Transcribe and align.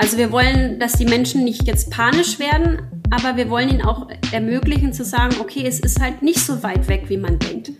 Also 0.00 0.16
wir 0.16 0.32
wollen, 0.32 0.80
dass 0.80 0.94
die 0.94 1.04
Menschen 1.04 1.44
nicht 1.44 1.66
jetzt 1.66 1.90
panisch 1.90 2.38
werden, 2.38 2.78
aber 3.10 3.36
wir 3.36 3.50
wollen 3.50 3.68
ihnen 3.68 3.82
auch 3.82 4.08
ermöglichen 4.32 4.94
zu 4.94 5.04
sagen, 5.04 5.36
okay, 5.40 5.64
es 5.66 5.78
ist 5.78 6.00
halt 6.00 6.22
nicht 6.22 6.40
so 6.40 6.62
weit 6.62 6.88
weg, 6.88 7.04
wie 7.08 7.18
man 7.18 7.38
denkt. 7.38 7.70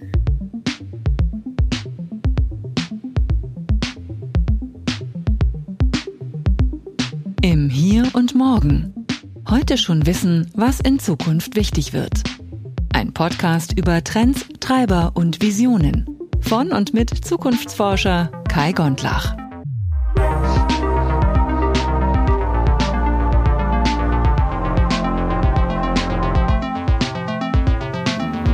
Im 7.40 7.70
Hier 7.70 8.06
und 8.12 8.34
Morgen. 8.34 9.06
Heute 9.48 9.78
schon 9.78 10.04
wissen, 10.04 10.50
was 10.54 10.80
in 10.80 10.98
Zukunft 10.98 11.56
wichtig 11.56 11.94
wird. 11.94 12.22
Ein 12.92 13.14
Podcast 13.14 13.78
über 13.78 14.04
Trends, 14.04 14.44
Treiber 14.60 15.12
und 15.14 15.40
Visionen. 15.40 16.06
Von 16.42 16.72
und 16.72 16.92
mit 16.92 17.24
Zukunftsforscher 17.24 18.30
Kai 18.46 18.72
Gondlach. 18.72 19.39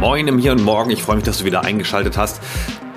Moin 0.06 0.28
im 0.28 0.38
Hier 0.38 0.52
und 0.52 0.62
Morgen. 0.62 0.90
Ich 0.90 1.02
freue 1.02 1.16
mich, 1.16 1.24
dass 1.24 1.38
du 1.38 1.44
wieder 1.44 1.64
eingeschaltet 1.64 2.16
hast. 2.16 2.40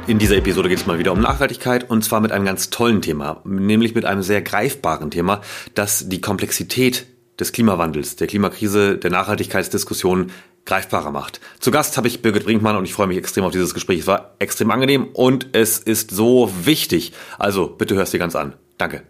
In 0.05 0.19
dieser 0.19 0.37
Episode 0.37 0.69
geht 0.69 0.77
es 0.77 0.85
mal 0.85 0.99
wieder 0.99 1.11
um 1.11 1.19
Nachhaltigkeit 1.19 1.89
und 1.89 2.03
zwar 2.03 2.19
mit 2.19 2.31
einem 2.31 2.45
ganz 2.45 2.69
tollen 2.69 3.01
Thema, 3.01 3.41
nämlich 3.45 3.95
mit 3.95 4.05
einem 4.05 4.21
sehr 4.21 4.43
greifbaren 4.43 5.09
Thema, 5.09 5.41
das 5.73 6.07
die 6.07 6.21
Komplexität 6.21 7.07
des 7.39 7.51
Klimawandels, 7.51 8.15
der 8.17 8.27
Klimakrise, 8.27 8.99
der 8.99 9.09
Nachhaltigkeitsdiskussion 9.09 10.29
greifbarer 10.67 11.09
macht. 11.09 11.41
Zu 11.59 11.71
Gast 11.71 11.97
habe 11.97 12.07
ich 12.07 12.21
Birgit 12.21 12.43
Brinkmann 12.43 12.75
und 12.75 12.85
ich 12.85 12.93
freue 12.93 13.07
mich 13.07 13.17
extrem 13.17 13.43
auf 13.43 13.53
dieses 13.53 13.73
Gespräch. 13.73 14.01
Es 14.01 14.07
war 14.07 14.35
extrem 14.37 14.69
angenehm 14.69 15.07
und 15.11 15.47
es 15.53 15.79
ist 15.79 16.11
so 16.11 16.53
wichtig. 16.63 17.13
Also 17.39 17.69
bitte 17.69 17.95
hörst 17.95 18.13
dir 18.13 18.19
ganz 18.19 18.35
an. 18.35 18.53
Danke. 18.77 19.01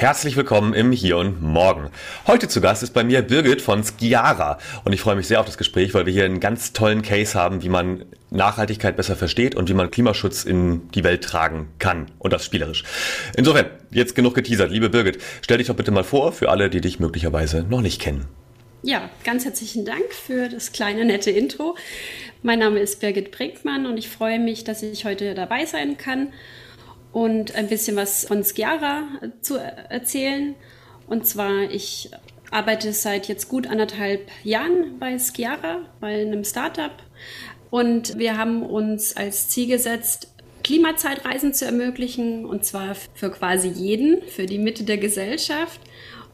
Herzlich 0.00 0.34
willkommen 0.34 0.72
im 0.72 0.92
Hier 0.92 1.18
und 1.18 1.42
Morgen. 1.42 1.90
Heute 2.26 2.48
zu 2.48 2.62
Gast 2.62 2.82
ist 2.82 2.94
bei 2.94 3.04
mir 3.04 3.20
Birgit 3.20 3.60
von 3.60 3.84
Skiara 3.84 4.56
und 4.82 4.94
ich 4.94 5.02
freue 5.02 5.14
mich 5.14 5.26
sehr 5.26 5.40
auf 5.40 5.44
das 5.44 5.58
Gespräch, 5.58 5.92
weil 5.92 6.06
wir 6.06 6.12
hier 6.14 6.24
einen 6.24 6.40
ganz 6.40 6.72
tollen 6.72 7.02
Case 7.02 7.38
haben, 7.38 7.62
wie 7.62 7.68
man 7.68 8.06
Nachhaltigkeit 8.30 8.96
besser 8.96 9.14
versteht 9.14 9.54
und 9.54 9.68
wie 9.68 9.74
man 9.74 9.90
Klimaschutz 9.90 10.44
in 10.44 10.88
die 10.92 11.04
Welt 11.04 11.22
tragen 11.22 11.68
kann 11.78 12.06
und 12.18 12.32
das 12.32 12.46
spielerisch. 12.46 12.82
Insofern, 13.36 13.66
jetzt 13.90 14.14
genug 14.14 14.34
geteasert. 14.34 14.70
Liebe 14.70 14.88
Birgit, 14.88 15.18
stell 15.42 15.58
dich 15.58 15.66
doch 15.66 15.76
bitte 15.76 15.90
mal 15.90 16.02
vor 16.02 16.32
für 16.32 16.48
alle, 16.48 16.70
die 16.70 16.80
dich 16.80 16.98
möglicherweise 16.98 17.66
noch 17.68 17.82
nicht 17.82 18.00
kennen. 18.00 18.26
Ja, 18.82 19.10
ganz 19.24 19.44
herzlichen 19.44 19.84
Dank 19.84 20.14
für 20.14 20.48
das 20.48 20.72
kleine 20.72 21.04
nette 21.04 21.30
Intro. 21.30 21.76
Mein 22.42 22.60
Name 22.60 22.80
ist 22.80 23.00
Birgit 23.00 23.32
Brinkmann 23.32 23.84
und 23.84 23.98
ich 23.98 24.08
freue 24.08 24.38
mich, 24.38 24.64
dass 24.64 24.82
ich 24.82 25.04
heute 25.04 25.34
dabei 25.34 25.66
sein 25.66 25.98
kann 25.98 26.28
und 27.12 27.54
ein 27.54 27.68
bisschen 27.68 27.96
was 27.96 28.24
von 28.26 28.44
Skiara 28.44 29.04
zu 29.40 29.56
erzählen. 29.56 30.54
Und 31.06 31.26
zwar, 31.26 31.70
ich 31.70 32.10
arbeite 32.50 32.92
seit 32.92 33.28
jetzt 33.28 33.48
gut 33.48 33.66
anderthalb 33.66 34.28
Jahren 34.44 34.98
bei 34.98 35.18
Skiara, 35.18 35.80
bei 36.00 36.20
einem 36.20 36.44
Startup. 36.44 36.92
Und 37.70 38.18
wir 38.18 38.36
haben 38.36 38.62
uns 38.62 39.16
als 39.16 39.48
Ziel 39.48 39.68
gesetzt, 39.68 40.28
Klimazeitreisen 40.62 41.54
zu 41.54 41.64
ermöglichen, 41.64 42.44
und 42.44 42.64
zwar 42.64 42.94
für 43.14 43.30
quasi 43.30 43.68
jeden, 43.68 44.22
für 44.22 44.46
die 44.46 44.58
Mitte 44.58 44.84
der 44.84 44.98
Gesellschaft. 44.98 45.80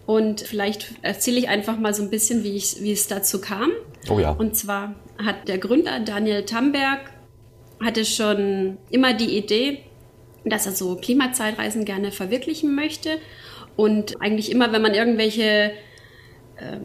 Und 0.05 0.41
vielleicht 0.41 0.95
erzähle 1.03 1.39
ich 1.39 1.49
einfach 1.49 1.79
mal 1.79 1.95
so 1.95 2.03
ein 2.03 2.11
bisschen, 2.11 2.43
wie, 2.45 2.57
ich, 2.57 2.77
wie 2.81 2.93
es 2.93 3.09
dazu 3.09 3.41
kam. 3.41 3.71
Oh 4.09 4.19
ja. 4.19 4.31
Und 4.31 4.57
zwar 4.57 4.95
hat 5.19 5.49
der 5.49 5.59
Gründer 5.59 6.01
Daniel 6.01 6.45
Tamberg 6.45 7.01
hatte 7.83 8.05
schon 8.05 8.79
immer 8.91 9.13
die 9.13 9.37
Idee, 9.37 9.81
dass 10.49 10.67
er 10.67 10.73
so 10.73 10.97
Klimazeitreisen 10.97 11.85
gerne 11.85 12.13
verwirklichen 12.13 12.75
möchte. 12.75 13.19
Und 13.77 14.21
eigentlich 14.21 14.51
immer, 14.51 14.73
wenn 14.73 14.83
man 14.83 14.95
irgendwelche 14.95 15.73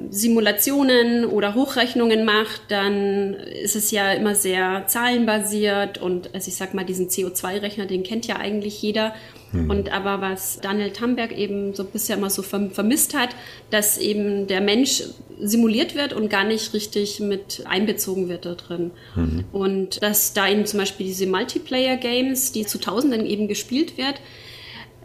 Simulationen 0.09 1.23
oder 1.25 1.55
Hochrechnungen 1.55 2.25
macht, 2.25 2.63
dann 2.67 3.35
ist 3.35 3.77
es 3.77 3.91
ja 3.91 4.11
immer 4.11 4.35
sehr 4.35 4.85
zahlenbasiert 4.87 5.97
und 5.97 6.33
also 6.35 6.49
ich 6.49 6.55
sag 6.55 6.73
mal, 6.73 6.83
diesen 6.83 7.07
CO2-Rechner, 7.07 7.85
den 7.85 8.03
kennt 8.03 8.27
ja 8.27 8.35
eigentlich 8.35 8.81
jeder. 8.81 9.13
Hm. 9.51 9.69
Und 9.69 9.93
aber 9.93 10.19
was 10.19 10.59
Daniel 10.61 10.91
Tamberg 10.91 11.37
eben 11.37 11.73
so 11.73 11.85
bisher 11.85 12.17
immer 12.17 12.29
so 12.29 12.41
vermisst 12.41 13.13
hat, 13.13 13.29
dass 13.69 13.97
eben 13.97 14.47
der 14.47 14.59
Mensch 14.59 15.03
simuliert 15.39 15.95
wird 15.95 16.11
und 16.11 16.29
gar 16.29 16.43
nicht 16.43 16.73
richtig 16.73 17.21
mit 17.21 17.63
einbezogen 17.65 18.27
wird 18.27 18.45
da 18.45 18.55
drin. 18.55 18.91
Hm. 19.13 19.45
Und 19.53 20.03
dass 20.03 20.33
da 20.33 20.49
eben 20.49 20.65
zum 20.65 20.79
Beispiel 20.79 21.05
diese 21.05 21.27
Multiplayer-Games, 21.27 22.51
die 22.51 22.65
zu 22.65 22.77
Tausenden 22.77 23.25
eben 23.25 23.47
gespielt 23.47 23.97
wird, 23.97 24.15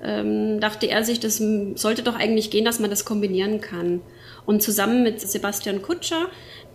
ähm, 0.03 0.59
dachte 0.60 0.88
er 0.88 1.04
sich, 1.04 1.21
das 1.21 1.41
sollte 1.77 2.03
doch 2.03 2.16
eigentlich 2.16 2.50
gehen, 2.50 2.65
dass 2.65 2.81
man 2.81 2.91
das 2.91 3.04
kombinieren 3.04 3.60
kann. 3.60 4.00
Und 4.47 4.62
zusammen 4.62 5.03
mit 5.03 5.21
Sebastian 5.21 5.83
Kutscher, 5.83 6.29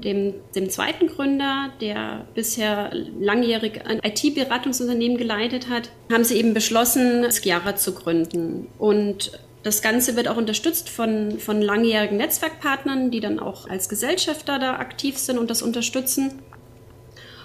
dem, 0.03 0.33
dem 0.55 0.69
zweiten 0.69 1.07
Gründer, 1.07 1.71
der 1.79 2.25
bisher 2.35 2.91
langjährig 3.19 3.81
ein 3.85 3.99
IT-Beratungsunternehmen 4.03 5.17
geleitet 5.17 5.69
hat, 5.69 5.89
haben 6.11 6.23
sie 6.23 6.37
eben 6.37 6.53
beschlossen, 6.53 7.31
Skiara 7.31 7.75
zu 7.77 7.93
gründen. 7.93 8.67
Und 8.77 9.31
das 9.63 9.81
Ganze 9.81 10.15
wird 10.15 10.27
auch 10.27 10.37
unterstützt 10.37 10.89
von, 10.89 11.39
von 11.39 11.61
langjährigen 11.61 12.17
Netzwerkpartnern, 12.17 13.11
die 13.11 13.19
dann 13.19 13.39
auch 13.39 13.69
als 13.69 13.89
Gesellschafter 13.89 14.59
da 14.59 14.77
aktiv 14.77 15.17
sind 15.17 15.37
und 15.37 15.49
das 15.49 15.61
unterstützen. 15.61 16.39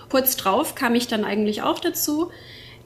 Kurz 0.09 0.37
drauf 0.37 0.75
kam 0.75 0.95
ich 0.95 1.09
dann 1.09 1.25
eigentlich 1.25 1.63
auch 1.63 1.79
dazu. 1.79 2.31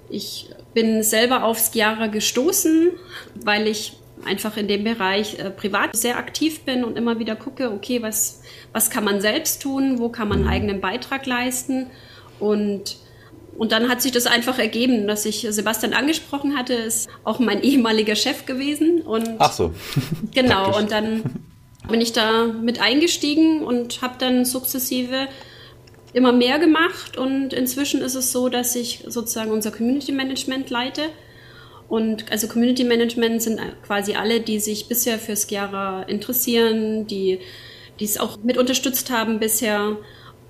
Ich 0.09 0.51
bin 0.75 1.03
selber 1.03 1.45
auf 1.45 1.59
Skiara 1.59 2.09
gestoßen, 2.09 2.91
weil 3.34 3.69
ich 3.69 4.00
einfach 4.25 4.56
in 4.56 4.69
dem 4.69 4.84
Bereich 4.84 5.38
äh, 5.38 5.50
privat 5.50 5.97
sehr 5.97 6.16
aktiv 6.16 6.60
bin 6.60 6.84
und 6.84 6.97
immer 6.97 7.19
wieder 7.19 7.36
gucke, 7.36 7.70
okay, 7.72 8.03
was, 8.03 8.42
was 8.72 8.91
kann 8.91 9.04
man 9.04 9.20
selbst 9.20 9.62
tun, 9.62 9.98
wo 9.98 10.08
kann 10.08 10.28
man 10.28 10.38
einen 10.38 10.47
mhm. 10.47 10.53
eigenen 10.53 10.81
Beitrag 10.81 11.26
leisten 11.26 11.86
und 12.38 12.97
und 13.60 13.72
dann 13.72 13.91
hat 13.91 14.00
sich 14.00 14.10
das 14.10 14.26
einfach 14.26 14.59
ergeben, 14.59 15.06
dass 15.06 15.26
ich 15.26 15.47
Sebastian 15.50 15.92
angesprochen 15.92 16.56
hatte, 16.56 16.72
ist 16.72 17.10
auch 17.25 17.41
mein 17.41 17.62
ehemaliger 17.62 18.14
Chef 18.14 18.47
gewesen. 18.47 19.03
Und 19.03 19.28
Ach 19.38 19.53
so. 19.53 19.75
genau, 20.34 20.78
und 20.78 20.91
dann 20.92 21.22
bin 21.86 22.00
ich 22.00 22.14
da 22.14 22.47
mit 22.47 22.80
eingestiegen 22.80 23.62
und 23.62 24.00
habe 24.00 24.14
dann 24.19 24.47
sukzessive 24.47 25.28
immer 26.14 26.32
mehr 26.32 26.59
gemacht. 26.59 27.19
Und 27.19 27.53
inzwischen 27.53 28.00
ist 28.00 28.14
es 28.14 28.32
so, 28.32 28.48
dass 28.48 28.75
ich 28.76 29.04
sozusagen 29.06 29.50
unser 29.50 29.72
Community 29.72 30.12
Management 30.12 30.70
leite. 30.70 31.03
Und 31.91 32.31
also 32.31 32.47
Community 32.47 32.84
Management 32.84 33.43
sind 33.43 33.61
quasi 33.84 34.15
alle, 34.15 34.41
die 34.41 34.61
sich 34.61 34.87
bisher 34.87 35.19
für 35.19 35.34
Skiara 35.34 36.05
interessieren, 36.05 37.09
die, 37.09 37.41
die 37.99 38.05
es 38.05 38.17
auch 38.17 38.39
mit 38.45 38.56
unterstützt 38.56 39.11
haben 39.11 39.41
bisher 39.41 39.97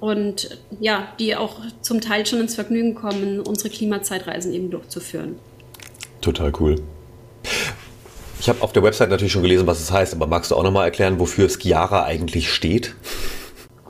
und 0.00 0.58
ja, 0.80 1.14
die 1.18 1.34
auch 1.36 1.56
zum 1.80 2.02
Teil 2.02 2.26
schon 2.26 2.40
ins 2.40 2.54
Vergnügen 2.54 2.94
kommen, 2.94 3.40
unsere 3.40 3.70
Klimazeitreisen 3.70 4.52
eben 4.52 4.70
durchzuführen. 4.70 5.38
Total 6.20 6.52
cool. 6.60 6.76
Ich 8.38 8.50
habe 8.50 8.60
auf 8.60 8.74
der 8.74 8.82
Website 8.82 9.08
natürlich 9.08 9.32
schon 9.32 9.42
gelesen, 9.42 9.66
was 9.66 9.80
es 9.80 9.90
heißt, 9.90 10.12
aber 10.12 10.26
magst 10.26 10.50
du 10.50 10.56
auch 10.56 10.62
nochmal 10.62 10.84
erklären, 10.84 11.18
wofür 11.18 11.48
Skiara 11.48 12.04
eigentlich 12.04 12.50
steht? 12.50 12.94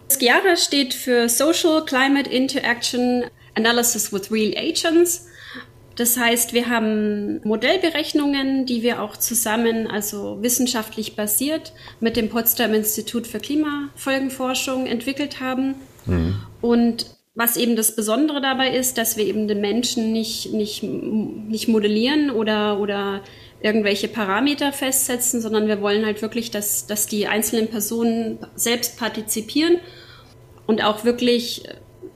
Skiara 0.09 0.57
steht 0.57 0.95
für 0.95 1.29
Social 1.29 1.85
Climate 1.85 2.31
Interaction 2.31 3.25
Analysis 3.57 4.13
with 4.13 4.31
Real 4.31 4.57
Agents. 4.57 5.27
Das 6.01 6.17
heißt, 6.17 6.55
wir 6.55 6.71
haben 6.71 7.43
Modellberechnungen, 7.47 8.65
die 8.65 8.83
wir 8.83 9.03
auch 9.03 9.19
zusammen, 9.19 9.87
also 9.87 10.39
wissenschaftlich 10.41 11.15
basiert, 11.15 11.75
mit 12.01 12.17
dem 12.17 12.31
Potsdam 12.31 12.73
Institut 12.73 13.27
für 13.27 13.39
Klimafolgenforschung 13.39 14.87
entwickelt 14.87 15.41
haben. 15.41 15.75
Mhm. 16.07 16.41
Und 16.63 17.05
was 17.35 17.59
eben 17.59 17.77
das 17.77 17.95
Besondere 17.97 18.41
dabei 18.41 18.75
ist, 18.75 18.97
dass 18.97 19.19
wir 19.19 19.27
eben 19.27 19.47
den 19.47 19.61
Menschen 19.61 20.11
nicht, 20.11 20.55
nicht, 20.55 20.83
nicht 20.83 21.69
modellieren 21.69 22.31
oder, 22.31 22.81
oder 22.81 23.21
irgendwelche 23.61 24.09
Parameter 24.09 24.73
festsetzen, 24.73 25.43
sondern 25.43 25.69
wir 25.69 25.83
wollen 25.83 26.07
halt 26.07 26.23
wirklich, 26.23 26.51
dass, 26.51 26.87
dass 26.87 27.09
die 27.09 27.27
einzelnen 27.27 27.69
Personen 27.69 28.39
selbst 28.55 28.99
partizipieren 28.99 29.77
und 30.67 30.83
auch 30.83 31.05
wirklich 31.05 31.65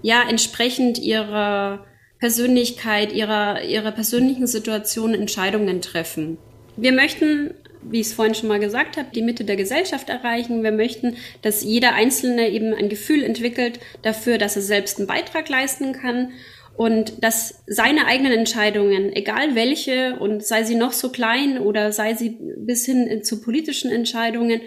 ja 0.00 0.22
entsprechend 0.26 0.96
ihrer 0.96 1.84
Persönlichkeit, 2.24 3.12
ihrer, 3.12 3.64
ihrer 3.64 3.92
persönlichen 3.92 4.46
Situation 4.46 5.12
Entscheidungen 5.12 5.82
treffen. 5.82 6.38
Wir 6.74 6.92
möchten, 6.92 7.52
wie 7.82 8.00
ich 8.00 8.06
es 8.06 8.14
vorhin 8.14 8.34
schon 8.34 8.48
mal 8.48 8.58
gesagt 8.58 8.96
habe, 8.96 9.08
die 9.14 9.20
Mitte 9.20 9.44
der 9.44 9.56
Gesellschaft 9.56 10.08
erreichen. 10.08 10.62
Wir 10.62 10.72
möchten, 10.72 11.18
dass 11.42 11.62
jeder 11.62 11.92
Einzelne 11.92 12.48
eben 12.48 12.72
ein 12.72 12.88
Gefühl 12.88 13.22
entwickelt 13.22 13.78
dafür, 14.00 14.38
dass 14.38 14.56
er 14.56 14.62
selbst 14.62 14.96
einen 14.96 15.06
Beitrag 15.06 15.50
leisten 15.50 15.92
kann 15.92 16.32
und 16.78 17.22
dass 17.22 17.62
seine 17.66 18.06
eigenen 18.06 18.32
Entscheidungen, 18.32 19.12
egal 19.12 19.54
welche 19.54 20.18
und 20.18 20.42
sei 20.42 20.64
sie 20.64 20.76
noch 20.76 20.92
so 20.92 21.10
klein 21.10 21.58
oder 21.58 21.92
sei 21.92 22.14
sie 22.14 22.38
bis 22.56 22.86
hin 22.86 23.22
zu 23.22 23.42
politischen 23.42 23.90
Entscheidungen, 23.90 24.62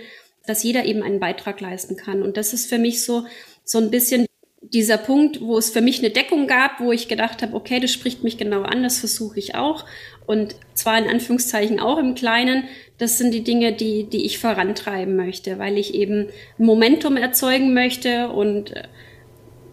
dass 0.46 0.62
jeder 0.62 0.86
eben 0.86 1.02
einen 1.02 1.20
Beitrag 1.20 1.60
leisten 1.60 1.96
kann. 1.96 2.22
Und 2.22 2.38
das 2.38 2.54
ist 2.54 2.70
für 2.70 2.78
mich 2.78 3.04
so, 3.04 3.26
so 3.64 3.80
ein 3.80 3.90
bisschen 3.90 4.28
dieser 4.62 4.98
Punkt, 4.98 5.40
wo 5.42 5.58
es 5.58 5.70
für 5.70 5.82
mich 5.82 6.00
eine 6.00 6.10
Deckung 6.10 6.48
gab, 6.48 6.80
wo 6.80 6.92
ich 6.92 7.08
gedacht 7.08 7.42
habe, 7.42 7.56
okay, 7.56 7.80
das 7.80 7.92
spricht 7.92 8.24
mich 8.24 8.38
genau 8.38 8.64
an, 8.64 8.84
das 8.84 9.00
versuche 9.00 9.40
ich 9.40 9.56
auch. 9.56 9.86
Und 10.26 10.56
zwar 10.74 10.98
in 10.98 11.10
Anführungszeichen 11.10 11.80
auch 11.80 11.98
im 11.98 12.16
Kleinen. 12.16 12.64
Das 12.98 13.18
sind 13.18 13.34
die 13.34 13.44
Dinge, 13.44 13.74
die, 13.74 14.06
die 14.06 14.26
ich 14.26 14.40
vorantreiben 14.40 15.16
möchte, 15.16 15.60
weil 15.60 15.78
ich 15.78 15.94
eben 15.94 16.28
Momentum 16.58 17.18
erzeugen 17.18 17.74
möchte 17.74 18.30
und 18.30 18.76
äh, 18.76 18.84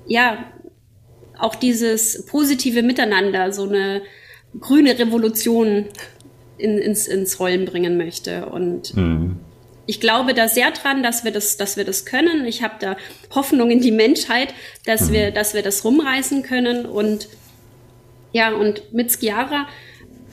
ja, 0.06 0.44
auch 1.38 1.54
dieses 1.54 2.26
positive 2.26 2.82
Miteinander, 2.82 3.52
so 3.52 3.68
eine 3.68 4.02
grüne 4.60 4.98
Revolution 4.98 5.86
in, 6.58 6.78
ins, 6.78 7.08
ins 7.08 7.40
Rollen 7.40 7.64
bringen 7.64 7.96
möchte. 7.96 8.46
Und 8.46 8.94
mhm. 8.96 9.40
Ich 9.86 10.00
glaube 10.00 10.34
da 10.34 10.48
sehr 10.48 10.70
dran, 10.70 11.02
dass 11.02 11.24
wir 11.24 11.30
das, 11.30 11.56
dass 11.56 11.76
wir 11.76 11.84
das 11.84 12.04
können. 12.04 12.46
Ich 12.46 12.62
habe 12.62 12.74
da 12.80 12.96
Hoffnung 13.34 13.70
in 13.70 13.80
die 13.80 13.90
Menschheit, 13.90 14.54
dass 14.86 15.08
mhm. 15.08 15.12
wir, 15.12 15.30
dass 15.30 15.54
wir 15.54 15.62
das 15.62 15.84
rumreißen 15.84 16.42
können. 16.42 16.86
Und 16.86 17.28
ja, 18.32 18.52
und 18.52 18.92
mit 18.92 19.10
Skiara 19.10 19.68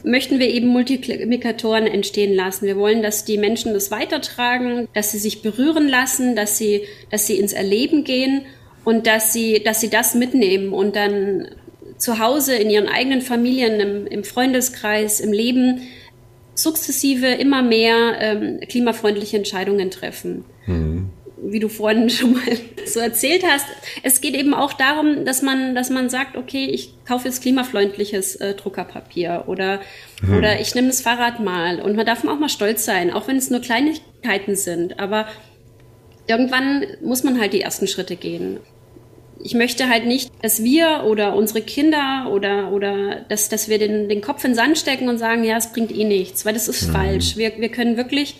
möchten 0.04 0.40
wir 0.40 0.50
eben 0.50 0.68
Multiplikatoren 0.68 1.86
entstehen 1.86 2.34
lassen. 2.34 2.66
Wir 2.66 2.78
wollen, 2.78 3.04
dass 3.04 3.26
die 3.26 3.38
Menschen 3.38 3.74
das 3.74 3.92
weitertragen, 3.92 4.88
dass 4.94 5.12
sie 5.12 5.20
sich 5.20 5.42
berühren 5.42 5.88
lassen, 5.88 6.36
dass 6.36 6.58
sie, 6.58 6.88
dass 7.10 7.28
sie 7.28 7.38
ins 7.38 7.54
Erleben 7.54 8.04
gehen 8.04 8.46
und 8.84 9.06
dass 9.06 9.34
sie, 9.34 9.62
dass 9.64 9.82
sie 9.82 9.90
das 9.90 10.16
mitnehmen 10.16 10.74
und 10.74 10.96
dann 10.96 11.50
zu 11.98 12.18
Hause 12.18 12.56
in 12.56 12.70
ihren 12.70 12.88
eigenen 12.88 13.22
Familien, 13.22 13.80
im, 13.80 14.08
im 14.08 14.24
Freundeskreis, 14.24 15.20
im 15.20 15.32
Leben 15.32 15.82
sukzessive 16.54 17.28
immer 17.28 17.62
mehr 17.62 18.16
ähm, 18.20 18.60
klimafreundliche 18.68 19.38
Entscheidungen 19.38 19.92
treffen. 19.92 20.46
Mhm. 20.66 21.10
Wie 21.44 21.60
du 21.60 21.70
vorhin 21.70 22.10
schon 22.10 22.34
mal 22.34 22.42
so 22.86 23.00
erzählt 23.00 23.44
hast, 23.48 23.66
es 24.04 24.22
geht 24.22 24.36
eben 24.36 24.54
auch 24.54 24.74
darum, 24.74 25.26
dass 25.26 25.42
man, 25.42 25.76
dass 25.76 25.90
man 25.90 26.10
sagt, 26.10 26.38
okay, 26.38 26.66
ich 26.66 26.94
kaufe 27.06 27.28
jetzt 27.28 27.42
klimafreundliches 27.42 28.36
äh, 28.36 28.54
Druckerpapier 28.54 29.46
oder, 29.48 29.80
mhm. 30.22 30.38
oder 30.38 30.60
ich 30.60 30.76
nehme 30.76 30.88
das 30.88 31.02
Fahrrad 31.02 31.40
mal. 31.40 31.82
Und 31.82 31.96
man 31.96 32.06
darf 32.06 32.26
auch 32.26 32.40
mal 32.40 32.50
stolz 32.50 32.86
sein, 32.86 33.12
auch 33.12 33.28
wenn 33.28 33.38
es 33.38 33.50
nur 33.50 33.62
Kleinigkeiten 33.62 34.56
sind. 34.56 35.00
Aber 35.00 35.28
irgendwann 36.28 36.86
muss 37.02 37.24
man 37.24 37.40
halt 37.40 37.54
die 37.54 37.62
ersten 37.62 37.88
Schritte 37.88 38.16
gehen 38.16 38.60
ich 39.44 39.54
möchte 39.54 39.90
halt 39.90 40.06
nicht, 40.06 40.32
dass 40.42 40.64
wir 40.64 41.04
oder 41.06 41.36
unsere 41.36 41.62
Kinder 41.62 42.30
oder, 42.32 42.72
oder 42.72 43.22
dass, 43.30 43.50
dass 43.50 43.70
wir 43.70 43.80
den, 43.80 44.10
den 44.10 44.22
Kopf 44.22 44.44
in 44.44 44.52
den 44.52 44.56
Sand 44.56 44.78
stecken 44.78 45.10
und 45.10 45.18
sagen, 45.18 45.44
ja, 45.44 45.58
es 45.58 45.72
bringt 45.72 45.92
eh 45.92 46.04
nichts, 46.04 46.46
weil 46.46 46.54
das 46.54 46.68
ist 46.68 46.88
mhm. 46.88 46.92
falsch. 46.92 47.38
Wir, 47.38 47.54
wir 47.58 47.70
können 47.70 47.98
wirklich 47.98 48.36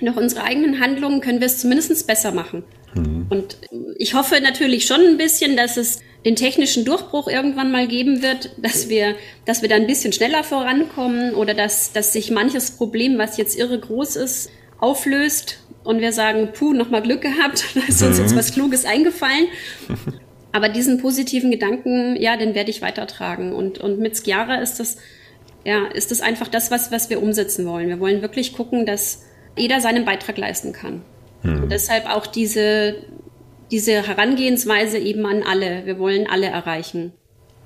durch 0.00 0.16
unsere 0.16 0.44
eigenen 0.44 0.80
Handlungen 0.80 1.20
können 1.20 1.40
wir 1.40 1.46
es 1.46 1.58
zumindest 1.58 2.06
besser 2.06 2.30
machen. 2.30 2.62
Mhm. 2.94 3.26
Und 3.30 3.58
ich 3.96 4.14
hoffe 4.14 4.40
natürlich 4.40 4.86
schon 4.86 5.00
ein 5.00 5.16
bisschen, 5.16 5.56
dass 5.56 5.76
es 5.76 6.00
den 6.24 6.36
technischen 6.36 6.84
Durchbruch 6.84 7.28
irgendwann 7.28 7.70
mal 7.70 7.86
geben 7.86 8.22
wird, 8.22 8.50
dass 8.58 8.88
wir, 8.88 9.14
dass 9.44 9.62
wir 9.62 9.68
da 9.68 9.76
ein 9.76 9.86
bisschen 9.86 10.12
schneller 10.12 10.44
vorankommen 10.44 11.34
oder 11.34 11.54
dass, 11.54 11.92
dass 11.92 12.12
sich 12.12 12.30
manches 12.30 12.72
Problem, 12.72 13.18
was 13.18 13.36
jetzt 13.36 13.58
irre 13.58 13.78
groß 13.78 14.16
ist, 14.16 14.50
auflöst 14.78 15.58
und 15.84 16.00
wir 16.00 16.12
sagen, 16.12 16.50
puh, 16.52 16.72
nochmal 16.74 17.02
Glück 17.02 17.22
gehabt, 17.22 17.64
da 17.74 17.80
ist 17.88 18.02
uns 18.02 18.18
jetzt 18.18 18.32
mhm. 18.32 18.38
was 18.38 18.52
Kluges 18.52 18.84
eingefallen. 18.84 19.46
Aber 20.52 20.68
diesen 20.68 21.00
positiven 21.00 21.50
Gedanken, 21.50 22.16
ja, 22.16 22.36
den 22.36 22.54
werde 22.54 22.70
ich 22.70 22.80
weitertragen. 22.80 23.52
Und, 23.52 23.78
und 23.78 23.98
mit 23.98 24.16
Skiara 24.16 24.56
ist 24.56 24.80
das, 24.80 24.96
ja, 25.64 25.86
ist 25.86 26.10
das 26.10 26.20
einfach 26.20 26.48
das, 26.48 26.70
was, 26.70 26.90
was 26.90 27.10
wir 27.10 27.22
umsetzen 27.22 27.66
wollen. 27.66 27.88
Wir 27.88 28.00
wollen 28.00 28.22
wirklich 28.22 28.54
gucken, 28.54 28.86
dass 28.86 29.24
jeder 29.56 29.80
seinen 29.80 30.04
Beitrag 30.04 30.38
leisten 30.38 30.72
kann. 30.72 31.02
Hm. 31.42 31.64
Und 31.64 31.72
deshalb 31.72 32.08
auch 32.08 32.26
diese, 32.26 32.96
diese 33.70 34.06
Herangehensweise 34.06 34.98
eben 34.98 35.26
an 35.26 35.42
alle. 35.42 35.84
Wir 35.84 35.98
wollen 35.98 36.26
alle 36.26 36.46
erreichen. 36.46 37.12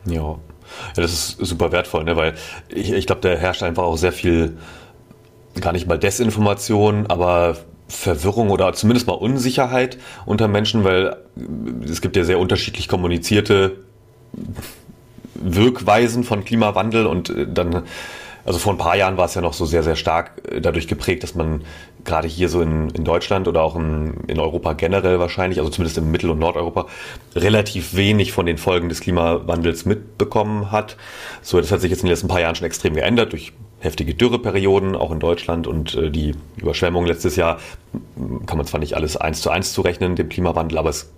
Ja. 0.06 0.23
ja, 0.23 0.38
das 0.96 1.12
ist 1.12 1.37
super 1.38 1.70
wertvoll, 1.70 2.05
ne? 2.05 2.17
weil 2.17 2.35
ich, 2.69 2.93
ich 2.93 3.06
glaube, 3.06 3.20
da 3.20 3.31
herrscht 3.31 3.62
einfach 3.62 3.85
auch 3.85 3.96
sehr 3.96 4.12
viel, 4.12 4.58
gar 5.61 5.73
nicht 5.73 5.87
mal 5.87 5.99
Desinformation, 5.99 7.06
aber 7.06 7.56
Verwirrung 7.93 8.50
oder 8.50 8.73
zumindest 8.73 9.06
mal 9.06 9.15
Unsicherheit 9.15 9.99
unter 10.27 10.49
Menschen, 10.49 10.83
weil 10.85 11.17
es 11.85 12.00
gibt 12.00 12.17
ja 12.17 12.25
sehr 12.25 12.39
unterschiedlich 12.39 12.89
kommunizierte 12.89 13.77
Wirkweisen 15.35 16.25
von 16.25 16.44
Klimawandel 16.44 17.06
und 17.06 17.31
äh, 17.31 17.47
dann, 17.47 17.83
also 18.44 18.59
vor 18.59 18.73
ein 18.73 18.79
paar 18.79 18.97
Jahren 18.97 19.17
war 19.17 19.27
es 19.27 19.35
ja 19.35 19.41
noch 19.41 19.53
so 19.53 19.67
sehr, 19.67 19.83
sehr 19.83 19.97
stark 19.97 20.43
äh, 20.50 20.61
dadurch 20.61 20.89
geprägt, 20.89 21.23
dass 21.23 21.35
man 21.35 21.62
gerade 22.05 22.29
hier 22.29 22.49
so 22.49 22.61
in, 22.62 22.91
in 22.91 23.05
Deutschland 23.05 23.47
oder 23.47 23.62
auch 23.62 23.77
in, 23.77 24.15
in 24.27 24.41
Europa 24.41 24.73
generell 24.73 25.21
wahrscheinlich, 25.21 25.59
also 25.59 25.71
zumindest 25.71 25.99
in 25.99 26.11
Mittel- 26.11 26.31
und 26.31 26.38
Nordeuropa, 26.38 26.87
relativ 27.35 27.95
wenig 27.95 28.33
von 28.33 28.47
den 28.47 28.59
Folgen 28.59 28.88
des 28.88 29.00
Klimawandels 29.00 29.85
mitbekommen 29.85 30.73
hat. 30.73 30.97
So, 31.43 31.61
das 31.61 31.71
hat 31.71 31.81
sich 31.81 31.91
jetzt 31.91 32.00
in 32.00 32.06
den 32.06 32.12
letzten 32.12 32.29
paar 32.29 32.41
Jahren 32.41 32.55
schon 32.55 32.67
extrem 32.67 32.95
geändert 32.95 33.33
durch 33.33 33.53
heftige 33.82 34.14
Dürreperioden, 34.14 34.94
auch 34.94 35.11
in 35.11 35.19
Deutschland 35.19 35.67
und 35.67 35.94
äh, 35.94 36.11
die 36.11 36.34
Überschwemmung 36.56 37.05
letztes 37.05 37.37
Jahr 37.37 37.58
kann 38.46 38.56
man 38.56 38.67
zwar 38.67 38.81
nicht 38.81 38.94
alles 38.94 39.17
eins 39.17 39.43
zu 39.43 39.50
eins 39.50 39.73
zurechnen, 39.73 40.14
dem 40.14 40.29
Klimawandel, 40.29 40.79
aber 40.79 40.90
es, 40.90 41.11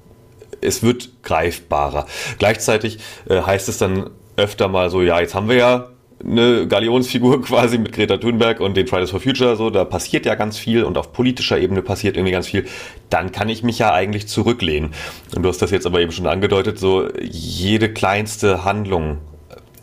es 0.62 0.82
wird 0.82 1.11
greifbarer. 1.22 2.06
Gleichzeitig 2.38 2.99
äh, 3.28 3.43
heißt 3.43 3.69
es 3.69 3.78
dann 3.78 4.11
öfter 4.37 4.69
mal 4.69 4.88
so, 4.88 5.02
ja, 5.02 5.20
jetzt 5.20 5.34
haben 5.34 5.49
wir 5.49 5.56
ja 5.56 5.88
eine 6.25 6.66
Galionsfigur 6.66 7.43
quasi 7.44 7.76
mit 7.76 7.93
Greta 7.93 8.16
Thunberg 8.16 8.61
und 8.61 8.78
den 8.78 8.87
Fridays 8.87 9.10
for 9.10 9.20
Future, 9.20 9.56
so, 9.56 9.69
da 9.69 9.84
passiert 9.84 10.25
ja 10.25 10.34
ganz 10.34 10.56
viel 10.56 10.84
und 10.84 10.96
auf 10.96 11.12
politischer 11.12 11.58
Ebene 11.58 11.82
passiert 11.82 12.17
irgendwie 12.17 12.32
ganz 12.32 12.46
viel, 12.46 12.67
dann 13.10 13.31
kann 13.31 13.50
ich 13.50 13.62
mich 13.62 13.78
ja 13.78 13.93
eigentlich 13.93 14.26
zurücklehnen. 14.26 14.94
Und 15.37 15.43
du 15.43 15.49
hast 15.50 15.60
das 15.60 15.70
jetzt 15.70 15.87
aber 15.87 16.00
eben 16.00 16.12
schon 16.12 16.26
angedeutet, 16.26 16.78
so 16.78 17.08
jede 17.20 17.93
kleinste 17.93 18.64
Handlung, 18.64 19.19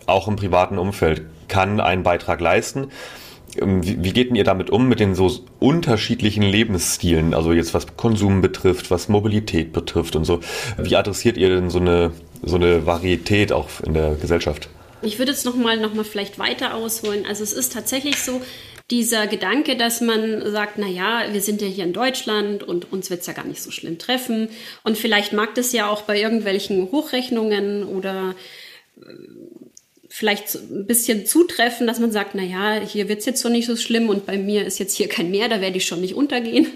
auch 0.08 0.28
im 0.28 0.36
privaten 0.36 0.80
Umfeld, 0.80 1.22
kann 1.52 1.80
einen 1.80 2.02
Beitrag 2.02 2.42
leisten. 2.42 2.88
Ähm, 3.62 3.86
wie, 3.86 4.14
geht 4.14 4.30
denn 4.30 4.36
ihr 4.36 4.44
damit 4.44 4.72
um, 4.72 4.88
mit 4.88 5.00
den 5.00 5.14
so 5.14 5.30
unterschiedlichen 5.60 6.42
Lebensstilen, 6.42 7.36
also 7.36 7.52
jetzt 7.52 7.74
was 7.76 7.96
Konsum 7.98 8.42
betrifft, 8.42 8.90
was 8.90 9.10
Mobilität 9.10 9.74
betrifft 9.74 10.16
und 10.16 10.26
so? 10.26 10.40
Wie 10.78 10.96
adressiert 10.96 11.38
ihr 11.38 11.50
denn 11.50 11.70
so 11.70 11.80
eine, 11.80 12.12
so 12.42 12.56
eine 12.56 12.86
Varietät 12.88 13.52
auch 13.52 13.68
in 13.86 13.94
der 13.94 14.16
Gesellschaft? 14.16 14.70
Ich 15.04 15.20
würde 15.20 15.32
jetzt 15.32 15.46
nochmal 15.46 15.78
noch 15.78 15.94
mal 15.94 16.06
vielleicht 16.06 16.40
weiter 16.40 16.76
ausholen. 16.76 17.26
Also 17.28 17.44
es 17.44 17.54
ist 17.54 17.74
tatsächlich 17.74 18.18
so, 18.18 18.42
dieser 18.92 19.26
Gedanke, 19.26 19.78
dass 19.78 20.02
man 20.02 20.52
sagt, 20.52 20.74
na 20.78 20.88
ja, 20.88 21.24
wir 21.32 21.42
sind 21.42 21.62
ja 21.62 21.68
hier 21.68 21.86
in 21.86 21.94
Deutschland 21.94 22.62
und 22.62 22.92
uns 22.92 23.10
wird 23.10 23.22
es 23.22 23.28
ja 23.28 23.32
gar 23.32 23.46
nicht 23.46 23.62
so 23.62 23.72
schlimm 23.72 23.98
treffen. 23.98 24.50
Und 24.84 24.98
vielleicht 24.98 25.32
mag 25.32 25.56
das 25.56 25.72
ja 25.72 25.90
auch 25.90 26.02
bei 26.02 26.20
irgendwelchen 26.20 26.92
Hochrechnungen 26.92 27.86
oder 27.86 28.36
vielleicht 30.14 30.54
ein 30.56 30.86
bisschen 30.86 31.26
zutreffen, 31.26 31.88
dass 31.88 32.00
man 32.00 32.12
sagt, 32.12 32.36
na 32.36 32.44
ja, 32.44 32.82
hier 32.86 33.08
wird's 33.08 33.26
jetzt 33.26 33.42
so 33.42 33.48
nicht 33.48 33.66
so 33.66 33.78
schlimm 33.78 34.10
und 34.10 34.26
bei 34.26 34.38
mir 34.38 34.66
ist 34.66 34.78
jetzt 34.78 34.98
hier 34.98 35.08
kein 35.08 35.32
Meer, 35.32 35.48
da 35.48 35.62
werde 35.62 35.78
ich 35.78 35.86
schon 35.86 36.02
nicht 36.02 36.16
untergehen. 36.16 36.68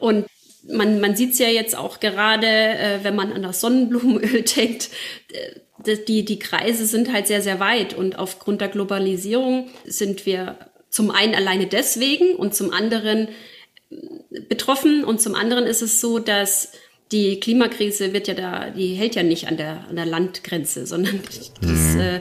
Und 0.00 0.26
man, 0.68 1.00
man 1.00 1.14
sieht's 1.14 1.38
ja 1.38 1.46
jetzt 1.46 1.76
auch 1.76 2.00
gerade, 2.00 2.48
äh, 2.48 2.98
wenn 3.02 3.14
man 3.14 3.32
an 3.32 3.44
das 3.44 3.60
Sonnenblumenöl 3.60 4.42
denkt, 4.56 4.90
äh, 5.32 5.96
die, 6.08 6.24
die 6.24 6.40
Kreise 6.40 6.84
sind 6.84 7.12
halt 7.12 7.28
sehr, 7.28 7.42
sehr 7.42 7.60
weit 7.60 7.94
und 7.94 8.18
aufgrund 8.18 8.60
der 8.60 8.68
Globalisierung 8.68 9.70
sind 9.86 10.26
wir 10.26 10.58
zum 10.90 11.12
einen 11.12 11.36
alleine 11.36 11.68
deswegen 11.68 12.34
und 12.34 12.56
zum 12.56 12.72
anderen 12.72 13.28
äh, 13.90 14.40
betroffen 14.48 15.04
und 15.04 15.20
zum 15.20 15.36
anderen 15.36 15.64
ist 15.64 15.80
es 15.80 16.00
so, 16.00 16.18
dass 16.18 16.72
die 17.12 17.38
Klimakrise 17.38 18.12
wird 18.12 18.26
ja 18.26 18.34
da, 18.34 18.70
die 18.70 18.94
hält 18.94 19.14
ja 19.14 19.22
nicht 19.22 19.46
an 19.46 19.56
der, 19.56 19.86
an 19.88 19.94
der 19.94 20.06
Landgrenze, 20.06 20.86
sondern 20.86 21.20
das, 21.60 21.94
mhm. 21.94 22.00
äh, 22.00 22.20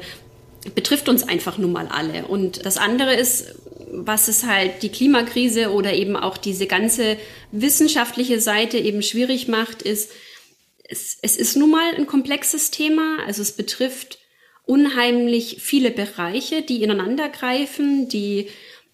betrifft 0.75 1.09
uns 1.09 1.23
einfach 1.23 1.57
nun 1.57 1.71
mal 1.71 1.87
alle. 1.87 2.25
Und 2.25 2.65
das 2.65 2.77
andere 2.77 3.15
ist, 3.15 3.55
was 3.91 4.27
es 4.27 4.45
halt 4.45 4.83
die 4.83 4.89
Klimakrise 4.89 5.71
oder 5.71 5.93
eben 5.93 6.15
auch 6.15 6.37
diese 6.37 6.67
ganze 6.67 7.17
wissenschaftliche 7.51 8.39
Seite 8.39 8.77
eben 8.77 9.01
schwierig 9.01 9.47
macht, 9.47 9.81
ist, 9.81 10.11
es, 10.83 11.17
es 11.21 11.37
ist 11.37 11.55
nun 11.55 11.71
mal 11.71 11.95
ein 11.95 12.07
komplexes 12.07 12.71
Thema. 12.71 13.17
Also 13.25 13.41
es 13.41 13.53
betrifft 13.53 14.19
unheimlich 14.65 15.57
viele 15.59 15.91
Bereiche, 15.91 16.61
die 16.61 16.83
ineinander 16.83 17.29
greifen, 17.29 18.07
die, 18.07 18.47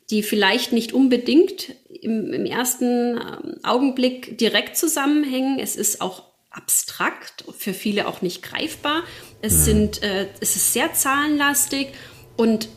die 0.09 0.23
vielleicht 0.23 0.71
nicht 0.71 0.93
unbedingt 0.93 1.75
im, 1.89 2.31
im 2.31 2.45
ersten 2.45 3.17
ähm, 3.17 3.55
Augenblick 3.63 4.37
direkt 4.37 4.77
zusammenhängen. 4.77 5.59
Es 5.59 5.75
ist 5.75 5.99
auch 5.99 6.23
abstrakt, 6.49 7.43
für 7.57 7.73
viele 7.73 8.07
auch 8.07 8.21
nicht 8.21 8.41
greifbar. 8.41 9.03
Es, 9.45 9.53
mhm. 9.53 9.63
sind, 9.63 10.03
äh, 10.03 10.27
es 10.39 10.55
ist 10.55 10.73
sehr 10.73 10.93
zahlenlastig 10.93 11.89
und 12.35 12.67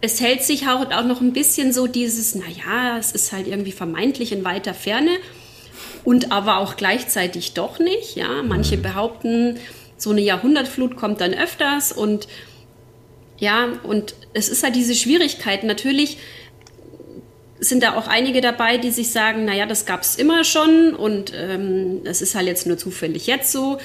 es 0.00 0.20
hält 0.20 0.42
sich 0.42 0.66
auch, 0.68 0.90
auch 0.90 1.04
noch 1.04 1.20
ein 1.20 1.32
bisschen 1.32 1.72
so 1.72 1.86
dieses, 1.86 2.34
naja, 2.34 2.98
es 2.98 3.12
ist 3.12 3.32
halt 3.32 3.46
irgendwie 3.46 3.72
vermeintlich 3.72 4.32
in 4.32 4.44
weiter 4.44 4.74
Ferne 4.74 5.10
und 6.04 6.32
aber 6.32 6.58
auch 6.58 6.76
gleichzeitig 6.76 7.54
doch 7.54 7.78
nicht. 7.78 8.16
Ja, 8.16 8.42
manche 8.42 8.76
mhm. 8.76 8.82
behaupten, 8.82 9.58
so 9.96 10.10
eine 10.10 10.20
Jahrhundertflut 10.20 10.96
kommt 10.96 11.20
dann 11.20 11.34
öfters 11.34 11.92
und 11.92 12.28
ja, 13.38 13.68
und 13.84 14.14
es 14.34 14.48
ist 14.50 14.62
halt 14.62 14.76
diese 14.76 14.94
Schwierigkeit. 14.94 15.64
Natürlich 15.64 16.18
sind 17.58 17.82
da 17.82 17.94
auch 17.94 18.06
einige 18.06 18.40
dabei, 18.40 18.78
die 18.78 18.90
sich 18.90 19.10
sagen, 19.10 19.44
naja, 19.44 19.66
das 19.66 19.86
gab 19.86 20.02
es 20.02 20.16
immer 20.16 20.44
schon 20.44 20.94
und 20.94 21.32
ähm, 21.34 22.02
das 22.04 22.22
ist 22.22 22.34
halt 22.34 22.46
jetzt 22.46 22.66
nur 22.66 22.78
zufällig 22.78 23.26
jetzt 23.26 23.52
so. 23.52 23.78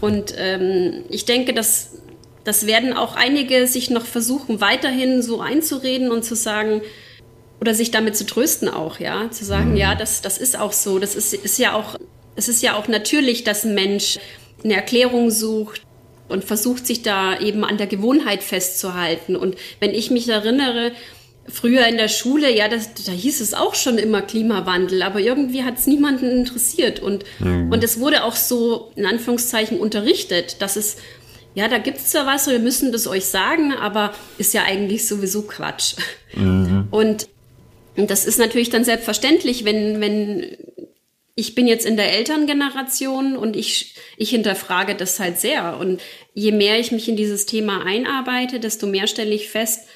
Und 0.00 0.34
ähm, 0.36 1.04
ich 1.08 1.24
denke, 1.24 1.52
dass 1.52 1.92
das 2.44 2.66
werden 2.66 2.94
auch 2.94 3.16
einige 3.16 3.66
sich 3.66 3.90
noch 3.90 4.04
versuchen, 4.04 4.60
weiterhin 4.60 5.22
so 5.22 5.40
einzureden 5.40 6.10
und 6.10 6.24
zu 6.24 6.34
sagen, 6.34 6.80
oder 7.60 7.74
sich 7.74 7.90
damit 7.90 8.16
zu 8.16 8.24
trösten 8.24 8.68
auch, 8.68 8.98
ja, 8.98 9.30
zu 9.30 9.44
sagen, 9.44 9.72
mhm. 9.72 9.76
ja, 9.76 9.94
das, 9.94 10.22
das 10.22 10.38
ist 10.38 10.58
auch 10.58 10.72
so, 10.72 10.98
das 10.98 11.14
ist, 11.14 11.34
ist 11.34 11.58
ja 11.58 11.74
auch, 11.74 11.96
es 12.36 12.48
ist 12.48 12.62
ja 12.62 12.76
auch 12.76 12.88
natürlich, 12.88 13.44
dass 13.44 13.64
ein 13.64 13.74
Mensch 13.74 14.18
eine 14.64 14.74
Erklärung 14.74 15.30
sucht 15.30 15.82
und 16.28 16.44
versucht 16.44 16.86
sich 16.86 17.02
da 17.02 17.38
eben 17.38 17.64
an 17.64 17.76
der 17.76 17.86
Gewohnheit 17.86 18.42
festzuhalten. 18.42 19.36
Und 19.36 19.56
wenn 19.80 19.90
ich 19.90 20.10
mich 20.10 20.28
erinnere, 20.28 20.92
früher 21.50 21.86
in 21.86 21.96
der 21.96 22.08
Schule, 22.08 22.54
ja, 22.54 22.68
das, 22.68 22.94
da 23.04 23.12
hieß 23.12 23.40
es 23.40 23.54
auch 23.54 23.74
schon 23.74 23.98
immer 23.98 24.22
Klimawandel, 24.22 25.02
aber 25.02 25.20
irgendwie 25.20 25.64
hat 25.64 25.78
es 25.78 25.86
niemanden 25.86 26.30
interessiert. 26.30 27.00
Und, 27.00 27.24
mhm. 27.38 27.70
und 27.70 27.84
es 27.84 28.00
wurde 28.00 28.24
auch 28.24 28.36
so 28.36 28.92
in 28.96 29.06
Anführungszeichen 29.06 29.78
unterrichtet, 29.78 30.62
dass 30.62 30.76
es 30.76 30.96
ja, 31.54 31.66
da 31.66 31.78
gibt 31.78 31.98
es 31.98 32.10
zwar 32.10 32.26
was, 32.26 32.46
wir 32.46 32.60
müssen 32.60 32.92
das 32.92 33.08
euch 33.08 33.24
sagen, 33.24 33.72
aber 33.72 34.14
ist 34.38 34.54
ja 34.54 34.62
eigentlich 34.62 35.08
sowieso 35.08 35.42
Quatsch. 35.42 35.94
Mhm. 36.34 36.86
Und, 36.92 37.28
und 37.96 38.10
das 38.10 38.24
ist 38.24 38.38
natürlich 38.38 38.70
dann 38.70 38.84
selbstverständlich, 38.84 39.64
wenn, 39.64 40.00
wenn 40.00 40.56
ich 41.34 41.54
bin 41.54 41.66
jetzt 41.66 41.86
in 41.86 41.96
der 41.96 42.12
Elterngeneration 42.12 43.36
und 43.36 43.56
ich, 43.56 43.96
ich 44.16 44.30
hinterfrage 44.30 44.94
das 44.94 45.18
halt 45.18 45.40
sehr. 45.40 45.76
Und 45.78 46.00
je 46.34 46.52
mehr 46.52 46.78
ich 46.78 46.92
mich 46.92 47.08
in 47.08 47.16
dieses 47.16 47.46
Thema 47.46 47.84
einarbeite, 47.84 48.60
desto 48.60 48.86
mehr 48.86 49.06
stelle 49.06 49.34
ich 49.34 49.48
fest, 49.48 49.88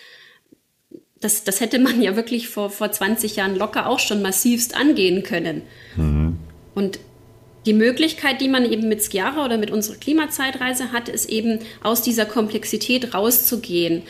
das, 1.24 1.42
das 1.42 1.60
hätte 1.60 1.78
man 1.78 2.02
ja 2.02 2.16
wirklich 2.16 2.48
vor, 2.48 2.70
vor 2.70 2.92
20 2.92 3.36
Jahren 3.36 3.56
locker 3.56 3.88
auch 3.88 3.98
schon 3.98 4.22
massivst 4.22 4.76
angehen 4.76 5.22
können. 5.22 5.62
Mhm. 5.96 6.36
Und 6.74 6.98
die 7.66 7.72
Möglichkeit, 7.72 8.40
die 8.42 8.48
man 8.48 8.70
eben 8.70 8.88
mit 8.88 9.02
Skiara 9.02 9.44
oder 9.44 9.56
mit 9.56 9.70
unserer 9.70 9.96
Klimazeitreise 9.96 10.92
hat, 10.92 11.08
ist 11.08 11.30
eben 11.30 11.60
aus 11.82 12.02
dieser 12.02 12.26
Komplexität 12.26 13.14
rauszugehen 13.14 14.02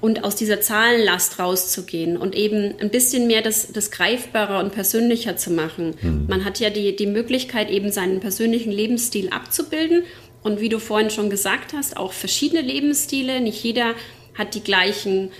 und 0.00 0.24
aus 0.24 0.36
dieser 0.36 0.60
Zahlenlast 0.60 1.38
rauszugehen 1.38 2.16
und 2.16 2.34
eben 2.34 2.74
ein 2.80 2.88
bisschen 2.88 3.26
mehr 3.26 3.42
das, 3.42 3.72
das 3.72 3.90
greifbarer 3.90 4.60
und 4.60 4.72
persönlicher 4.72 5.36
zu 5.36 5.50
machen. 5.50 5.96
Mhm. 6.00 6.26
Man 6.28 6.44
hat 6.46 6.60
ja 6.60 6.70
die, 6.70 6.96
die 6.96 7.06
Möglichkeit, 7.06 7.70
eben 7.70 7.92
seinen 7.92 8.20
persönlichen 8.20 8.72
Lebensstil 8.72 9.28
abzubilden 9.30 10.04
und 10.42 10.60
wie 10.60 10.70
du 10.70 10.78
vorhin 10.78 11.10
schon 11.10 11.28
gesagt 11.28 11.74
hast, 11.74 11.96
auch 11.96 12.12
verschiedene 12.12 12.62
Lebensstile. 12.62 13.40
Nicht 13.40 13.62
jeder 13.62 13.94
hat 14.34 14.54
die 14.54 14.62
gleichen 14.62 15.30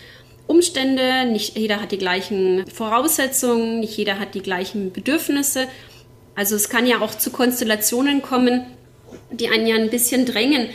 Umstände, 0.49 1.27
nicht 1.27 1.57
jeder 1.57 1.81
hat 1.81 1.93
die 1.93 1.99
gleichen 1.99 2.67
Voraussetzungen, 2.67 3.81
nicht 3.81 3.97
jeder 3.97 4.19
hat 4.19 4.35
die 4.35 4.43
gleichen 4.43 4.93
Bedürfnisse. 4.93 5.69
Also 6.35 6.57
es 6.57 6.69
kann 6.69 6.87
ja 6.87 7.01
auch 7.01 7.15
zu 7.15 7.31
Konstellationen 7.31 8.23
kommen, 8.23 8.67
die 9.31 9.49
einen 9.49 9.67
ja 9.67 9.77
ein 9.77 9.91
bisschen 9.91 10.25
drängen, 10.25 10.69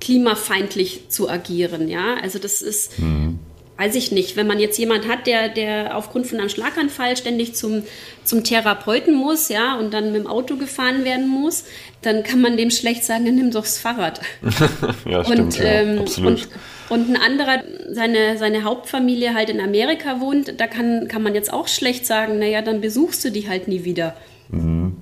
klimafeindlich 0.00 1.08
zu 1.08 1.28
agieren. 1.30 1.88
Ja, 1.88 2.16
also 2.22 2.38
das 2.38 2.60
ist, 2.60 2.98
mhm. 2.98 3.38
Weiß 3.78 3.94
ich 3.94 4.10
nicht, 4.10 4.36
wenn 4.36 4.46
man 4.46 4.58
jetzt 4.58 4.78
jemand 4.78 5.06
hat, 5.06 5.26
der, 5.26 5.48
der 5.48 5.96
aufgrund 5.96 6.26
von 6.26 6.38
einem 6.38 6.48
Schlaganfall 6.48 7.16
ständig 7.16 7.54
zum, 7.54 7.82
zum 8.24 8.42
Therapeuten 8.42 9.14
muss, 9.14 9.48
ja, 9.48 9.78
und 9.78 9.92
dann 9.92 10.12
mit 10.12 10.22
dem 10.22 10.26
Auto 10.26 10.56
gefahren 10.56 11.04
werden 11.04 11.28
muss, 11.28 11.64
dann 12.02 12.22
kann 12.22 12.40
man 12.40 12.56
dem 12.56 12.70
schlecht 12.70 13.04
sagen, 13.04 13.24
nimm 13.24 13.50
doch 13.50 13.62
das 13.62 13.78
Fahrrad. 13.78 14.20
ja, 15.04 15.24
stimmt, 15.24 15.40
und, 15.40 15.60
ähm, 15.62 15.98
absolut. 16.00 16.48
Und, 16.88 17.00
und 17.00 17.10
ein 17.10 17.20
anderer, 17.20 17.62
seine, 17.90 18.38
seine 18.38 18.64
Hauptfamilie 18.64 19.34
halt 19.34 19.50
in 19.50 19.60
Amerika 19.60 20.20
wohnt, 20.20 20.58
da 20.58 20.66
kann, 20.66 21.08
kann 21.08 21.22
man 21.22 21.34
jetzt 21.34 21.52
auch 21.52 21.68
schlecht 21.68 22.06
sagen, 22.06 22.38
naja, 22.38 22.62
dann 22.62 22.80
besuchst 22.80 23.24
du 23.24 23.30
die 23.30 23.48
halt 23.48 23.68
nie 23.68 23.84
wieder. 23.84 24.16
Mhm. 24.48 24.96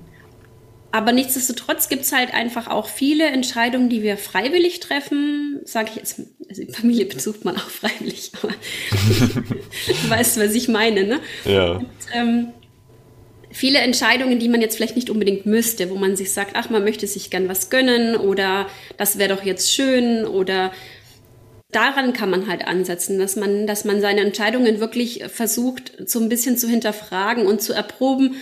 Aber 0.95 1.11
nichtsdestotrotz 1.11 1.89
gibt 1.89 2.03
es 2.03 2.13
halt 2.13 2.33
einfach 2.33 2.67
auch 2.67 2.87
viele 2.87 3.25
Entscheidungen, 3.25 3.89
die 3.89 4.01
wir 4.01 4.15
freiwillig 4.15 4.79
treffen. 4.79 5.59
Sage 5.65 5.89
ich 5.89 5.97
jetzt, 5.97 6.21
also 6.47 6.63
die 6.63 6.71
Familie 6.71 7.05
besucht 7.05 7.43
man 7.43 7.57
auch 7.57 7.69
freiwillig, 7.69 8.31
aber 8.41 8.53
du 9.87 10.09
weißt, 10.09 10.39
was 10.39 10.55
ich 10.55 10.69
meine, 10.69 11.03
ne? 11.03 11.19
Ja. 11.43 11.71
Und, 11.73 11.89
ähm, 12.13 12.47
viele 13.51 13.79
Entscheidungen, 13.79 14.39
die 14.39 14.47
man 14.47 14.61
jetzt 14.61 14.77
vielleicht 14.77 14.95
nicht 14.95 15.09
unbedingt 15.09 15.45
müsste, 15.45 15.89
wo 15.89 15.95
man 15.95 16.15
sich 16.15 16.31
sagt, 16.31 16.51
ach, 16.53 16.69
man 16.69 16.85
möchte 16.85 17.07
sich 17.07 17.29
gern 17.29 17.49
was 17.49 17.69
gönnen 17.69 18.15
oder 18.15 18.67
das 18.95 19.17
wäre 19.17 19.35
doch 19.35 19.43
jetzt 19.43 19.73
schön 19.73 20.25
oder 20.25 20.71
daran 21.71 22.13
kann 22.13 22.29
man 22.29 22.47
halt 22.47 22.65
ansetzen, 22.65 23.19
dass 23.19 23.35
man, 23.35 23.67
dass 23.67 23.83
man 23.83 23.99
seine 23.99 24.21
Entscheidungen 24.21 24.79
wirklich 24.79 25.25
versucht, 25.27 25.91
so 26.05 26.21
ein 26.21 26.29
bisschen 26.29 26.57
zu 26.57 26.69
hinterfragen 26.69 27.47
und 27.47 27.61
zu 27.61 27.73
erproben, 27.73 28.35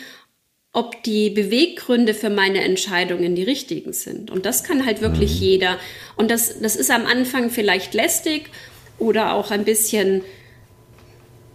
ob 0.74 1.04
die 1.04 1.30
Beweggründe 1.30 2.16
für 2.16 2.32
meine 2.32 2.62
Entscheidungen 2.64 3.36
die 3.36 3.44
richtigen 3.44 3.94
sind. 3.94 4.32
Und 4.32 4.48
das 4.48 4.64
kann 4.64 4.86
halt 4.86 5.02
wirklich 5.02 5.36
mhm. 5.36 5.46
jeder. 5.46 5.78
Und 6.16 6.32
das, 6.32 6.60
das 6.60 6.76
ist 6.76 6.90
am 6.90 7.06
Anfang 7.06 7.52
vielleicht 7.52 7.94
lästig 7.94 8.50
oder 8.98 9.36
auch 9.36 9.52
ein 9.52 9.66
bisschen, 9.66 10.24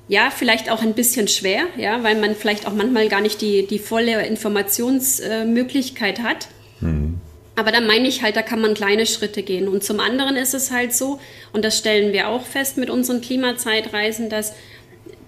ja, 0.06 0.30
vielleicht 0.30 0.70
auch 0.70 0.82
ein 0.82 0.94
bisschen 0.94 1.26
schwer, 1.26 1.64
ja, 1.76 2.04
weil 2.04 2.14
man 2.20 2.36
vielleicht 2.36 2.68
auch 2.68 2.72
manchmal 2.72 3.08
gar 3.08 3.20
nicht 3.20 3.40
die, 3.40 3.66
die 3.66 3.80
volle 3.80 4.24
Informationsmöglichkeit 4.24 6.20
hat. 6.20 6.46
Mhm. 6.80 7.20
Aber 7.56 7.72
da 7.72 7.80
meine 7.80 8.06
ich 8.06 8.22
halt, 8.22 8.36
da 8.36 8.42
kann 8.42 8.60
man 8.60 8.74
kleine 8.74 9.04
Schritte 9.04 9.42
gehen. 9.42 9.66
Und 9.66 9.82
zum 9.82 9.98
anderen 9.98 10.36
ist 10.36 10.54
es 10.54 10.70
halt 10.70 10.94
so, 10.94 11.18
und 11.52 11.64
das 11.64 11.76
stellen 11.76 12.12
wir 12.12 12.28
auch 12.28 12.46
fest 12.46 12.76
mit 12.76 12.88
unseren 12.88 13.20
Klimazeitreisen, 13.20 14.30
dass 14.30 14.52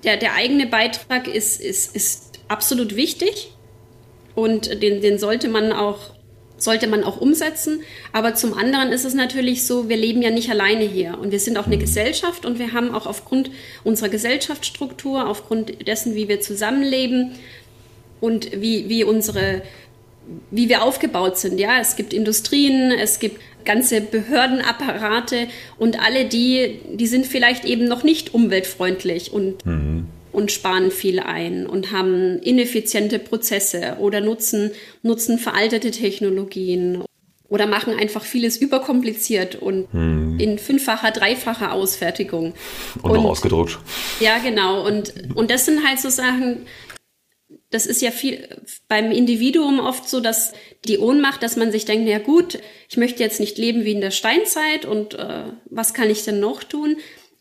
der, 0.04 0.16
der 0.16 0.34
eigene 0.34 0.66
Beitrag 0.66 1.26
ist, 1.26 1.60
ist, 1.60 1.96
ist 1.96 2.38
absolut 2.46 2.94
wichtig 2.94 3.50
und 4.34 4.82
den, 4.82 5.00
den 5.00 5.18
sollte 5.18 5.48
man 5.48 5.72
auch 5.72 5.98
sollte 6.62 6.86
man 6.86 7.04
auch 7.04 7.20
umsetzen. 7.20 7.80
Aber 8.12 8.34
zum 8.34 8.54
anderen 8.54 8.92
ist 8.92 9.04
es 9.04 9.14
natürlich 9.14 9.66
so, 9.66 9.88
wir 9.88 9.96
leben 9.96 10.22
ja 10.22 10.30
nicht 10.30 10.50
alleine 10.50 10.84
hier 10.84 11.18
und 11.18 11.32
wir 11.32 11.40
sind 11.40 11.56
auch 11.56 11.66
eine 11.66 11.76
mhm. 11.76 11.80
Gesellschaft 11.80 12.44
und 12.44 12.58
wir 12.58 12.72
haben 12.72 12.94
auch 12.94 13.06
aufgrund 13.06 13.50
unserer 13.84 14.08
Gesellschaftsstruktur, 14.08 15.28
aufgrund 15.28 15.86
dessen, 15.86 16.14
wie 16.14 16.28
wir 16.28 16.40
zusammenleben 16.40 17.32
und 18.20 18.60
wie, 18.60 18.88
wie 18.88 19.04
unsere 19.04 19.62
wie 20.52 20.68
wir 20.68 20.84
aufgebaut 20.84 21.38
sind. 21.38 21.58
Ja, 21.58 21.80
es 21.80 21.96
gibt 21.96 22.12
Industrien, 22.12 22.92
es 22.92 23.18
gibt 23.18 23.40
ganze 23.64 24.00
Behördenapparate 24.00 25.48
und 25.76 26.00
alle 26.00 26.26
die, 26.26 26.78
die 26.92 27.08
sind 27.08 27.26
vielleicht 27.26 27.64
eben 27.64 27.86
noch 27.86 28.04
nicht 28.04 28.32
umweltfreundlich 28.32 29.32
und 29.32 29.64
mhm 29.66 30.06
und 30.32 30.52
sparen 30.52 30.90
viel 30.90 31.18
ein 31.20 31.66
und 31.66 31.92
haben 31.92 32.38
ineffiziente 32.38 33.18
Prozesse 33.18 33.96
oder 33.98 34.20
nutzen, 34.20 34.70
nutzen 35.02 35.38
veraltete 35.38 35.90
Technologien 35.90 37.04
oder 37.48 37.66
machen 37.66 37.98
einfach 37.98 38.22
vieles 38.22 38.56
überkompliziert 38.56 39.56
und 39.56 39.92
hm. 39.92 40.38
in 40.38 40.58
fünffacher, 40.58 41.10
dreifacher 41.10 41.72
Ausfertigung. 41.72 42.54
Und, 43.02 43.10
und 43.10 43.14
noch 43.14 43.24
ausgedruckt. 43.24 43.78
Ja, 44.20 44.38
genau. 44.38 44.86
Und, 44.86 45.12
und 45.34 45.50
das 45.50 45.66
sind 45.66 45.84
halt 45.84 45.98
so 45.98 46.10
Sachen, 46.10 46.66
das 47.70 47.86
ist 47.86 48.02
ja 48.02 48.12
viel 48.12 48.48
beim 48.88 49.10
Individuum 49.10 49.80
oft 49.80 50.08
so, 50.08 50.20
dass 50.20 50.52
die 50.86 50.98
Ohnmacht, 50.98 51.42
dass 51.42 51.56
man 51.56 51.72
sich 51.72 51.84
denkt, 51.84 52.08
na 52.08 52.18
gut, 52.18 52.58
ich 52.88 52.96
möchte 52.96 53.22
jetzt 53.22 53.40
nicht 53.40 53.58
leben 53.58 53.84
wie 53.84 53.92
in 53.92 54.00
der 54.00 54.10
Steinzeit 54.12 54.84
und 54.84 55.14
äh, 55.14 55.44
was 55.66 55.92
kann 55.92 56.08
ich 56.08 56.24
denn 56.24 56.40
noch 56.40 56.62
tun? 56.62 56.96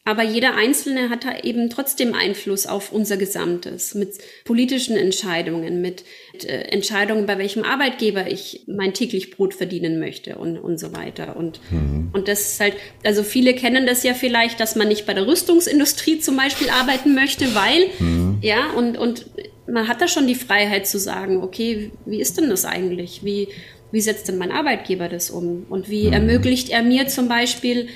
Aber 0.10 0.24
jeder 0.24 0.56
Einzelne 0.56 1.12
hat 1.12 1.24
da 1.24 1.38
eben 1.44 1.70
trotzdem 1.70 2.16
Einfluss 2.16 2.66
auf 2.66 2.92
unser 2.92 3.16
Gesamtes 3.16 3.94
mit 3.94 4.18
politischen 4.44 4.98
Entscheidungen, 4.98 5.82
mit 5.82 6.04
äh, 6.46 6.62
Entscheidungen, 6.72 7.28
bei 7.28 7.38
welchem 7.38 7.62
Arbeitgeber 7.62 8.28
ich 8.28 8.64
mein 8.66 8.96
täglich 8.96 9.30
Brot 9.30 9.54
verdienen 9.54 10.00
möchte 10.00 10.40
und, 10.40 10.58
und 10.58 10.80
so 10.80 10.94
weiter. 10.94 11.36
Und, 11.36 11.60
mhm. 11.70 12.10
und 12.12 12.28
das 12.28 12.54
ist 12.54 12.60
halt, 12.60 12.74
also 13.06 13.22
viele 13.22 13.54
kennen 13.54 13.86
das 13.86 14.02
ja 14.02 14.16
vielleicht, 14.16 14.60
dass 14.60 14.76
man 14.76 14.88
nicht 14.88 15.06
bei 15.06 15.14
der 15.14 15.28
Rüstungsindustrie 15.28 16.20
zum 16.20 16.36
Beispiel 16.38 16.72
arbeiten 16.72 17.14
möchte, 17.14 17.54
weil, 17.54 17.86
mhm. 18.00 18.40
ja, 18.42 18.72
und, 18.72 18.98
und 18.98 19.28
man 19.68 19.88
hat 19.88 20.02
da 20.02 20.08
schon 20.08 20.26
die 20.26 20.34
Freiheit 20.34 20.88
zu 20.88 20.98
sagen, 20.98 21.44
okay, 21.44 21.92
wie 22.08 22.20
ist 22.20 22.36
denn 22.36 22.50
das 22.50 22.66
eigentlich? 22.66 23.24
Wie, 23.24 23.50
wie 23.92 24.02
setzt 24.02 24.28
denn 24.28 24.40
mein 24.40 24.52
Arbeitgeber 24.52 25.08
das 25.08 25.30
um? 25.30 25.68
Und 25.70 25.88
wie 25.88 26.08
mhm. 26.08 26.14
ermöglicht 26.14 26.72
er 26.72 26.82
mir 26.82 27.08
zum 27.10 27.28
Beispiel, 27.28 27.90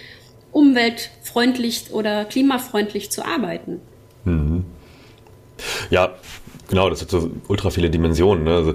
umweltfreundlich 0.53 1.91
oder 1.91 2.25
klimafreundlich 2.25 3.11
zu 3.11 3.25
arbeiten. 3.25 3.81
Mhm. 4.23 4.65
Ja, 5.89 6.13
genau, 6.69 6.89
das 6.89 7.01
hat 7.01 7.09
so 7.09 7.31
ultra 7.47 7.69
viele 7.69 7.89
Dimensionen. 7.89 8.43
Ne? 8.45 8.53
Also, 8.53 8.73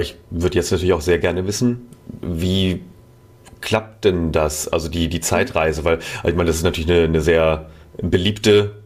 ich 0.00 0.16
würde 0.30 0.56
jetzt 0.56 0.72
natürlich 0.72 0.92
auch 0.92 1.00
sehr 1.00 1.18
gerne 1.18 1.46
wissen, 1.46 1.86
wie 2.20 2.82
klappt 3.60 4.04
denn 4.04 4.32
das, 4.32 4.68
also 4.68 4.88
die, 4.88 5.08
die 5.08 5.20
Zeitreise, 5.20 5.84
weil 5.84 5.98
ich 6.24 6.34
meine, 6.34 6.44
das 6.44 6.56
ist 6.56 6.64
natürlich 6.64 6.90
eine, 6.90 7.04
eine 7.04 7.20
sehr 7.20 7.70
beliebte 7.96 8.83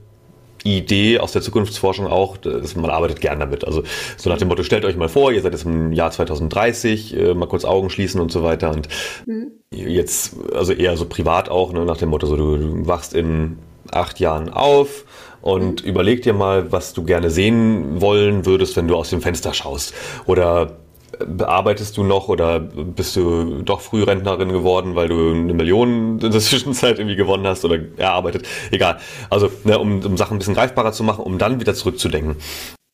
Idee 0.64 1.18
aus 1.18 1.32
der 1.32 1.42
Zukunftsforschung 1.42 2.06
auch, 2.06 2.36
dass 2.36 2.76
man 2.76 2.90
arbeitet 2.90 3.20
gern 3.20 3.40
damit. 3.40 3.64
Also 3.64 3.82
so 4.16 4.30
nach 4.30 4.38
dem 4.38 4.48
Motto, 4.48 4.62
stellt 4.62 4.84
euch 4.84 4.96
mal 4.96 5.08
vor, 5.08 5.32
ihr 5.32 5.42
seid 5.42 5.52
jetzt 5.52 5.64
im 5.64 5.92
Jahr 5.92 6.10
2030, 6.10 7.16
äh, 7.16 7.34
mal 7.34 7.46
kurz 7.46 7.64
Augen 7.64 7.90
schließen 7.90 8.20
und 8.20 8.32
so 8.32 8.42
weiter. 8.42 8.70
Und 8.70 8.88
mhm. 9.26 9.52
jetzt, 9.70 10.36
also 10.54 10.72
eher 10.72 10.96
so 10.96 11.06
privat 11.06 11.48
auch, 11.48 11.72
ne, 11.72 11.84
nach 11.84 11.96
dem 11.96 12.10
Motto, 12.10 12.26
so 12.26 12.36
du, 12.36 12.56
du 12.56 12.86
wachst 12.86 13.14
in 13.14 13.58
acht 13.90 14.20
Jahren 14.20 14.50
auf 14.50 15.04
und 15.40 15.82
mhm. 15.82 15.88
überleg 15.88 16.22
dir 16.22 16.34
mal, 16.34 16.72
was 16.72 16.92
du 16.92 17.04
gerne 17.04 17.30
sehen 17.30 18.00
wollen 18.00 18.46
würdest, 18.46 18.76
wenn 18.76 18.88
du 18.88 18.96
aus 18.96 19.10
dem 19.10 19.20
Fenster 19.20 19.54
schaust. 19.54 19.94
Oder 20.26 20.78
bearbeitest 21.26 21.96
du 21.96 22.04
noch 22.04 22.28
oder 22.28 22.60
bist 22.60 23.16
du 23.16 23.62
doch 23.62 23.80
Frührentnerin 23.80 24.50
geworden, 24.50 24.94
weil 24.94 25.08
du 25.08 25.32
eine 25.32 25.54
Million 25.54 26.18
in 26.22 26.30
der 26.30 26.40
Zwischenzeit 26.40 26.98
irgendwie 26.98 27.16
gewonnen 27.16 27.46
hast 27.46 27.64
oder 27.64 27.78
erarbeitet? 27.96 28.46
Egal. 28.70 28.98
Also, 29.30 29.50
ne, 29.64 29.78
um, 29.78 30.04
um 30.04 30.16
Sachen 30.16 30.36
ein 30.36 30.38
bisschen 30.38 30.54
greifbarer 30.54 30.92
zu 30.92 31.02
machen, 31.04 31.24
um 31.24 31.38
dann 31.38 31.60
wieder 31.60 31.74
zurückzudenken. 31.74 32.36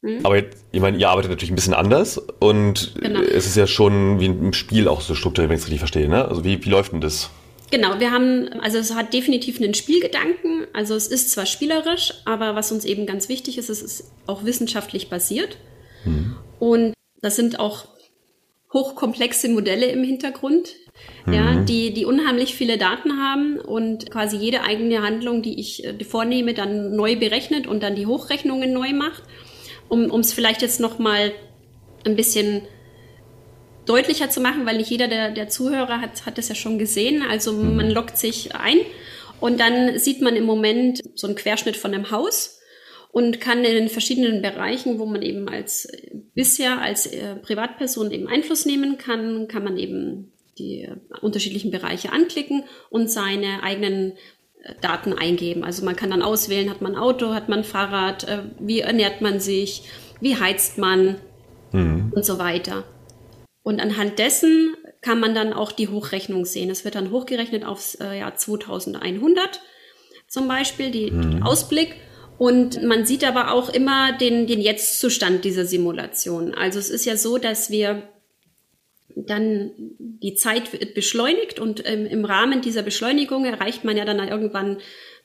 Mhm. 0.02 0.20
Aber 0.22 0.36
jetzt, 0.36 0.64
ich 0.70 0.80
meine, 0.80 0.98
ihr 0.98 1.08
arbeitet 1.08 1.30
natürlich 1.30 1.50
ein 1.50 1.56
bisschen 1.56 1.74
anders 1.74 2.18
und 2.38 2.94
genau. 3.00 3.20
es 3.20 3.46
ist 3.46 3.56
ja 3.56 3.66
schon 3.66 4.20
wie 4.20 4.26
ein 4.26 4.52
Spiel 4.52 4.86
auch 4.86 5.00
so 5.00 5.14
strukturiert, 5.14 5.48
wenn 5.48 5.56
ich 5.56 5.62
es 5.62 5.66
richtig 5.66 5.80
verstehe. 5.80 6.08
Ne? 6.08 6.26
Also 6.26 6.44
wie, 6.44 6.62
wie 6.64 6.70
läuft 6.70 6.92
denn 6.92 7.00
das? 7.00 7.30
Genau, 7.70 7.98
wir 7.98 8.12
haben, 8.12 8.50
also 8.60 8.78
es 8.78 8.94
hat 8.94 9.14
definitiv 9.14 9.60
einen 9.60 9.74
Spielgedanken. 9.74 10.66
Also 10.74 10.94
es 10.94 11.06
ist 11.06 11.30
zwar 11.30 11.46
spielerisch, 11.46 12.12
aber 12.26 12.54
was 12.54 12.70
uns 12.70 12.84
eben 12.84 13.06
ganz 13.06 13.28
wichtig 13.28 13.56
ist, 13.56 13.70
es 13.70 13.82
ist 13.82 14.10
auch 14.26 14.44
wissenschaftlich 14.44 15.08
basiert. 15.08 15.56
Mhm. 16.04 16.36
Und 16.60 16.94
das 17.22 17.36
sind 17.36 17.58
auch 17.58 17.86
hochkomplexe 18.74 19.48
Modelle 19.48 19.86
im 19.86 20.04
Hintergrund, 20.04 20.74
mhm. 21.24 21.32
ja, 21.32 21.54
die, 21.60 21.94
die 21.94 22.04
unheimlich 22.04 22.54
viele 22.54 22.76
Daten 22.76 23.18
haben 23.18 23.58
und 23.58 24.10
quasi 24.10 24.36
jede 24.36 24.62
eigene 24.62 25.02
Handlung, 25.02 25.40
die 25.40 25.58
ich 25.58 25.84
äh, 25.84 26.04
vornehme, 26.04 26.52
dann 26.52 26.94
neu 26.94 27.16
berechnet 27.16 27.66
und 27.66 27.82
dann 27.82 27.94
die 27.94 28.06
Hochrechnungen 28.06 28.72
neu 28.72 28.92
macht. 28.92 29.22
Um 29.88 30.20
es 30.20 30.32
vielleicht 30.32 30.62
jetzt 30.62 30.80
nochmal 30.80 31.32
ein 32.04 32.16
bisschen 32.16 32.62
deutlicher 33.86 34.30
zu 34.30 34.40
machen, 34.40 34.66
weil 34.66 34.78
nicht 34.78 34.90
jeder 34.90 35.08
der, 35.08 35.30
der 35.30 35.48
Zuhörer 35.48 36.00
hat, 36.00 36.26
hat 36.26 36.38
das 36.38 36.48
ja 36.48 36.54
schon 36.54 36.78
gesehen. 36.78 37.22
Also 37.22 37.52
mhm. 37.52 37.76
man 37.76 37.90
loggt 37.90 38.18
sich 38.18 38.54
ein 38.54 38.78
und 39.40 39.60
dann 39.60 39.98
sieht 39.98 40.20
man 40.20 40.36
im 40.36 40.44
Moment 40.44 41.00
so 41.14 41.26
einen 41.26 41.36
Querschnitt 41.36 41.76
von 41.76 41.94
einem 41.94 42.10
Haus 42.10 42.60
und 43.14 43.40
kann 43.40 43.64
in 43.64 43.74
den 43.74 43.88
verschiedenen 43.88 44.42
Bereichen, 44.42 44.98
wo 44.98 45.06
man 45.06 45.22
eben 45.22 45.48
als 45.48 45.86
bisher 46.34 46.82
als 46.82 47.06
äh, 47.06 47.36
Privatperson 47.36 48.10
eben 48.10 48.26
Einfluss 48.26 48.66
nehmen 48.66 48.98
kann, 48.98 49.46
kann 49.46 49.62
man 49.62 49.76
eben 49.76 50.32
die 50.58 50.80
äh, 50.80 50.96
unterschiedlichen 51.20 51.70
Bereiche 51.70 52.10
anklicken 52.10 52.64
und 52.90 53.08
seine 53.08 53.62
eigenen 53.62 54.14
äh, 54.64 54.74
Daten 54.80 55.12
eingeben. 55.12 55.62
Also 55.62 55.84
man 55.84 55.94
kann 55.94 56.10
dann 56.10 56.22
auswählen, 56.22 56.68
hat 56.68 56.82
man 56.82 56.96
Auto, 56.96 57.34
hat 57.34 57.48
man 57.48 57.62
Fahrrad, 57.62 58.24
äh, 58.24 58.38
wie 58.58 58.80
ernährt 58.80 59.20
man 59.20 59.38
sich, 59.38 59.84
wie 60.20 60.34
heizt 60.34 60.78
man 60.78 61.18
mhm. 61.70 62.12
und 62.16 62.24
so 62.24 62.40
weiter. 62.40 62.82
Und 63.62 63.80
anhand 63.80 64.18
dessen 64.18 64.74
kann 65.02 65.20
man 65.20 65.36
dann 65.36 65.52
auch 65.52 65.70
die 65.70 65.86
Hochrechnung 65.86 66.46
sehen. 66.46 66.68
Es 66.68 66.84
wird 66.84 66.96
dann 66.96 67.12
hochgerechnet 67.12 67.64
aufs 67.64 67.96
Jahr 67.96 68.34
2100 68.34 69.60
zum 70.26 70.48
Beispiel, 70.48 70.90
die, 70.90 71.12
mhm. 71.12 71.44
Ausblick. 71.44 71.94
Und 72.38 72.82
man 72.82 73.06
sieht 73.06 73.24
aber 73.24 73.52
auch 73.52 73.68
immer 73.68 74.12
den, 74.12 74.46
den 74.46 74.60
Jetzt-Zustand 74.60 75.44
dieser 75.44 75.64
Simulation. 75.64 76.54
Also 76.54 76.78
es 76.78 76.90
ist 76.90 77.04
ja 77.04 77.16
so, 77.16 77.38
dass 77.38 77.70
wir 77.70 78.02
dann 79.16 79.70
die 79.78 80.34
Zeit 80.34 80.72
wird 80.72 80.94
beschleunigt 80.94 81.60
und 81.60 81.88
ähm, 81.88 82.06
im 82.06 82.24
Rahmen 82.24 82.62
dieser 82.62 82.82
Beschleunigung 82.82 83.44
erreicht 83.44 83.84
man 83.84 83.96
ja 83.96 84.04
dann 84.04 84.18
irgendwann 84.26 84.78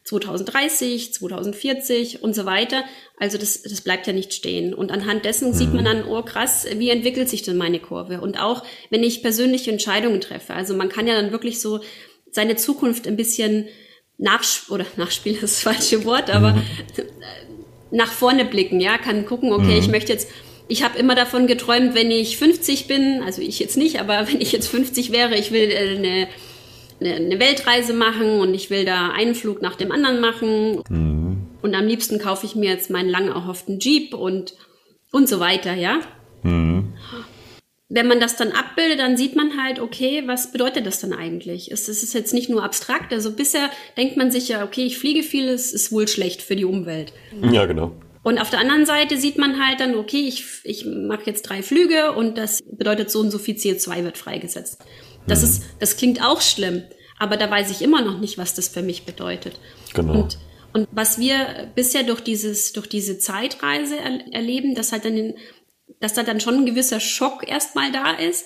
2030, 0.04 1.14
2040 1.14 2.24
und 2.24 2.34
so 2.34 2.46
weiter. 2.46 2.84
Also 3.18 3.38
das, 3.38 3.64
das 3.64 3.82
bleibt 3.82 4.08
ja 4.08 4.14
nicht 4.14 4.34
stehen. 4.34 4.74
Und 4.74 4.92
anhand 4.92 5.26
dessen 5.26 5.54
sieht 5.54 5.74
man 5.74 5.82
mhm. 5.82 5.86
dann, 5.86 6.06
oh 6.06 6.22
krass, 6.22 6.68
wie 6.76 6.90
entwickelt 6.90 7.30
sich 7.30 7.42
denn 7.42 7.58
meine 7.58 7.80
Kurve? 7.80 8.22
Und 8.22 8.40
auch 8.40 8.64
wenn 8.90 9.04
ich 9.04 9.22
persönliche 9.22 9.72
Entscheidungen 9.72 10.22
treffe. 10.22 10.54
Also 10.54 10.76
man 10.76 10.90
kann 10.90 11.08
ja 11.08 11.20
dann 11.20 11.32
wirklich 11.32 11.60
so 11.60 11.82
seine 12.32 12.56
Zukunft 12.56 13.08
ein 13.08 13.18
bisschen 13.18 13.68
nach 14.20 14.44
oder 14.70 14.86
nachspielen 14.98 15.40
ist 15.42 15.44
das 15.44 15.62
falsche 15.62 16.06
Wort, 16.06 16.30
aber 16.30 16.52
mhm. 16.54 16.64
nach 17.90 18.12
vorne 18.12 18.46
blicken, 18.46 18.80
ja, 18.80 19.00
kann 19.00 19.26
gucken, 19.26 19.52
okay, 19.52 19.74
mhm. 19.74 19.80
ich 19.80 19.88
möchte 19.88 20.14
jetzt 20.14 20.30
ich 20.70 20.84
habe 20.84 20.98
immer 21.00 21.16
davon 21.16 21.48
geträumt, 21.48 21.96
wenn 21.96 22.12
ich 22.12 22.38
50 22.38 22.88
bin, 22.88 23.24
also 23.24 23.42
ich 23.42 23.60
jetzt 23.60 23.76
nicht, 23.76 24.00
aber 24.00 24.28
wenn 24.32 24.40
ich 24.40 24.54
jetzt 24.54 24.68
50 24.68 25.12
wäre, 25.12 25.36
ich 25.36 25.52
will 25.52 25.70
äh, 25.70 25.98
eine, 25.98 27.16
eine 27.16 27.40
Weltreise 27.40 27.94
machen 27.94 28.40
und 28.40 28.54
ich 28.54 28.70
will 28.70 28.86
da 28.86 29.10
einen 29.10 29.36
Flug 29.36 29.62
nach 29.62 29.76
dem 29.76 29.92
anderen 29.92 30.22
machen. 30.22 30.84
Mhm. 30.88 31.48
Und 31.62 31.76
am 31.76 31.88
liebsten 31.88 32.20
kaufe 32.20 32.46
ich 32.46 32.56
mir 32.56 32.70
jetzt 32.70 32.90
meinen 32.90 33.10
lang 33.10 33.28
erhofften 33.28 33.80
Jeep 33.80 34.14
und, 34.14 34.54
und 35.12 35.28
so 35.28 35.42
weiter, 35.42 35.74
ja. 35.74 36.00
Mhm 37.90 37.96
wenn 37.96 38.08
man 38.08 38.20
das 38.20 38.36
dann 38.36 38.52
abbildet, 38.52 39.00
dann 39.00 39.18
sieht 39.18 39.36
man 39.36 39.62
halt, 39.62 39.80
okay, 39.80 40.24
was 40.28 40.52
bedeutet 40.52 40.86
das 40.86 41.00
dann 41.00 41.12
eigentlich? 41.12 41.72
Es, 41.72 41.88
es 41.88 42.04
ist 42.04 42.14
jetzt 42.14 42.34
nicht 42.34 42.48
nur 42.48 42.64
abstrakt. 42.64 43.12
Also 43.12 43.32
bisher 43.32 43.70
denkt 43.98 44.16
man 44.16 44.30
sich 44.30 44.48
ja, 44.48 44.64
okay, 44.64 44.86
ich 44.86 45.00
fliege 45.00 45.24
viel, 45.24 45.50
es 45.50 45.74
ist 45.74 45.92
wohl 45.92 46.08
schlecht 46.08 46.44
für 46.44 46.56
die 46.56 46.66
Umwelt. 46.66 47.12
Ja, 47.52 47.66
genau. 47.66 47.94
Und 48.22 48.38
auf 48.38 48.52
der 48.52 48.60
anderen 48.60 48.86
Seite 48.86 49.18
sieht 49.18 49.40
man 49.40 49.66
halt 49.66 49.80
dann, 49.80 49.96
okay, 49.96 50.28
ich, 50.28 50.46
ich 50.66 50.86
mache 50.86 51.24
jetzt 51.26 51.44
drei 51.44 51.64
Flüge 51.64 52.12
und 52.12 52.38
das 52.38 52.62
bedeutet 52.62 53.10
so 53.10 53.22
und 53.22 53.32
so 53.32 53.40
viel 53.40 53.56
CO2 53.56 54.04
wird 54.04 54.18
freigesetzt. 54.18 54.84
Das, 55.26 55.42
mhm. 55.42 55.48
ist, 55.48 55.64
das 55.80 55.98
klingt 55.98 56.24
auch 56.24 56.42
schlimm, 56.42 56.84
aber 57.18 57.38
da 57.38 57.50
weiß 57.50 57.72
ich 57.72 57.82
immer 57.82 58.04
noch 58.04 58.20
nicht, 58.20 58.38
was 58.38 58.54
das 58.54 58.68
für 58.68 58.84
mich 58.84 59.06
bedeutet. 59.06 59.60
Genau. 59.96 60.14
Und, 60.14 60.38
und 60.74 60.88
was 60.92 61.18
wir 61.18 61.72
bisher 61.74 62.04
durch, 62.04 62.22
dieses, 62.22 62.72
durch 62.74 62.88
diese 62.88 63.18
Zeitreise 63.18 63.96
er, 63.98 64.32
erleben, 64.32 64.76
dass 64.76 64.92
halt 64.92 65.06
dann 65.06 65.18
in, 65.18 65.34
dass 66.00 66.14
da 66.14 66.24
dann 66.24 66.40
schon 66.40 66.56
ein 66.56 66.66
gewisser 66.66 67.00
Schock 67.00 67.48
erstmal 67.48 67.92
da 67.92 68.12
ist, 68.14 68.46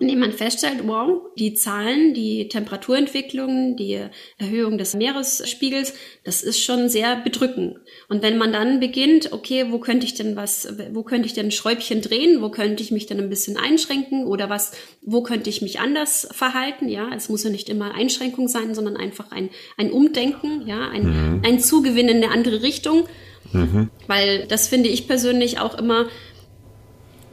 indem 0.00 0.18
man 0.18 0.32
feststellt, 0.32 0.80
wow, 0.86 1.22
die 1.38 1.54
Zahlen, 1.54 2.14
die 2.14 2.48
Temperaturentwicklung, 2.48 3.76
die 3.76 4.00
Erhöhung 4.38 4.76
des 4.76 4.94
Meeresspiegels, 4.94 5.94
das 6.24 6.42
ist 6.42 6.60
schon 6.60 6.88
sehr 6.88 7.16
bedrückend. 7.16 7.76
Und 8.08 8.20
wenn 8.20 8.36
man 8.36 8.52
dann 8.52 8.80
beginnt, 8.80 9.32
okay, 9.32 9.66
wo 9.70 9.78
könnte 9.78 10.04
ich 10.04 10.14
denn 10.14 10.34
was, 10.34 10.68
wo 10.92 11.04
könnte 11.04 11.26
ich 11.26 11.32
denn 11.34 11.46
ein 11.46 11.52
Schräubchen 11.52 12.02
drehen, 12.02 12.42
wo 12.42 12.50
könnte 12.50 12.82
ich 12.82 12.90
mich 12.90 13.06
denn 13.06 13.20
ein 13.20 13.30
bisschen 13.30 13.56
einschränken 13.56 14.26
oder 14.26 14.50
was, 14.50 14.72
wo 15.00 15.22
könnte 15.22 15.48
ich 15.48 15.62
mich 15.62 15.78
anders 15.78 16.26
verhalten, 16.32 16.88
ja, 16.88 17.10
es 17.14 17.28
muss 17.28 17.44
ja 17.44 17.50
nicht 17.50 17.68
immer 17.68 17.94
Einschränkung 17.94 18.48
sein, 18.48 18.74
sondern 18.74 18.96
einfach 18.96 19.30
ein, 19.30 19.48
ein 19.76 19.92
Umdenken, 19.92 20.66
ja, 20.66 20.88
ein, 20.88 21.04
mhm. 21.04 21.42
ein 21.44 21.60
Zugewinn 21.60 22.08
in 22.08 22.16
eine 22.16 22.32
andere 22.32 22.62
Richtung. 22.62 23.06
Mhm. 23.52 23.90
Weil 24.08 24.46
das 24.48 24.66
finde 24.68 24.88
ich 24.88 25.06
persönlich 25.06 25.60
auch 25.60 25.78
immer, 25.78 26.08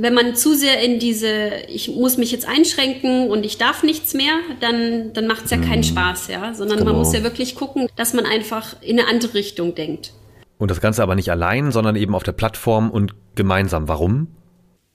wenn 0.01 0.15
man 0.15 0.35
zu 0.35 0.55
sehr 0.55 0.81
in 0.81 0.97
diese, 0.97 1.51
ich 1.67 1.89
muss 1.89 2.17
mich 2.17 2.31
jetzt 2.31 2.47
einschränken 2.47 3.29
und 3.29 3.45
ich 3.45 3.59
darf 3.59 3.83
nichts 3.83 4.15
mehr, 4.15 4.33
dann, 4.59 5.13
dann 5.13 5.27
macht 5.27 5.45
es 5.45 5.51
ja 5.51 5.57
keinen 5.57 5.79
mhm. 5.79 5.83
Spaß, 5.83 6.27
ja. 6.27 6.55
Sondern 6.55 6.79
genau. 6.79 6.91
man 6.91 6.99
muss 6.99 7.13
ja 7.13 7.21
wirklich 7.21 7.53
gucken, 7.53 7.87
dass 7.95 8.13
man 8.13 8.25
einfach 8.25 8.75
in 8.81 8.99
eine 8.99 9.07
andere 9.07 9.35
Richtung 9.35 9.75
denkt. 9.75 10.13
Und 10.57 10.71
das 10.71 10.81
Ganze 10.81 11.03
aber 11.03 11.13
nicht 11.13 11.29
allein, 11.29 11.71
sondern 11.71 11.95
eben 11.95 12.15
auf 12.15 12.23
der 12.23 12.31
Plattform 12.31 12.89
und 12.89 13.13
gemeinsam. 13.35 13.87
Warum? 13.87 14.27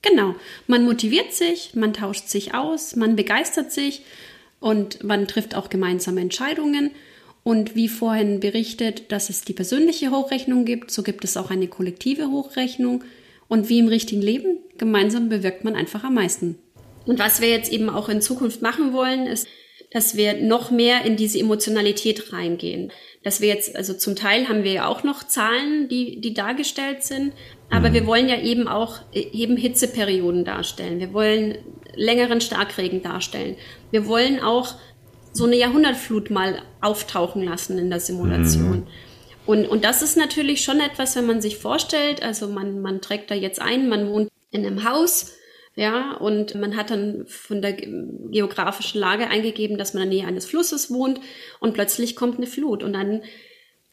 Genau. 0.01 0.35
Man 0.67 0.83
motiviert 0.83 1.33
sich, 1.33 1.71
man 1.73 1.93
tauscht 1.93 2.27
sich 2.27 2.53
aus, 2.53 2.97
man 2.97 3.15
begeistert 3.15 3.71
sich 3.71 4.03
und 4.59 5.03
man 5.05 5.27
trifft 5.27 5.55
auch 5.55 5.69
gemeinsame 5.69 6.19
Entscheidungen. 6.19 6.91
Und 7.43 7.75
wie 7.75 7.87
vorhin 7.87 8.41
berichtet, 8.41 9.13
dass 9.13 9.29
es 9.29 9.43
die 9.43 9.53
persönliche 9.53 10.11
Hochrechnung 10.11 10.65
gibt, 10.65 10.91
so 10.91 11.01
gibt 11.01 11.23
es 11.23 11.37
auch 11.37 11.49
eine 11.49 11.69
kollektive 11.69 12.27
Hochrechnung. 12.27 13.05
Und 13.47 13.69
wie 13.69 13.79
im 13.79 13.87
richtigen 13.87 14.21
Leben, 14.21 14.57
gemeinsam 14.77 15.29
bewirkt 15.29 15.63
man 15.63 15.75
einfach 15.75 16.03
am 16.03 16.15
meisten. 16.15 16.59
Und 17.05 17.19
was 17.19 17.41
wir 17.41 17.49
jetzt 17.49 17.71
eben 17.71 17.89
auch 17.89 18.09
in 18.09 18.21
Zukunft 18.21 18.61
machen 18.61 18.93
wollen, 18.93 19.27
ist, 19.27 19.47
dass 19.91 20.17
wir 20.17 20.41
noch 20.41 20.69
mehr 20.69 21.05
in 21.05 21.15
diese 21.15 21.39
Emotionalität 21.39 22.33
reingehen. 22.33 22.91
Dass 23.23 23.39
wir 23.39 23.47
jetzt, 23.47 23.75
also 23.75 23.93
zum 23.93 24.15
Teil 24.15 24.49
haben 24.49 24.63
wir 24.63 24.73
ja 24.73 24.87
auch 24.87 25.03
noch 25.03 25.23
Zahlen, 25.23 25.87
die, 25.87 26.19
die 26.19 26.33
dargestellt 26.33 27.03
sind, 27.03 27.33
aber 27.69 27.89
mhm. 27.89 27.93
wir 27.93 28.07
wollen 28.07 28.29
ja 28.29 28.39
eben 28.39 28.67
auch 28.67 28.99
eben 29.13 29.55
Hitzeperioden 29.55 30.43
darstellen. 30.43 30.99
Wir 30.99 31.13
wollen 31.13 31.57
längeren 31.95 32.41
Starkregen 32.41 33.01
darstellen. 33.01 33.55
Wir 33.91 34.07
wollen 34.07 34.41
auch 34.41 34.75
so 35.31 35.45
eine 35.45 35.55
Jahrhundertflut 35.55 36.29
mal 36.29 36.61
auftauchen 36.81 37.43
lassen 37.43 37.77
in 37.77 37.89
der 37.89 37.99
Simulation. 37.99 38.79
Mhm. 38.79 38.87
Und, 39.45 39.65
und 39.65 39.85
das 39.85 40.01
ist 40.01 40.17
natürlich 40.17 40.61
schon 40.61 40.81
etwas, 40.81 41.15
wenn 41.15 41.25
man 41.25 41.41
sich 41.41 41.57
vorstellt, 41.57 42.21
also 42.21 42.47
man, 42.49 42.81
man 42.81 43.01
trägt 43.01 43.31
da 43.31 43.35
jetzt 43.35 43.61
ein, 43.61 43.87
man 43.87 44.09
wohnt 44.09 44.29
in 44.51 44.65
einem 44.65 44.83
Haus, 44.89 45.33
ja, 45.75 46.13
und 46.13 46.55
man 46.55 46.75
hat 46.75 46.89
dann 46.89 47.25
von 47.27 47.61
der 47.61 47.73
geografischen 47.73 48.99
Lage 48.99 49.27
eingegeben, 49.29 49.77
dass 49.77 49.93
man 49.93 50.03
in 50.03 50.09
der 50.09 50.19
Nähe 50.19 50.27
eines 50.27 50.47
Flusses 50.47 50.89
wohnt 50.89 51.19
und 51.59 51.73
plötzlich 51.73 52.15
kommt 52.15 52.37
eine 52.37 52.47
Flut 52.47 52.81
und 52.83 52.93
dann, 52.93 53.21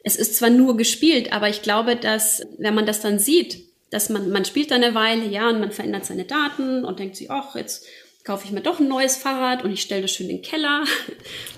es 0.02 0.16
ist 0.16 0.36
zwar 0.36 0.50
nur 0.50 0.76
gespielt, 0.78 1.32
aber 1.32 1.50
ich 1.50 1.60
glaube, 1.60 1.96
dass, 1.96 2.46
wenn 2.58 2.74
man 2.74 2.86
das 2.86 3.00
dann 3.00 3.18
sieht, 3.18 3.64
dass 3.90 4.08
man, 4.08 4.30
man 4.30 4.44
spielt 4.44 4.70
da 4.70 4.76
eine 4.76 4.94
Weile, 4.94 5.26
ja, 5.26 5.48
und 5.50 5.60
man 5.60 5.72
verändert 5.72 6.06
seine 6.06 6.24
Daten 6.24 6.84
und 6.84 6.98
denkt 6.98 7.16
sich, 7.16 7.30
ach, 7.30 7.54
jetzt 7.54 7.86
kaufe 8.24 8.46
ich 8.46 8.52
mir 8.52 8.62
doch 8.62 8.80
ein 8.80 8.88
neues 8.88 9.16
Fahrrad 9.16 9.62
und 9.62 9.70
ich 9.70 9.82
stelle 9.82 10.02
das 10.02 10.10
schön 10.10 10.28
in 10.30 10.36
den 10.36 10.42
Keller. 10.42 10.84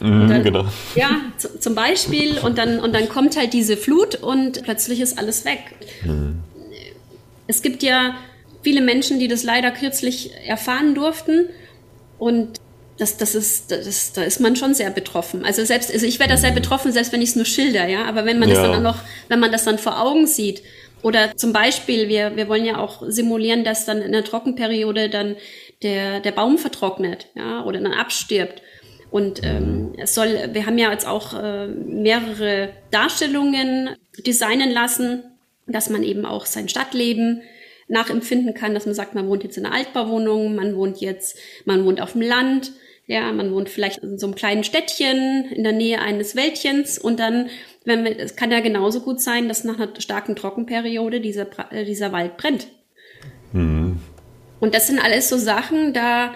Mm, 0.01 0.29
dann, 0.29 0.43
genau. 0.43 0.67
Ja, 0.95 1.23
zum 1.39 1.75
Beispiel. 1.75 2.39
Und 2.39 2.59
dann, 2.59 2.81
und 2.81 2.93
dann 2.93 3.09
kommt 3.09 3.35
halt 3.39 3.55
diese 3.55 3.79
Flut 3.79 4.17
und 4.17 4.63
plötzlich 4.63 5.01
ist 5.01 5.17
alles 5.17 5.47
weg. 5.47 5.61
Mm. 6.05 6.41
Es 7.47 7.63
gibt 7.63 7.83
ja 7.83 8.15
viele 8.67 8.81
Menschen, 8.81 9.21
die 9.21 9.29
das 9.29 9.45
leider 9.45 9.71
kürzlich 9.71 10.33
erfahren 10.45 10.97
durften. 10.97 11.51
Und 12.19 12.59
das, 12.99 13.17
das 13.17 13.37
ist, 13.37 13.71
das, 13.71 14.13
da 14.13 14.25
ist 14.25 14.41
man 14.41 14.57
schon 14.57 14.75
sehr 14.75 14.91
betroffen. 14.91 15.45
Also 15.45 15.65
selbst, 15.65 15.93
also 15.93 16.05
ich 16.05 16.19
wäre 16.19 16.29
da 16.29 16.37
sehr 16.37 16.51
mhm. 16.51 16.57
betroffen, 16.57 16.91
selbst 16.91 17.13
wenn 17.13 17.23
ich 17.23 17.29
es 17.29 17.37
nur 17.37 17.45
schilder, 17.45 17.87
ja. 17.87 18.07
Aber 18.07 18.25
wenn 18.25 18.41
man 18.41 18.49
ja. 18.49 18.57
das 18.57 18.73
dann 18.73 18.83
noch, 18.83 18.99
wenn 19.29 19.39
man 19.39 19.53
das 19.53 19.63
dann 19.63 19.79
vor 19.79 20.03
Augen 20.03 20.27
sieht, 20.27 20.65
oder 21.05 21.37
zum 21.37 21.53
Beispiel, 21.53 22.09
wir, 22.09 22.35
wir 22.35 22.49
wollen 22.49 22.65
ja 22.65 22.79
auch 22.79 23.05
simulieren, 23.07 23.63
dass 23.63 23.85
dann 23.85 24.03
in 24.03 24.11
der 24.11 24.25
Trockenperiode 24.25 25.11
dann 25.11 25.37
der, 25.85 26.19
der 26.19 26.33
Baum 26.33 26.59
vertrocknet, 26.59 27.29
ja, 27.37 27.65
oder 27.65 27.81
dann 27.81 27.93
abstirbt. 27.93 28.63
Und 29.13 29.45
ähm, 29.45 29.93
es 29.97 30.17
soll, 30.17 30.51
wir 30.53 30.67
haben 30.67 30.79
ja 30.79 30.91
jetzt 30.91 31.07
auch 31.07 31.41
äh, 31.41 31.69
mehrere 31.69 32.71
Darstellungen 32.91 33.91
designen 34.27 34.73
lassen, 34.73 35.23
dass 35.69 35.89
man 35.89 36.03
eben 36.03 36.27
auch 36.27 36.47
sein 36.47 36.69
Stadtleben 36.69 37.43
nachempfinden 37.89 38.55
kann, 38.55 38.75
dass 38.75 38.87
man 38.87 38.95
sagt, 38.95 39.15
man 39.15 39.29
wohnt 39.29 39.45
jetzt 39.45 39.57
in 39.57 39.67
einer 39.67 39.75
Altbauwohnung, 39.75 40.55
man 40.55 40.77
wohnt 40.77 40.99
jetzt, 40.99 41.39
man 41.65 41.85
wohnt 41.85 42.01
auf 42.01 42.13
dem 42.13 42.23
Land, 42.23 42.73
ja, 43.07 43.31
man 43.33 43.53
wohnt 43.53 43.69
vielleicht 43.69 43.99
in 43.99 44.19
so 44.19 44.27
einem 44.27 44.35
kleinen 44.35 44.65
Städtchen 44.65 45.45
in 45.53 45.63
der 45.63 45.73
Nähe 45.73 46.01
eines 46.01 46.35
Wäldchens 46.35 46.99
und 46.99 47.21
dann, 47.21 47.49
wenn 47.85 48.05
wir, 48.05 48.19
es 48.19 48.35
kann 48.35 48.51
ja 48.51 48.61
genauso 48.61 49.01
gut 49.01 49.21
sein, 49.21 49.47
dass 49.47 49.63
nach 49.63 49.79
einer 49.79 50.01
starken 50.01 50.35
Trockenperiode 50.35 51.21
dieser, 51.21 51.47
äh, 51.71 51.85
dieser 51.85 52.11
Wald 52.11 52.37
brennt. 52.37 52.67
Mhm. 53.53 54.01
Und 54.59 54.75
das 54.75 54.89
sind 54.89 54.99
alles 54.99 55.29
so 55.29 55.37
Sachen, 55.37 55.93
da, 55.93 56.35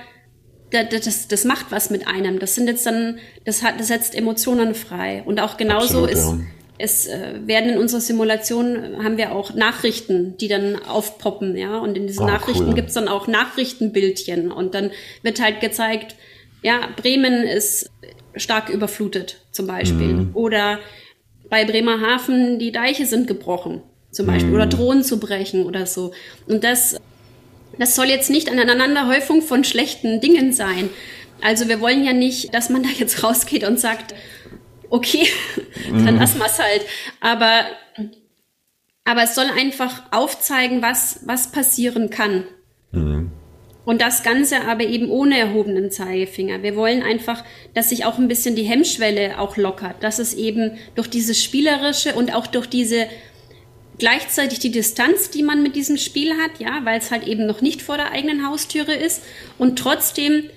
da, 0.70 0.84
das, 0.84 1.26
das 1.26 1.44
macht 1.44 1.72
was 1.72 1.90
mit 1.90 2.06
einem. 2.06 2.38
Das 2.38 2.54
sind 2.54 2.68
jetzt 2.68 2.86
dann, 2.86 3.18
das 3.44 3.64
hat, 3.64 3.80
das 3.80 3.88
setzt 3.88 4.14
Emotionen 4.14 4.76
frei. 4.76 5.24
Und 5.24 5.40
auch 5.40 5.56
genauso 5.56 6.04
Absolut, 6.04 6.10
ist, 6.10 6.24
ja 6.24 6.38
es 6.80 7.06
äh, 7.06 7.34
werden 7.44 7.70
in 7.70 7.78
unserer 7.78 8.00
Simulation 8.00 9.04
haben 9.04 9.16
wir 9.16 9.32
auch 9.32 9.54
Nachrichten, 9.54 10.36
die 10.38 10.48
dann 10.48 10.76
aufpoppen, 10.76 11.56
ja. 11.56 11.78
Und 11.78 11.96
in 11.96 12.06
diesen 12.06 12.24
ah, 12.24 12.32
Nachrichten 12.32 12.68
cool. 12.68 12.74
gibt's 12.74 12.94
dann 12.94 13.08
auch 13.08 13.26
Nachrichtenbildchen 13.26 14.50
und 14.50 14.74
dann 14.74 14.90
wird 15.22 15.40
halt 15.40 15.60
gezeigt, 15.60 16.16
ja, 16.62 16.88
Bremen 16.96 17.44
ist 17.44 17.90
stark 18.34 18.68
überflutet 18.70 19.40
zum 19.50 19.66
Beispiel. 19.66 20.14
Mhm. 20.14 20.30
Oder 20.34 20.78
bei 21.48 21.64
Bremerhaven 21.64 22.58
die 22.58 22.72
Deiche 22.72 23.06
sind 23.06 23.26
gebrochen, 23.26 23.82
zum 24.10 24.26
Beispiel, 24.26 24.48
mhm. 24.48 24.54
oder 24.54 24.66
drohen 24.66 25.02
zu 25.02 25.18
brechen 25.20 25.66
oder 25.66 25.86
so. 25.86 26.12
Und 26.46 26.64
das, 26.64 26.96
das 27.78 27.94
soll 27.94 28.06
jetzt 28.06 28.30
nicht 28.30 28.50
eine 28.50 28.62
Aneinanderhäufung 28.62 29.42
von 29.42 29.64
schlechten 29.64 30.20
Dingen 30.20 30.52
sein. 30.52 30.88
Also 31.42 31.68
wir 31.68 31.80
wollen 31.80 32.04
ja 32.04 32.12
nicht, 32.12 32.54
dass 32.54 32.70
man 32.70 32.82
da 32.82 32.88
jetzt 32.88 33.22
rausgeht 33.24 33.64
und 33.64 33.80
sagt, 33.80 34.14
okay, 34.90 35.26
dann 35.90 36.18
lassen 36.18 36.38
wir 36.38 36.46
es 36.46 36.58
halt. 36.58 36.82
Aber, 37.20 37.64
aber 39.04 39.22
es 39.22 39.34
soll 39.34 39.46
einfach 39.46 40.02
aufzeigen, 40.12 40.82
was, 40.82 41.20
was 41.24 41.52
passieren 41.52 42.10
kann. 42.10 42.44
Mhm. 42.92 43.32
Und 43.86 44.02
das 44.02 44.22
Ganze 44.22 44.60
aber 44.68 44.84
eben 44.84 45.08
ohne 45.08 45.38
erhobenen 45.38 45.90
Zeigefinger. 45.90 46.62
Wir 46.62 46.76
wollen 46.76 47.02
einfach, 47.02 47.42
dass 47.74 47.88
sich 47.88 48.04
auch 48.04 48.18
ein 48.18 48.28
bisschen 48.28 48.54
die 48.54 48.62
Hemmschwelle 48.62 49.38
auch 49.38 49.56
lockert, 49.56 50.02
dass 50.02 50.18
es 50.18 50.34
eben 50.34 50.76
durch 50.94 51.08
dieses 51.08 51.42
Spielerische 51.42 52.14
und 52.14 52.34
auch 52.34 52.46
durch 52.46 52.66
diese 52.66 53.06
gleichzeitig 53.98 54.58
die 54.58 54.70
Distanz, 54.70 55.30
die 55.30 55.42
man 55.42 55.62
mit 55.62 55.76
diesem 55.76 55.96
Spiel 55.96 56.32
hat, 56.36 56.58
ja, 56.58 56.80
weil 56.84 56.98
es 56.98 57.10
halt 57.10 57.26
eben 57.26 57.46
noch 57.46 57.60
nicht 57.60 57.82
vor 57.82 57.96
der 57.96 58.12
eigenen 58.12 58.46
Haustüre 58.46 58.94
ist 58.94 59.22
und 59.58 59.78
trotzdem 59.78 60.50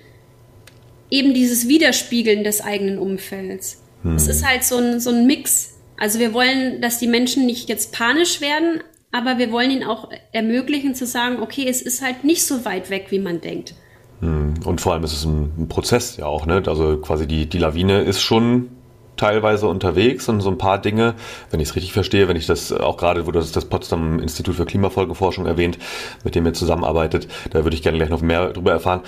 eben 1.10 1.34
dieses 1.34 1.68
Widerspiegeln 1.68 2.44
des 2.44 2.62
eigenen 2.62 2.98
Umfelds. 2.98 3.83
Hm. 4.04 4.16
Es 4.16 4.28
ist 4.28 4.46
halt 4.46 4.64
so 4.64 4.78
ein, 4.78 5.00
so 5.00 5.10
ein 5.10 5.26
Mix. 5.26 5.74
Also 5.98 6.20
wir 6.20 6.34
wollen, 6.34 6.82
dass 6.82 7.00
die 7.00 7.08
Menschen 7.08 7.46
nicht 7.46 7.70
jetzt 7.70 7.92
panisch 7.92 8.42
werden, 8.42 8.82
aber 9.12 9.38
wir 9.38 9.52
wollen 9.52 9.72
ihnen 9.72 9.84
auch 9.84 10.10
ermöglichen 10.32 10.96
zu 10.96 11.06
sagen, 11.06 11.42
okay, 11.42 11.66
es 11.68 11.82
ist 11.82 12.02
halt 12.02 12.24
nicht 12.24 12.46
so 12.46 12.66
weit 12.66 12.90
weg, 12.90 13.08
wie 13.10 13.20
man 13.20 13.42
denkt. 13.42 13.76
Hm. 14.20 14.56
Und 14.66 14.82
vor 14.82 14.94
allem 14.94 15.04
ist 15.04 15.14
es 15.14 15.26
ein, 15.26 15.52
ein 15.58 15.68
Prozess 15.68 16.18
ja 16.18 16.26
auch, 16.26 16.46
ne? 16.46 16.64
Also 16.66 16.98
quasi 16.98 17.28
die, 17.28 17.48
die 17.48 17.58
Lawine 17.58 18.02
ist 18.02 18.22
schon 18.22 18.70
teilweise 19.18 19.68
unterwegs 19.68 20.28
und 20.28 20.42
so 20.42 20.50
ein 20.50 20.58
paar 20.58 20.80
Dinge, 20.80 21.14
wenn 21.52 21.60
ich 21.60 21.70
es 21.70 21.76
richtig 21.76 21.94
verstehe, 21.94 22.28
wenn 22.28 22.36
ich 22.36 22.48
das 22.48 22.72
auch 22.72 22.98
gerade, 22.98 23.28
wo 23.28 23.32
das 23.32 23.52
das 23.52 23.66
Potsdam 23.66 24.20
Institut 24.20 24.56
für 24.56 24.66
Klimafolgenforschung 24.66 25.46
erwähnt, 25.46 25.78
mit 26.24 26.36
dem 26.36 26.46
ihr 26.46 26.54
zusammenarbeitet, 26.54 27.28
da 27.52 27.64
würde 27.64 27.76
ich 27.76 27.84
gerne 27.84 27.98
gleich 27.98 28.10
noch 28.10 28.22
mehr 28.22 28.50
drüber 28.50 28.72
erfahren. 28.72 29.02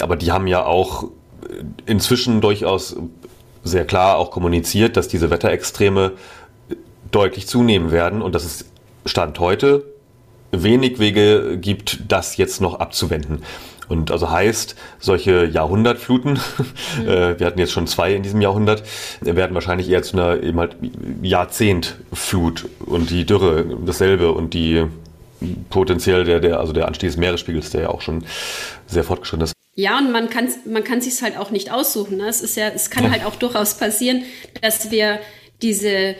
Aber 0.00 0.16
die 0.16 0.32
haben 0.32 0.46
ja 0.46 0.64
auch 0.64 1.08
inzwischen 1.86 2.40
durchaus 2.40 2.96
sehr 3.68 3.84
klar 3.84 4.16
auch 4.16 4.30
kommuniziert, 4.30 4.96
dass 4.96 5.08
diese 5.08 5.30
Wetterextreme 5.30 6.12
deutlich 7.10 7.46
zunehmen 7.46 7.90
werden 7.90 8.22
und 8.22 8.34
dass 8.34 8.44
es 8.44 8.64
Stand 9.06 9.38
heute 9.38 9.84
wenig 10.50 10.98
Wege 10.98 11.58
gibt, 11.58 12.00
das 12.08 12.36
jetzt 12.36 12.60
noch 12.60 12.80
abzuwenden. 12.80 13.42
Und 13.88 14.10
also 14.10 14.30
heißt, 14.30 14.76
solche 14.98 15.46
Jahrhundertfluten, 15.46 16.34
mhm. 16.98 17.08
äh, 17.08 17.38
wir 17.38 17.46
hatten 17.46 17.58
jetzt 17.58 17.72
schon 17.72 17.86
zwei 17.86 18.14
in 18.14 18.22
diesem 18.22 18.40
Jahrhundert, 18.40 18.82
werden 19.20 19.54
wahrscheinlich 19.54 19.88
eher 19.88 20.02
zu 20.02 20.16
einer 20.16 20.42
eben 20.42 20.58
halt 20.58 20.76
Jahrzehntflut 21.22 22.66
und 22.84 23.10
die 23.10 23.24
Dürre 23.24 23.64
dasselbe 23.86 24.32
und 24.32 24.52
die 24.52 24.84
potenziell 25.70 26.24
der, 26.24 26.40
der, 26.40 26.60
also 26.60 26.72
der 26.72 26.86
Anstieg 26.86 27.08
des 27.08 27.16
Meeresspiegels, 27.16 27.70
der 27.70 27.82
ja 27.82 27.88
auch 27.88 28.00
schon 28.00 28.24
sehr 28.86 29.04
fortgeschritten 29.04 29.44
ist. 29.44 29.57
Ja, 29.78 29.96
und 29.98 30.10
man 30.10 30.28
kann 30.28 30.48
man 30.64 30.82
kann 30.82 31.00
sich 31.00 31.22
halt 31.22 31.36
auch 31.36 31.52
nicht 31.52 31.70
aussuchen. 31.70 32.16
Ne? 32.16 32.26
Es 32.26 32.40
ist 32.40 32.56
ja, 32.56 32.66
es 32.66 32.90
kann 32.90 33.04
ja. 33.04 33.10
halt 33.12 33.24
auch 33.24 33.36
durchaus 33.36 33.74
passieren, 33.78 34.24
dass 34.60 34.90
wir 34.90 35.20
diese, 35.62 36.16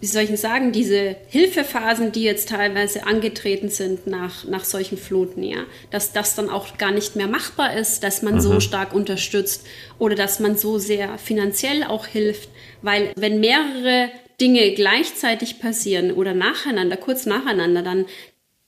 wie 0.00 0.06
soll 0.06 0.22
ich 0.22 0.28
denn 0.28 0.36
sagen, 0.36 0.70
diese 0.70 1.16
Hilfephasen, 1.26 2.12
die 2.12 2.22
jetzt 2.22 2.50
teilweise 2.50 3.04
angetreten 3.04 3.70
sind 3.70 4.06
nach, 4.06 4.44
nach 4.44 4.62
solchen 4.62 4.98
Fluten, 4.98 5.42
ja, 5.42 5.64
dass 5.90 6.12
das 6.12 6.36
dann 6.36 6.48
auch 6.48 6.78
gar 6.78 6.92
nicht 6.92 7.16
mehr 7.16 7.26
machbar 7.26 7.76
ist, 7.76 8.04
dass 8.04 8.22
man 8.22 8.34
mhm. 8.34 8.40
so 8.40 8.60
stark 8.60 8.94
unterstützt 8.94 9.66
oder 9.98 10.14
dass 10.14 10.38
man 10.38 10.56
so 10.56 10.78
sehr 10.78 11.18
finanziell 11.18 11.82
auch 11.82 12.06
hilft. 12.06 12.50
Weil 12.82 13.10
wenn 13.16 13.40
mehrere 13.40 14.10
Dinge 14.40 14.74
gleichzeitig 14.74 15.58
passieren 15.58 16.12
oder 16.12 16.34
nacheinander, 16.34 16.96
kurz 16.96 17.26
nacheinander, 17.26 17.82
dann 17.82 18.06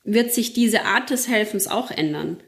wird 0.03 0.35
sich 0.35 0.55
diese 0.55 0.87
Art 0.87 1.11
des 1.11 1.29
Helfens 1.29 1.69
auch 1.69 1.93
ändern. 1.93 2.39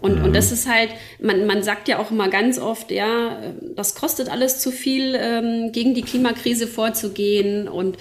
Und, 0.00 0.18
mhm. 0.18 0.24
und 0.26 0.36
das 0.36 0.52
ist 0.52 0.68
halt, 0.68 0.90
man, 1.20 1.46
man 1.46 1.62
sagt 1.62 1.88
ja 1.88 1.98
auch 1.98 2.10
immer 2.10 2.28
ganz 2.28 2.58
oft, 2.58 2.90
ja, 2.90 3.38
das 3.74 3.94
kostet 3.94 4.28
alles 4.28 4.60
zu 4.60 4.70
viel, 4.70 5.16
ähm, 5.20 5.72
gegen 5.72 5.94
die 5.94 6.02
Klimakrise 6.02 6.66
vorzugehen 6.66 7.68
und 7.68 7.96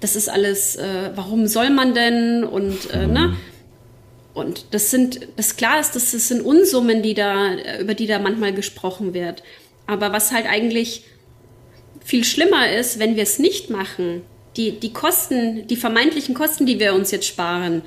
das 0.00 0.16
ist 0.16 0.28
alles, 0.28 0.76
äh, 0.76 1.10
warum 1.14 1.46
soll 1.46 1.70
man 1.70 1.94
denn 1.94 2.44
und 2.44 2.90
äh, 2.92 3.06
mhm. 3.06 3.12
ne? 3.12 3.36
Und 4.32 4.66
das 4.70 4.90
sind, 4.90 5.26
das 5.36 5.56
klar 5.56 5.80
ist, 5.80 5.96
das, 5.96 6.12
das 6.12 6.28
sind 6.28 6.40
Unsummen, 6.42 7.02
die 7.02 7.14
da, 7.14 7.56
über 7.80 7.94
die 7.94 8.06
da 8.06 8.20
manchmal 8.20 8.52
gesprochen 8.52 9.12
wird. 9.12 9.42
Aber 9.86 10.12
was 10.12 10.30
halt 10.30 10.46
eigentlich 10.46 11.02
viel 12.04 12.24
schlimmer 12.24 12.70
ist, 12.72 13.00
wenn 13.00 13.16
wir 13.16 13.24
es 13.24 13.40
nicht 13.40 13.70
machen, 13.70 14.22
die, 14.56 14.78
die 14.78 14.92
Kosten, 14.92 15.66
die 15.66 15.76
vermeintlichen 15.76 16.34
Kosten, 16.34 16.64
die 16.64 16.78
wir 16.78 16.94
uns 16.94 17.10
jetzt 17.10 17.26
sparen, 17.26 17.82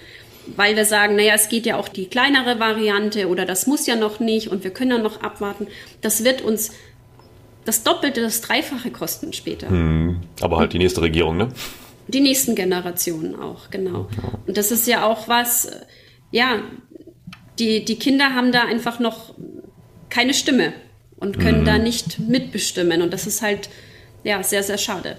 weil 0.56 0.76
wir 0.76 0.86
sagen, 0.86 1.16
naja, 1.16 1.34
es 1.36 1.50
geht 1.50 1.66
ja 1.66 1.78
auch 1.78 1.88
die 1.88 2.06
kleinere 2.06 2.60
Variante 2.60 3.28
oder 3.28 3.46
das 3.46 3.68
muss 3.68 3.86
ja 3.88 3.96
noch 3.96 4.20
nicht 4.20 4.50
und 4.50 4.64
wir 4.64 4.72
können 4.72 4.92
ja 4.92 4.98
noch 4.98 5.22
abwarten. 5.22 5.68
Das 6.02 6.24
wird 6.24 6.42
uns 6.42 6.72
das 7.66 7.84
Doppelte, 7.84 8.22
das 8.22 8.42
Dreifache 8.42 8.92
kosten 8.92 9.32
später. 9.34 9.70
Hm, 9.70 10.22
aber 10.42 10.58
halt 10.58 10.74
die 10.74 10.80
nächste 10.80 11.02
Regierung, 11.02 11.38
ne? 11.38 11.50
Die 12.08 12.20
nächsten 12.20 12.56
Generationen 12.56 13.40
auch, 13.40 13.70
genau. 13.70 14.10
Und 14.46 14.58
das 14.58 14.72
ist 14.72 14.88
ja 14.88 15.06
auch 15.06 15.30
was, 15.30 15.72
ja, 16.32 16.62
die, 17.60 17.86
die 17.86 17.96
Kinder 17.96 18.36
haben 18.36 18.52
da 18.52 18.64
einfach 18.66 19.00
noch 19.00 19.36
keine 20.10 20.34
Stimme 20.34 20.74
und 21.16 21.40
können 21.40 21.60
hm. 21.60 21.66
da 21.66 21.78
nicht 21.78 22.20
mitbestimmen. 22.20 23.02
Und 23.02 23.14
das 23.14 23.26
ist 23.26 23.42
halt, 23.42 23.70
ja, 24.26 24.44
sehr, 24.44 24.64
sehr 24.64 24.78
schade 24.78 25.18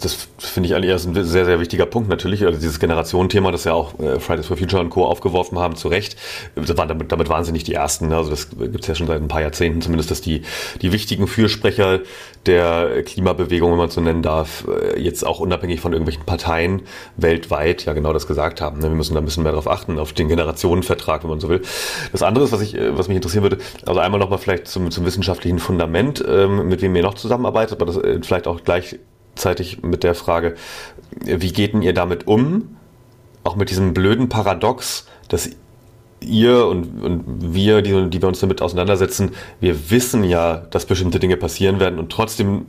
das 0.00 0.28
finde 0.38 0.68
ich 0.68 0.74
eigentlich 0.74 0.90
erst 0.90 1.06
ein 1.06 1.14
sehr, 1.24 1.44
sehr 1.44 1.60
wichtiger 1.60 1.86
Punkt 1.86 2.08
natürlich. 2.08 2.44
Also 2.44 2.58
dieses 2.58 2.80
Generationenthema, 2.80 3.52
das 3.52 3.64
ja 3.64 3.72
auch 3.72 3.98
äh, 4.00 4.18
Fridays 4.18 4.46
for 4.46 4.56
Future 4.56 4.80
und 4.82 4.90
Co. 4.90 5.06
aufgeworfen 5.06 5.58
haben, 5.58 5.76
zu 5.76 5.88
Recht. 5.88 6.16
Damit, 6.54 7.12
damit 7.12 7.28
waren 7.28 7.44
sie 7.44 7.52
nicht 7.52 7.66
die 7.66 7.74
Ersten. 7.74 8.08
Ne? 8.08 8.16
Also 8.16 8.30
das 8.30 8.50
gibt 8.50 8.80
es 8.80 8.86
ja 8.86 8.94
schon 8.94 9.06
seit 9.06 9.20
ein 9.20 9.28
paar 9.28 9.42
Jahrzehnten 9.42 9.80
zumindest, 9.80 10.10
dass 10.10 10.20
die, 10.20 10.42
die 10.80 10.92
wichtigen 10.92 11.26
Fürsprecher 11.26 12.00
der 12.46 13.02
Klimabewegung, 13.04 13.70
wenn 13.70 13.78
man 13.78 13.90
so 13.90 14.00
nennen 14.00 14.22
darf, 14.22 14.66
äh, 14.66 15.00
jetzt 15.00 15.24
auch 15.24 15.40
unabhängig 15.40 15.80
von 15.80 15.92
irgendwelchen 15.92 16.24
Parteien 16.24 16.82
weltweit 17.16 17.84
ja 17.84 17.92
genau 17.92 18.12
das 18.12 18.26
gesagt 18.26 18.60
haben. 18.60 18.78
Ne? 18.78 18.84
Wir 18.84 18.96
müssen 18.96 19.14
da 19.14 19.20
ein 19.20 19.24
bisschen 19.24 19.42
mehr 19.44 19.52
darauf 19.52 19.68
achten, 19.68 19.98
auf 19.98 20.12
den 20.12 20.28
Generationenvertrag, 20.28 21.22
wenn 21.22 21.30
man 21.30 21.40
so 21.40 21.48
will. 21.48 21.62
Das 22.10 22.22
andere 22.22 22.44
ist, 22.44 22.52
was, 22.52 22.60
ich, 22.60 22.74
äh, 22.74 22.96
was 22.96 23.08
mich 23.08 23.16
interessieren 23.16 23.44
würde, 23.44 23.58
also 23.86 24.00
einmal 24.00 24.18
nochmal 24.18 24.38
vielleicht 24.38 24.66
zum, 24.66 24.90
zum 24.90 25.04
wissenschaftlichen 25.04 25.58
Fundament, 25.58 26.24
ähm, 26.26 26.68
mit 26.68 26.82
wem 26.82 26.96
ihr 26.96 27.02
noch 27.02 27.14
zusammenarbeitet, 27.14 27.80
aber 27.80 27.86
das 27.86 28.00
vielleicht 28.22 28.46
auch 28.46 28.64
gleich 28.64 28.98
gleichzeitig 29.34 29.82
mit 29.82 30.04
der 30.04 30.14
Frage, 30.14 30.54
wie 31.24 31.52
geht 31.52 31.72
denn 31.74 31.82
ihr 31.82 31.94
damit 31.94 32.26
um? 32.26 32.76
Auch 33.44 33.56
mit 33.56 33.70
diesem 33.70 33.92
blöden 33.92 34.28
Paradox, 34.28 35.06
dass 35.28 35.50
ihr 36.20 36.66
und, 36.66 37.02
und 37.02 37.54
wir, 37.54 37.82
die, 37.82 38.08
die 38.08 38.22
wir 38.22 38.28
uns 38.28 38.40
damit 38.40 38.62
auseinandersetzen, 38.62 39.32
wir 39.60 39.90
wissen 39.90 40.22
ja, 40.22 40.58
dass 40.70 40.86
bestimmte 40.86 41.18
Dinge 41.18 41.36
passieren 41.36 41.80
werden 41.80 41.98
und 41.98 42.12
trotzdem 42.12 42.66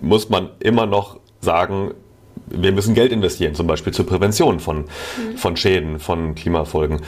muss 0.00 0.30
man 0.30 0.50
immer 0.60 0.86
noch 0.86 1.18
sagen, 1.40 1.92
wir 2.46 2.72
müssen 2.72 2.94
Geld 2.94 3.12
investieren, 3.12 3.54
zum 3.54 3.66
Beispiel 3.66 3.92
zur 3.92 4.06
Prävention 4.06 4.60
von, 4.60 4.78
mhm. 4.78 5.36
von 5.36 5.56
Schäden, 5.56 5.98
von 5.98 6.34
Klimafolgen. 6.34 7.02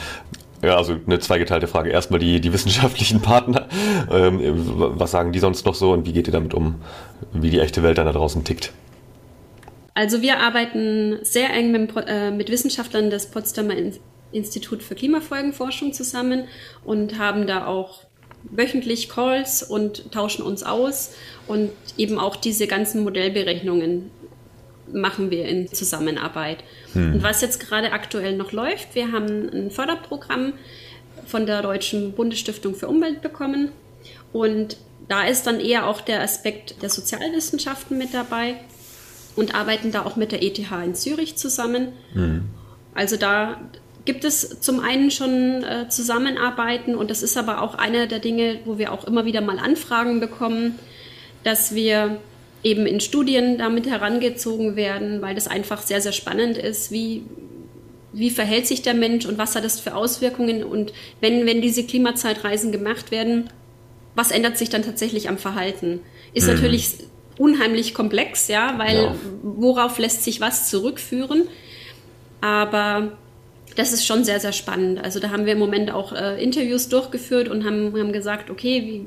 Ja, 0.63 0.77
also 0.77 0.95
eine 1.05 1.19
zweigeteilte 1.19 1.67
Frage. 1.67 1.89
Erstmal 1.89 2.19
die, 2.19 2.39
die 2.39 2.53
wissenschaftlichen 2.53 3.21
Partner. 3.21 3.67
Ähm, 4.11 4.39
was 4.43 5.11
sagen 5.11 5.31
die 5.31 5.39
sonst 5.39 5.65
noch 5.65 5.75
so 5.75 5.91
und 5.91 6.05
wie 6.05 6.13
geht 6.13 6.27
ihr 6.27 6.33
damit 6.33 6.53
um, 6.53 6.75
wie 7.33 7.49
die 7.49 7.59
echte 7.59 7.83
Welt 7.83 7.97
dann 7.97 8.05
da 8.05 8.11
draußen 8.11 8.43
tickt? 8.43 8.71
Also 9.93 10.21
wir 10.21 10.39
arbeiten 10.39 11.19
sehr 11.23 11.51
eng 11.51 11.71
mit, 11.71 11.91
äh, 12.07 12.31
mit 12.31 12.49
Wissenschaftlern 12.49 13.09
des 13.09 13.27
Potsdamer 13.27 13.73
Institut 14.31 14.81
für 14.83 14.95
Klimafolgenforschung 14.95 15.93
zusammen 15.93 16.45
und 16.85 17.17
haben 17.17 17.47
da 17.47 17.65
auch 17.65 18.03
wöchentlich 18.43 19.09
Calls 19.09 19.63
und 19.63 20.11
tauschen 20.11 20.43
uns 20.43 20.63
aus 20.63 21.13
und 21.47 21.71
eben 21.97 22.17
auch 22.17 22.35
diese 22.35 22.67
ganzen 22.67 23.03
Modellberechnungen 23.03 24.09
machen 24.91 25.31
wir 25.31 25.45
in 25.45 25.67
Zusammenarbeit. 25.67 26.63
Hm. 26.93 27.15
Und 27.15 27.23
was 27.23 27.41
jetzt 27.41 27.59
gerade 27.59 27.91
aktuell 27.91 28.35
noch 28.35 28.51
läuft, 28.51 28.95
wir 28.95 29.11
haben 29.11 29.49
ein 29.49 29.71
Förderprogramm 29.71 30.53
von 31.25 31.45
der 31.45 31.61
Deutschen 31.61 32.13
Bundesstiftung 32.13 32.75
für 32.75 32.87
Umwelt 32.87 33.21
bekommen 33.21 33.71
und 34.33 34.77
da 35.07 35.23
ist 35.23 35.45
dann 35.45 35.59
eher 35.59 35.87
auch 35.87 36.01
der 36.01 36.21
Aspekt 36.21 36.81
der 36.81 36.89
Sozialwissenschaften 36.89 37.97
mit 37.97 38.13
dabei 38.13 38.55
und 39.35 39.55
arbeiten 39.55 39.91
da 39.91 40.05
auch 40.05 40.15
mit 40.15 40.31
der 40.31 40.43
ETH 40.43 40.59
in 40.59 40.95
Zürich 40.95 41.35
zusammen. 41.35 41.93
Hm. 42.13 42.43
Also 42.93 43.17
da 43.17 43.59
gibt 44.05 44.23
es 44.23 44.59
zum 44.61 44.79
einen 44.79 45.11
schon 45.11 45.63
äh, 45.63 45.89
Zusammenarbeiten 45.89 46.95
und 46.95 47.09
das 47.11 47.23
ist 47.23 47.37
aber 47.37 47.61
auch 47.61 47.75
eine 47.75 48.07
der 48.07 48.19
Dinge, 48.19 48.59
wo 48.65 48.77
wir 48.77 48.91
auch 48.91 49.05
immer 49.05 49.25
wieder 49.25 49.41
mal 49.41 49.59
Anfragen 49.59 50.19
bekommen, 50.19 50.79
dass 51.43 51.75
wir 51.75 52.17
eben 52.63 52.85
in 52.85 52.99
Studien 52.99 53.57
damit 53.57 53.87
herangezogen 53.87 54.75
werden, 54.75 55.21
weil 55.21 55.35
das 55.35 55.47
einfach 55.47 55.81
sehr, 55.81 56.01
sehr 56.01 56.11
spannend 56.11 56.57
ist, 56.57 56.91
wie, 56.91 57.23
wie 58.13 58.29
verhält 58.29 58.67
sich 58.67 58.81
der 58.81 58.93
Mensch 58.93 59.25
und 59.25 59.37
was 59.37 59.55
hat 59.55 59.63
das 59.63 59.79
für 59.79 59.95
Auswirkungen 59.95 60.63
und 60.63 60.93
wenn, 61.19 61.45
wenn 61.45 61.61
diese 61.61 61.83
Klimazeitreisen 61.83 62.71
gemacht 62.71 63.11
werden, 63.11 63.49
was 64.15 64.31
ändert 64.31 64.57
sich 64.57 64.69
dann 64.69 64.83
tatsächlich 64.83 65.29
am 65.29 65.37
Verhalten? 65.37 66.01
Ist 66.33 66.47
mhm. 66.47 66.55
natürlich 66.55 66.95
unheimlich 67.37 67.93
komplex, 67.93 68.47
ja, 68.47 68.77
weil 68.77 69.03
ja. 69.03 69.15
worauf 69.41 69.97
lässt 69.97 70.23
sich 70.23 70.41
was 70.41 70.69
zurückführen? 70.69 71.47
Aber 72.41 73.13
das 73.75 73.93
ist 73.93 74.05
schon 74.05 74.23
sehr, 74.23 74.39
sehr 74.39 74.51
spannend. 74.51 75.03
Also 75.03 75.19
da 75.19 75.29
haben 75.29 75.45
wir 75.45 75.53
im 75.53 75.59
Moment 75.59 75.91
auch 75.91 76.13
äh, 76.13 76.41
Interviews 76.43 76.89
durchgeführt 76.89 77.47
und 77.47 77.65
haben, 77.65 77.97
haben 77.97 78.11
gesagt, 78.11 78.49
okay, 78.49 78.81
wie, 78.85 79.05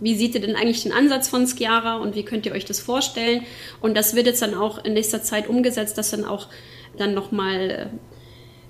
wie 0.00 0.16
seht 0.16 0.34
ihr 0.34 0.40
denn 0.40 0.56
eigentlich 0.56 0.82
den 0.82 0.92
Ansatz 0.92 1.28
von 1.28 1.46
Skiara 1.46 1.96
und 1.96 2.14
wie 2.14 2.24
könnt 2.24 2.46
ihr 2.46 2.52
euch 2.52 2.64
das 2.64 2.80
vorstellen? 2.80 3.42
Und 3.80 3.96
das 3.96 4.14
wird 4.14 4.26
jetzt 4.26 4.42
dann 4.42 4.54
auch 4.54 4.84
in 4.84 4.94
nächster 4.94 5.22
Zeit 5.22 5.48
umgesetzt, 5.48 5.98
dass 5.98 6.10
dann 6.10 6.24
auch 6.24 6.48
dann 6.96 7.14
nochmal 7.14 7.70
äh, 7.70 7.86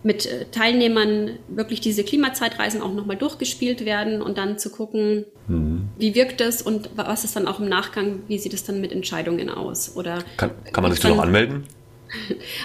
mit 0.03 0.27
äh, 0.27 0.47
Teilnehmern 0.53 1.39
wirklich 1.49 1.81
diese 1.81 2.05
Klimazeitreisen 2.05 2.81
auch 2.81 2.93
nochmal 2.93 3.17
durchgespielt 3.17 3.85
werden 3.85 4.23
und 4.23 4.39
dann 4.39 4.59
zu 4.59 4.71
gucken, 4.71 5.25
mhm. 5.49 5.89
wie 5.99 6.15
wirkt 6.15 6.41
das 6.41 6.63
und 6.63 6.91
was 6.95 7.25
ist 7.25 7.35
dann 7.37 7.49
auch 7.49 7.59
im 7.61 7.69
Nachgang, 7.69 8.21
wie 8.29 8.39
sieht 8.39 8.55
es 8.55 8.65
dann 8.65 8.81
mit 8.81 8.93
Entscheidungen 8.93 9.51
aus? 9.51 9.97
Oder 9.97 10.19
kann, 10.37 10.53
kann 10.73 10.83
man 10.83 10.93
sich 10.93 11.01
da 11.01 11.09
noch 11.09 11.19
anmelden? 11.19 11.65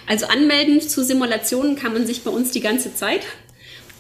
Also 0.06 0.28
anmelden 0.28 0.82
zu 0.82 1.04
Simulationen 1.04 1.76
kann 1.76 1.94
man 1.94 2.06
sich 2.06 2.24
bei 2.24 2.30
uns 2.30 2.52
die 2.52 2.60
ganze 2.60 2.94
Zeit. 2.94 3.22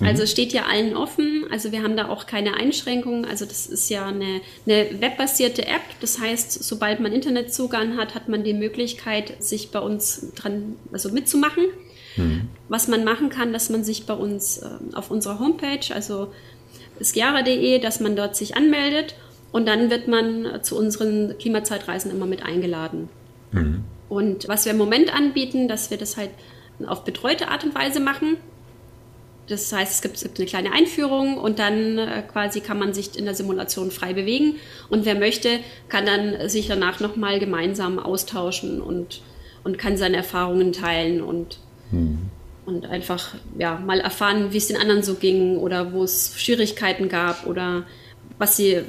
Mhm. 0.01 0.07
Also 0.07 0.25
steht 0.25 0.51
ja 0.51 0.65
allen 0.65 0.95
offen. 0.95 1.45
Also 1.49 1.71
wir 1.71 1.83
haben 1.83 1.95
da 1.95 2.09
auch 2.09 2.25
keine 2.25 2.55
Einschränkungen. 2.55 3.25
Also 3.25 3.45
das 3.45 3.67
ist 3.67 3.89
ja 3.89 4.07
eine, 4.07 4.41
eine 4.65 4.99
webbasierte 4.99 5.65
App. 5.65 5.81
Das 6.01 6.19
heißt, 6.19 6.63
sobald 6.63 6.99
man 6.99 7.13
Internetzugang 7.13 7.97
hat, 7.97 8.15
hat 8.15 8.27
man 8.27 8.43
die 8.43 8.53
Möglichkeit, 8.53 9.41
sich 9.41 9.71
bei 9.71 9.79
uns 9.79 10.33
dran, 10.35 10.75
also 10.91 11.11
mitzumachen. 11.11 11.65
Mhm. 12.17 12.49
Was 12.67 12.87
man 12.87 13.03
machen 13.03 13.29
kann, 13.29 13.53
dass 13.53 13.69
man 13.69 13.83
sich 13.83 14.05
bei 14.05 14.13
uns 14.13 14.57
äh, 14.57 14.67
auf 14.93 15.11
unserer 15.11 15.39
Homepage, 15.39 15.93
also 15.93 16.33
skiara.de, 17.01 17.79
dass 17.79 17.99
man 17.99 18.15
dort 18.15 18.35
sich 18.35 18.57
anmeldet 18.57 19.15
und 19.51 19.67
dann 19.67 19.89
wird 19.89 20.07
man 20.07 20.61
zu 20.61 20.77
unseren 20.77 21.37
Klimazeitreisen 21.37 22.11
immer 22.11 22.25
mit 22.25 22.43
eingeladen. 22.43 23.09
Mhm. 23.51 23.83
Und 24.09 24.47
was 24.49 24.65
wir 24.65 24.73
im 24.73 24.77
Moment 24.77 25.13
anbieten, 25.15 25.67
dass 25.69 25.89
wir 25.89 25.97
das 25.97 26.17
halt 26.17 26.31
auf 26.87 27.03
betreute 27.03 27.47
Art 27.47 27.63
und 27.63 27.75
Weise 27.75 27.99
machen. 27.99 28.37
Das 29.51 29.73
heißt, 29.73 30.05
es 30.05 30.23
gibt, 30.23 30.39
eine 30.39 30.47
kleine 30.47 30.71
Einführung 30.71 31.37
und 31.37 31.59
dann 31.59 31.97
äh, 31.97 32.23
quasi 32.31 32.61
kann 32.61 32.79
man 32.79 32.93
sich 32.93 33.17
in 33.17 33.25
der 33.25 33.35
Simulation 33.35 33.91
frei 33.91 34.13
bewegen. 34.13 34.55
Und 34.89 35.03
wer 35.05 35.15
möchte, 35.15 35.59
kann 35.89 36.05
dann 36.05 36.47
sich 36.49 36.67
danach 36.67 37.01
nochmal 37.01 37.37
gemeinsam 37.39 37.99
austauschen 37.99 38.81
und, 38.81 39.21
und 39.65 39.77
kann 39.77 39.97
seine 39.97 40.15
Erfahrungen 40.15 40.71
teilen 40.71 41.21
und, 41.21 41.59
hm. 41.89 42.29
und 42.65 42.85
einfach 42.85 43.35
ja, 43.59 43.77
mal 43.77 43.99
erfahren, 43.99 44.53
wie 44.53 44.57
es 44.57 44.67
den 44.67 44.77
anderen 44.77 45.03
so 45.03 45.15
ging 45.15 45.57
oder 45.57 45.91
wo 45.91 46.03
es 46.03 46.33
Schwierigkeiten 46.37 47.09
gab 47.09 47.45
oder 47.45 47.83
was 48.37 48.55
sie, 48.55 48.79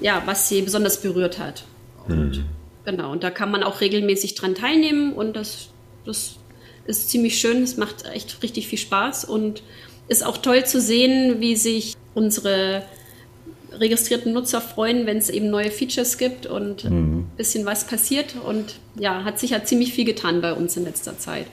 ja, 0.00 0.22
was 0.24 0.48
sie 0.48 0.62
besonders 0.62 1.02
berührt 1.02 1.40
hat. 1.40 1.64
Und, 2.06 2.36
hm. 2.36 2.44
Genau, 2.84 3.10
und 3.10 3.24
da 3.24 3.30
kann 3.30 3.50
man 3.50 3.64
auch 3.64 3.80
regelmäßig 3.80 4.36
dran 4.36 4.54
teilnehmen 4.54 5.14
und 5.14 5.34
das, 5.34 5.70
das 6.04 6.36
ist 6.84 7.10
ziemlich 7.10 7.40
schön. 7.40 7.64
Es 7.64 7.76
macht 7.76 8.04
echt 8.06 8.40
richtig 8.42 8.68
viel 8.68 8.78
Spaß 8.78 9.24
und 9.24 9.62
ist 10.08 10.24
auch 10.24 10.38
toll 10.38 10.64
zu 10.64 10.80
sehen, 10.80 11.40
wie 11.40 11.56
sich 11.56 11.94
unsere 12.14 12.82
registrierten 13.72 14.32
Nutzer 14.32 14.60
freuen, 14.60 15.06
wenn 15.06 15.16
es 15.16 15.30
eben 15.30 15.50
neue 15.50 15.70
Features 15.70 16.18
gibt 16.18 16.46
und 16.46 16.84
ein 16.84 16.92
mhm. 16.92 17.26
bisschen 17.36 17.64
was 17.64 17.86
passiert. 17.86 18.34
Und 18.46 18.78
ja, 18.98 19.24
hat 19.24 19.38
sich 19.38 19.50
ja 19.50 19.64
ziemlich 19.64 19.92
viel 19.94 20.04
getan 20.04 20.40
bei 20.40 20.52
uns 20.52 20.76
in 20.76 20.84
letzter 20.84 21.18
Zeit. 21.18 21.46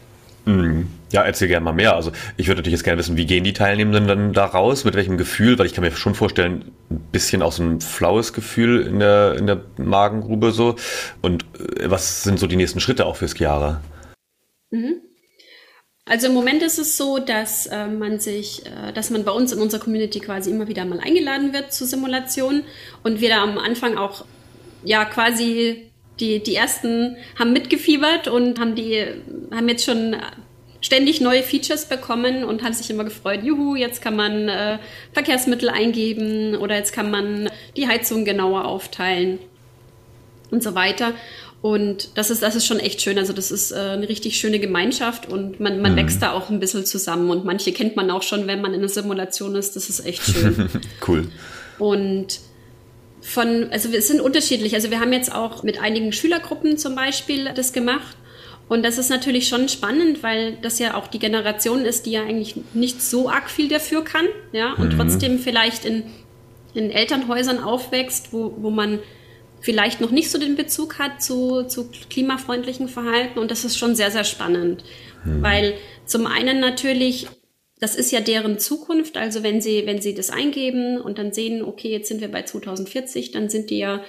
Mhm. 0.46 0.88
Ja, 1.12 1.24
erzähl 1.24 1.48
gerne 1.48 1.64
mal 1.64 1.74
mehr. 1.74 1.96
Also 1.96 2.12
ich 2.38 2.48
würde 2.48 2.60
natürlich 2.60 2.78
jetzt 2.78 2.84
gerne 2.84 3.00
wissen, 3.00 3.18
wie 3.18 3.26
gehen 3.26 3.44
die 3.44 3.54
Teilnehmenden 3.54 4.08
dann 4.08 4.34
da 4.34 4.46
raus? 4.46 4.86
Mit 4.86 4.96
welchem 4.96 5.18
Gefühl? 5.18 5.58
Weil 5.58 5.66
ich 5.66 5.74
kann 5.74 5.84
mir 5.84 5.92
schon 5.92 6.16
vorstellen, 6.16 6.72
ein 6.90 7.00
bisschen 7.12 7.42
auch 7.42 7.52
so 7.52 7.64
ein 7.64 7.82
flaues 7.82 8.34
Gefühl 8.34 8.82
in 8.82 9.00
der, 9.00 9.36
in 9.36 9.48
der 9.48 9.62
Magengrube 9.78 10.52
so. 10.52 10.76
Und 11.22 11.46
äh, 11.78 11.90
was 11.90 12.24
sind 12.24 12.40
so 12.40 12.48
die 12.48 12.56
nächsten 12.56 12.80
Schritte 12.80 13.06
auch 13.06 13.16
fürs 13.16 13.36
Chiara? 13.36 13.82
Mhm. 14.72 15.02
Also 16.10 16.26
im 16.26 16.34
Moment 16.34 16.64
ist 16.64 16.80
es 16.80 16.98
so, 16.98 17.20
dass 17.20 17.68
äh, 17.68 17.86
man 17.86 18.20
sich, 18.20 18.66
äh, 18.66 18.92
dass 18.94 19.12
man 19.12 19.24
bei 19.24 19.32
uns 19.32 19.52
in 19.52 19.60
unserer 19.60 19.80
Community 19.80 20.20
quasi 20.20 20.50
immer 20.50 20.68
wieder 20.68 20.84
mal 20.84 21.00
eingeladen 21.00 21.54
wird 21.54 21.72
zu 21.72 21.86
Simulationen 21.86 22.64
und 23.04 23.22
wir 23.22 23.30
da 23.30 23.44
am 23.44 23.60
Anfang 23.60 23.96
auch 23.96 24.26
ja 24.84 25.06
quasi 25.06 25.92
die, 26.20 26.42
die 26.42 26.56
ersten 26.56 27.16
haben 27.38 27.54
mitgefiebert 27.54 28.28
und 28.28 28.60
haben 28.60 28.74
die, 28.74 29.06
haben 29.52 29.70
jetzt 29.70 29.86
schon 29.86 30.16
ständig 30.82 31.22
neue 31.22 31.44
Features 31.44 31.86
bekommen 31.86 32.44
und 32.44 32.64
haben 32.64 32.74
sich 32.74 32.90
immer 32.90 33.04
gefreut, 33.04 33.44
juhu, 33.44 33.76
jetzt 33.76 34.02
kann 34.02 34.16
man 34.16 34.50
äh, 34.50 34.80
Verkehrsmittel 35.14 35.70
eingeben 35.70 36.56
oder 36.56 36.76
jetzt 36.76 36.92
kann 36.92 37.12
man 37.12 37.52
die 37.78 37.88
Heizung 37.88 38.26
genauer 38.26 38.66
aufteilen 38.66 39.38
und 40.50 40.64
so 40.64 40.74
weiter. 40.74 41.14
Und 41.62 42.18
das 42.18 42.30
ist, 42.30 42.42
das 42.42 42.56
ist 42.56 42.66
schon 42.66 42.80
echt 42.80 43.02
schön. 43.02 43.18
Also 43.18 43.34
das 43.34 43.52
ist 43.52 43.72
äh, 43.72 43.76
eine 43.76 44.08
richtig 44.08 44.38
schöne 44.38 44.60
Gemeinschaft 44.60 45.28
und 45.28 45.60
man, 45.60 45.82
man 45.82 45.94
mhm. 45.94 45.98
wächst 45.98 46.22
da 46.22 46.32
auch 46.32 46.50
ein 46.50 46.60
bisschen 46.60 46.86
zusammen. 46.86 47.30
Und 47.30 47.44
manche 47.44 47.74
kennt 47.74 47.96
man 47.98 48.10
auch 48.12 48.24
schon, 48.24 48.48
wenn 48.48 48.62
man 48.62 48.74
in 48.74 48.80
einer 48.80 48.90
Simulation 48.90 49.56
ist. 49.56 49.76
Das 49.76 49.90
ist 49.90 50.06
echt 50.06 50.24
schön. 50.24 50.70
cool. 51.08 51.28
Und 51.78 52.40
von, 53.22 53.68
also 53.72 53.92
wir 53.92 54.02
sind 54.02 54.22
unterschiedlich. 54.22 54.74
Also 54.74 54.90
wir 54.90 55.02
haben 55.02 55.12
jetzt 55.12 55.34
auch 55.34 55.64
mit 55.64 55.82
einigen 55.82 56.14
Schülergruppen 56.14 56.78
zum 56.78 56.96
Beispiel 56.96 57.52
das 57.54 57.74
gemacht. 57.74 58.16
Und 58.70 58.84
das 58.84 58.98
ist 58.98 59.10
natürlich 59.10 59.48
schon 59.48 59.68
spannend, 59.68 60.24
weil 60.24 60.58
das 60.62 60.80
ja 60.80 60.94
auch 60.94 61.08
die 61.08 61.20
Generation 61.20 61.84
ist, 61.86 62.06
die 62.06 62.12
ja 62.12 62.22
eigentlich 62.22 62.56
nicht 62.74 63.02
so 63.02 63.28
arg 63.28 63.50
viel 63.50 63.68
dafür 63.68 64.04
kann, 64.04 64.26
ja, 64.52 64.74
und 64.74 64.94
mhm. 64.94 64.98
trotzdem 64.98 65.40
vielleicht 65.40 65.86
in, 65.86 66.04
in 66.76 66.92
Elternhäusern 66.92 67.64
aufwächst, 67.64 68.32
wo, 68.32 68.54
wo 68.60 68.70
man 68.70 69.00
vielleicht 69.62 70.02
noch 70.02 70.12
nicht 70.12 70.32
so 70.32 70.38
den 70.38 70.56
Bezug 70.56 71.00
hat 71.00 71.22
zu, 71.22 71.64
zu 71.64 71.90
klimafreundlichen 72.10 72.88
Verhalten. 72.88 73.40
Und 73.40 73.52
das 73.52 73.66
ist 73.66 73.78
schon 73.78 73.96
sehr, 73.96 74.12
sehr 74.12 74.24
spannend, 74.24 74.84
mhm. 75.26 75.42
weil 75.42 75.74
zum 76.06 76.28
einen 76.28 76.60
natürlich 76.60 77.28
das 77.80 77.96
ist 77.96 78.12
ja 78.12 78.20
deren 78.20 78.60
Zukunft. 78.60 79.18
Also 79.18 79.42
wenn 79.42 79.62
sie, 79.62 79.86
wenn 79.86 80.02
sie 80.02 80.14
das 80.14 80.30
eingeben 80.30 81.00
und 81.00 81.18
dann 81.18 81.32
sehen, 81.32 81.64
okay, 81.64 81.90
jetzt 81.90 82.10
sind 82.10 82.22
wir 82.22 82.30
bei 82.30 82.44
2040, 82.44 83.32
dann 83.32 83.50
sind 83.50 83.70
die 83.70 83.78
ja, 83.78 84.04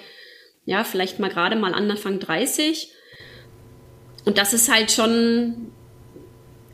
ja, 0.65 0.85
vielleicht 0.85 1.21
mal 1.21 1.31
gerade 1.31 1.57
mal 1.57 1.73
Anfang 1.73 2.19
30. 2.19 2.91
Und 4.25 4.39
das 4.39 4.53
ist 4.53 4.71
halt 4.71 4.91
schon, 4.91 5.71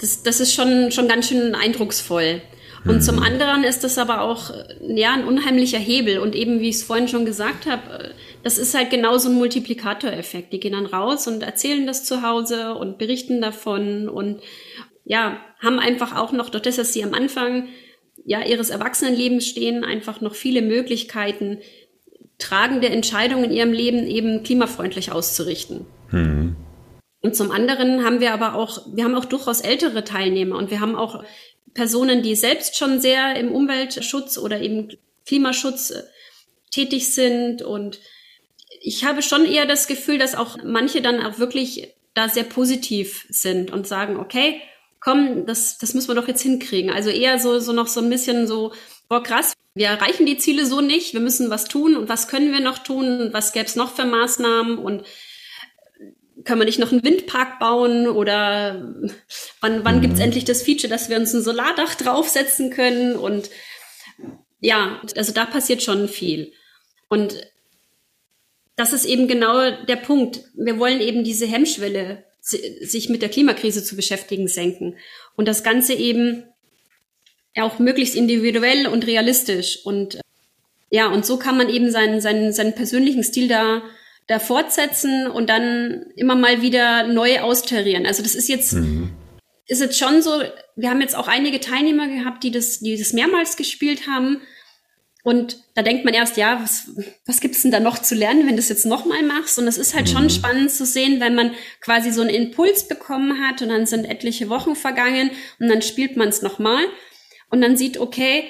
das, 0.00 0.22
das 0.22 0.40
ist 0.40 0.54
schon, 0.54 0.90
schon 0.90 1.06
ganz 1.06 1.28
schön 1.28 1.54
eindrucksvoll. 1.54 2.40
Und 2.88 3.02
zum 3.02 3.18
anderen 3.18 3.64
ist 3.64 3.82
das 3.84 3.98
aber 3.98 4.20
auch, 4.20 4.52
ja, 4.80 5.12
ein 5.12 5.24
unheimlicher 5.24 5.78
Hebel. 5.78 6.18
Und 6.18 6.34
eben, 6.34 6.60
wie 6.60 6.68
ich 6.68 6.76
es 6.76 6.82
vorhin 6.84 7.08
schon 7.08 7.24
gesagt 7.24 7.66
habe, 7.66 8.14
das 8.42 8.58
ist 8.58 8.74
halt 8.74 8.90
genau 8.90 9.18
so 9.18 9.28
ein 9.28 9.34
Multiplikatoreffekt. 9.34 10.52
Die 10.52 10.60
gehen 10.60 10.72
dann 10.72 10.86
raus 10.86 11.26
und 11.26 11.42
erzählen 11.42 11.86
das 11.86 12.04
zu 12.04 12.22
Hause 12.22 12.74
und 12.74 12.98
berichten 12.98 13.40
davon 13.40 14.08
und 14.08 14.40
ja, 15.04 15.38
haben 15.60 15.78
einfach 15.78 16.16
auch 16.16 16.32
noch, 16.32 16.48
durch 16.50 16.62
das, 16.62 16.76
dass 16.76 16.92
sie 16.92 17.04
am 17.04 17.14
Anfang 17.14 17.68
ja, 18.24 18.42
ihres 18.42 18.70
Erwachsenenlebens 18.70 19.46
stehen, 19.46 19.84
einfach 19.84 20.20
noch 20.20 20.34
viele 20.34 20.62
Möglichkeiten, 20.62 21.58
tragende 22.38 22.88
Entscheidungen 22.88 23.44
in 23.44 23.52
ihrem 23.52 23.72
Leben 23.72 24.06
eben 24.06 24.42
klimafreundlich 24.42 25.12
auszurichten. 25.12 25.86
Mhm. 26.10 26.56
Und 27.22 27.34
zum 27.34 27.50
anderen 27.50 28.04
haben 28.04 28.20
wir 28.20 28.32
aber 28.32 28.54
auch, 28.54 28.86
wir 28.94 29.04
haben 29.04 29.14
auch 29.14 29.24
durchaus 29.24 29.60
ältere 29.60 30.04
Teilnehmer 30.04 30.56
und 30.56 30.70
wir 30.70 30.80
haben 30.80 30.94
auch 30.94 31.24
Personen, 31.76 32.22
die 32.22 32.34
selbst 32.34 32.76
schon 32.76 33.00
sehr 33.00 33.36
im 33.36 33.52
Umweltschutz 33.52 34.38
oder 34.38 34.60
eben 34.60 34.88
Klimaschutz 35.26 35.90
äh, 35.90 36.02
tätig 36.70 37.12
sind. 37.12 37.62
Und 37.62 38.00
ich 38.80 39.04
habe 39.04 39.22
schon 39.22 39.44
eher 39.44 39.66
das 39.66 39.86
Gefühl, 39.86 40.18
dass 40.18 40.34
auch 40.34 40.56
manche 40.64 41.02
dann 41.02 41.24
auch 41.24 41.38
wirklich 41.38 41.94
da 42.14 42.28
sehr 42.28 42.44
positiv 42.44 43.26
sind 43.28 43.70
und 43.70 43.86
sagen, 43.86 44.16
okay, 44.16 44.60
komm, 45.00 45.46
das, 45.46 45.78
das 45.78 45.92
müssen 45.94 46.08
wir 46.08 46.14
doch 46.14 46.28
jetzt 46.28 46.42
hinkriegen. 46.42 46.90
Also 46.90 47.10
eher 47.10 47.38
so, 47.38 47.60
so 47.60 47.72
noch 47.72 47.86
so 47.86 48.00
ein 48.00 48.10
bisschen 48.10 48.46
so, 48.46 48.72
boah, 49.08 49.22
krass, 49.22 49.52
wir 49.74 49.88
erreichen 49.88 50.24
die 50.24 50.38
Ziele 50.38 50.64
so 50.64 50.80
nicht, 50.80 51.12
wir 51.12 51.20
müssen 51.20 51.50
was 51.50 51.66
tun 51.66 51.94
und 51.94 52.08
was 52.08 52.28
können 52.28 52.52
wir 52.52 52.60
noch 52.60 52.78
tun, 52.78 53.28
was 53.32 53.52
gäbe 53.52 53.66
es 53.66 53.76
noch 53.76 53.94
für 53.94 54.06
Maßnahmen 54.06 54.78
und 54.78 55.04
können 56.46 56.60
wir 56.60 56.64
nicht 56.64 56.78
noch 56.78 56.92
einen 56.92 57.04
Windpark 57.04 57.58
bauen 57.58 58.08
oder 58.08 58.94
wann, 59.60 59.84
wann 59.84 59.96
mhm. 59.96 60.00
gibt 60.00 60.14
es 60.14 60.20
endlich 60.20 60.44
das 60.44 60.62
Feature, 60.62 60.88
dass 60.88 61.10
wir 61.10 61.16
uns 61.16 61.34
ein 61.34 61.42
Solardach 61.42 61.94
draufsetzen 61.96 62.70
können 62.70 63.16
und 63.16 63.50
ja, 64.60 65.00
also 65.16 65.32
da 65.32 65.44
passiert 65.44 65.82
schon 65.82 66.08
viel. 66.08 66.52
Und 67.08 67.46
das 68.76 68.92
ist 68.92 69.04
eben 69.04 69.28
genau 69.28 69.70
der 69.84 69.96
Punkt. 69.96 70.40
Wir 70.54 70.78
wollen 70.78 71.00
eben 71.00 71.24
diese 71.24 71.46
Hemmschwelle, 71.46 72.24
sich 72.40 73.08
mit 73.08 73.22
der 73.22 73.28
Klimakrise 73.28 73.82
zu 73.82 73.96
beschäftigen, 73.96 74.48
senken. 74.48 74.96
Und 75.34 75.46
das 75.48 75.64
Ganze 75.64 75.94
eben 75.94 76.44
auch 77.56 77.78
möglichst 77.78 78.14
individuell 78.14 78.86
und 78.86 79.06
realistisch. 79.06 79.84
Und 79.84 80.20
ja, 80.90 81.08
und 81.08 81.26
so 81.26 81.38
kann 81.38 81.56
man 81.56 81.68
eben 81.68 81.90
seinen, 81.90 82.20
seinen, 82.20 82.52
seinen 82.52 82.74
persönlichen 82.74 83.24
Stil 83.24 83.48
da 83.48 83.82
da 84.26 84.38
fortsetzen 84.38 85.26
und 85.26 85.48
dann 85.48 86.06
immer 86.16 86.34
mal 86.34 86.62
wieder 86.62 87.06
neu 87.06 87.40
austarieren. 87.40 88.06
Also 88.06 88.22
das 88.22 88.34
ist 88.34 88.48
jetzt, 88.48 88.72
mhm. 88.72 89.12
ist 89.66 89.80
jetzt 89.80 89.98
schon 89.98 90.20
so, 90.22 90.42
wir 90.74 90.90
haben 90.90 91.00
jetzt 91.00 91.16
auch 91.16 91.28
einige 91.28 91.60
Teilnehmer 91.60 92.08
gehabt, 92.08 92.42
die 92.42 92.50
das, 92.50 92.80
die 92.80 92.96
das 92.96 93.12
mehrmals 93.12 93.56
gespielt 93.56 94.06
haben. 94.08 94.40
Und 95.22 95.58
da 95.74 95.82
denkt 95.82 96.04
man 96.04 96.14
erst, 96.14 96.36
ja, 96.36 96.60
was, 96.62 96.88
was 97.24 97.40
gibt's 97.40 97.62
denn 97.62 97.72
da 97.72 97.80
noch 97.80 97.98
zu 97.98 98.14
lernen, 98.14 98.42
wenn 98.42 98.50
du 98.50 98.56
das 98.56 98.68
jetzt 98.68 98.86
nochmal 98.86 99.24
machst? 99.24 99.58
Und 99.58 99.66
es 99.66 99.78
ist 99.78 99.94
halt 99.94 100.06
mhm. 100.08 100.12
schon 100.12 100.30
spannend 100.30 100.70
zu 100.70 100.84
sehen, 100.84 101.20
wenn 101.20 101.34
man 101.34 101.52
quasi 101.80 102.12
so 102.12 102.20
einen 102.20 102.30
Impuls 102.30 102.86
bekommen 102.86 103.44
hat 103.44 103.62
und 103.62 103.68
dann 103.68 103.86
sind 103.86 104.04
etliche 104.04 104.48
Wochen 104.48 104.76
vergangen 104.76 105.30
und 105.58 105.68
dann 105.68 105.82
spielt 105.82 106.16
man 106.16 106.28
es 106.28 106.42
nochmal 106.42 106.84
und 107.50 107.60
dann 107.60 107.76
sieht, 107.76 107.98
okay, 107.98 108.44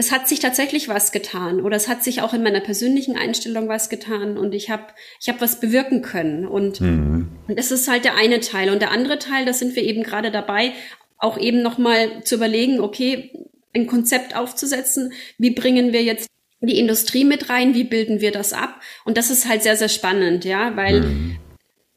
es 0.00 0.12
hat 0.12 0.28
sich 0.28 0.38
tatsächlich 0.38 0.88
was 0.88 1.10
getan 1.10 1.60
oder 1.60 1.76
es 1.76 1.88
hat 1.88 2.04
sich 2.04 2.22
auch 2.22 2.32
in 2.32 2.44
meiner 2.44 2.60
persönlichen 2.60 3.16
Einstellung 3.16 3.68
was 3.68 3.90
getan 3.90 4.38
und 4.38 4.54
ich 4.54 4.70
habe 4.70 4.84
ich 5.20 5.28
hab 5.28 5.40
was 5.40 5.58
bewirken 5.58 6.02
können 6.02 6.46
und, 6.46 6.80
mhm. 6.80 7.28
und 7.48 7.58
das 7.58 7.72
ist 7.72 7.88
halt 7.88 8.04
der 8.04 8.14
eine 8.14 8.38
Teil 8.38 8.70
und 8.70 8.80
der 8.80 8.92
andere 8.92 9.18
Teil, 9.18 9.44
da 9.44 9.52
sind 9.52 9.74
wir 9.74 9.82
eben 9.82 10.04
gerade 10.04 10.30
dabei, 10.30 10.72
auch 11.18 11.36
eben 11.36 11.62
noch 11.62 11.78
mal 11.78 12.22
zu 12.22 12.36
überlegen, 12.36 12.80
okay, 12.80 13.32
ein 13.74 13.88
Konzept 13.88 14.36
aufzusetzen, 14.36 15.12
wie 15.36 15.50
bringen 15.50 15.92
wir 15.92 16.04
jetzt 16.04 16.28
die 16.60 16.78
Industrie 16.78 17.24
mit 17.24 17.50
rein, 17.50 17.74
wie 17.74 17.84
bilden 17.84 18.20
wir 18.20 18.30
das 18.30 18.52
ab 18.52 18.80
und 19.04 19.18
das 19.18 19.30
ist 19.30 19.48
halt 19.48 19.64
sehr 19.64 19.74
sehr 19.74 19.88
spannend, 19.88 20.44
ja, 20.44 20.76
weil 20.76 21.00
mhm 21.00 21.38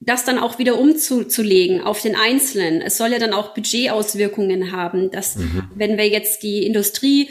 das 0.03 0.25
dann 0.25 0.39
auch 0.39 0.57
wieder 0.57 0.79
umzulegen 0.79 1.79
auf 1.81 2.01
den 2.01 2.15
Einzelnen. 2.15 2.81
Es 2.81 2.97
soll 2.97 3.11
ja 3.11 3.19
dann 3.19 3.33
auch 3.33 3.53
Budgetauswirkungen 3.53 4.71
haben, 4.71 5.11
dass 5.11 5.35
mhm. 5.35 5.69
wenn 5.75 5.95
wir 5.95 6.09
jetzt 6.09 6.41
die 6.41 6.65
Industrie 6.65 7.29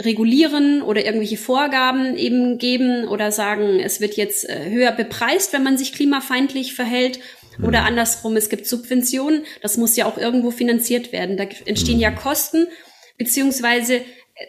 regulieren 0.00 0.82
oder 0.82 1.04
irgendwelche 1.04 1.36
Vorgaben 1.36 2.16
eben 2.16 2.58
geben 2.58 3.08
oder 3.08 3.32
sagen, 3.32 3.80
es 3.80 4.00
wird 4.00 4.14
jetzt 4.14 4.48
äh, 4.48 4.70
höher 4.70 4.92
bepreist, 4.92 5.52
wenn 5.52 5.64
man 5.64 5.76
sich 5.76 5.92
klimafeindlich 5.92 6.74
verhält 6.74 7.18
oder 7.62 7.80
mhm. 7.80 7.86
andersrum, 7.88 8.36
es 8.36 8.48
gibt 8.48 8.66
Subventionen, 8.66 9.44
das 9.60 9.76
muss 9.76 9.96
ja 9.96 10.06
auch 10.06 10.16
irgendwo 10.16 10.50
finanziert 10.50 11.12
werden. 11.12 11.36
Da 11.36 11.44
entstehen 11.64 11.96
mhm. 11.96 12.02
ja 12.02 12.10
Kosten, 12.12 12.68
beziehungsweise 13.16 13.96
äh, 13.96 14.02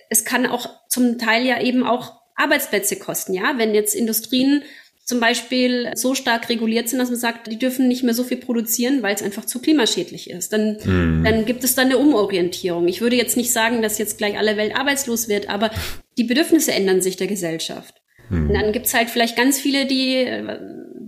es 0.09 0.23
kann 0.23 0.45
auch 0.45 0.69
zum 0.87 1.17
Teil 1.17 1.45
ja 1.45 1.61
eben 1.61 1.83
auch 1.83 2.19
Arbeitsplätze 2.35 2.97
kosten, 2.97 3.33
ja, 3.33 3.57
wenn 3.57 3.73
jetzt 3.73 3.95
Industrien 3.95 4.63
zum 5.09 5.19
Beispiel 5.19 5.89
so 5.95 6.13
stark 6.13 6.49
reguliert 6.49 6.87
sind, 6.87 6.99
dass 6.99 7.09
man 7.09 7.17
sagt, 7.17 7.51
die 7.51 7.57
dürfen 7.57 7.87
nicht 7.87 8.03
mehr 8.03 8.13
so 8.13 8.23
viel 8.23 8.37
produzieren, 8.37 9.01
weil 9.01 9.15
es 9.15 9.23
einfach 9.23 9.43
zu 9.43 9.59
klimaschädlich 9.59 10.29
ist. 10.29 10.53
Dann, 10.53 10.77
mhm. 10.85 11.23
dann 11.23 11.45
gibt 11.45 11.63
es 11.63 11.73
dann 11.73 11.87
eine 11.87 11.97
Umorientierung. 11.97 12.87
Ich 12.87 13.01
würde 13.01 13.15
jetzt 13.15 13.35
nicht 13.35 13.51
sagen, 13.51 13.81
dass 13.81 13.97
jetzt 13.97 14.19
gleich 14.19 14.37
alle 14.37 14.55
Welt 14.55 14.75
arbeitslos 14.77 15.27
wird, 15.27 15.49
aber 15.49 15.71
die 16.19 16.25
Bedürfnisse 16.25 16.73
ändern 16.73 17.01
sich 17.01 17.17
der 17.17 17.25
Gesellschaft. 17.25 17.95
Mhm. 18.29 18.49
Und 18.49 18.53
dann 18.53 18.71
gibt 18.71 18.85
es 18.85 18.93
halt 18.93 19.09
vielleicht 19.09 19.35
ganz 19.35 19.59
viele, 19.59 19.87
die 19.87 20.17
äh, 20.17 20.59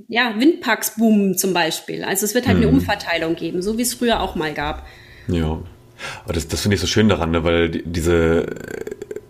ja, 0.08 0.34
Windparks 0.36 0.96
boomen 0.96 1.38
zum 1.38 1.54
Beispiel. 1.54 2.04
Also 2.04 2.26
es 2.26 2.34
wird 2.34 2.48
halt 2.48 2.58
mhm. 2.58 2.64
eine 2.64 2.72
Umverteilung 2.72 3.36
geben, 3.36 3.62
so 3.62 3.78
wie 3.78 3.84
es 3.84 3.94
früher 3.94 4.22
auch 4.22 4.34
mal 4.34 4.56
gab. 4.56 4.88
Ja. 5.28 5.62
Aber 6.24 6.34
das, 6.34 6.48
das 6.48 6.62
finde 6.62 6.74
ich 6.74 6.82
so 6.82 6.88
schön 6.88 7.08
daran, 7.08 7.30
ne? 7.30 7.44
weil 7.44 7.70
diese 7.70 8.48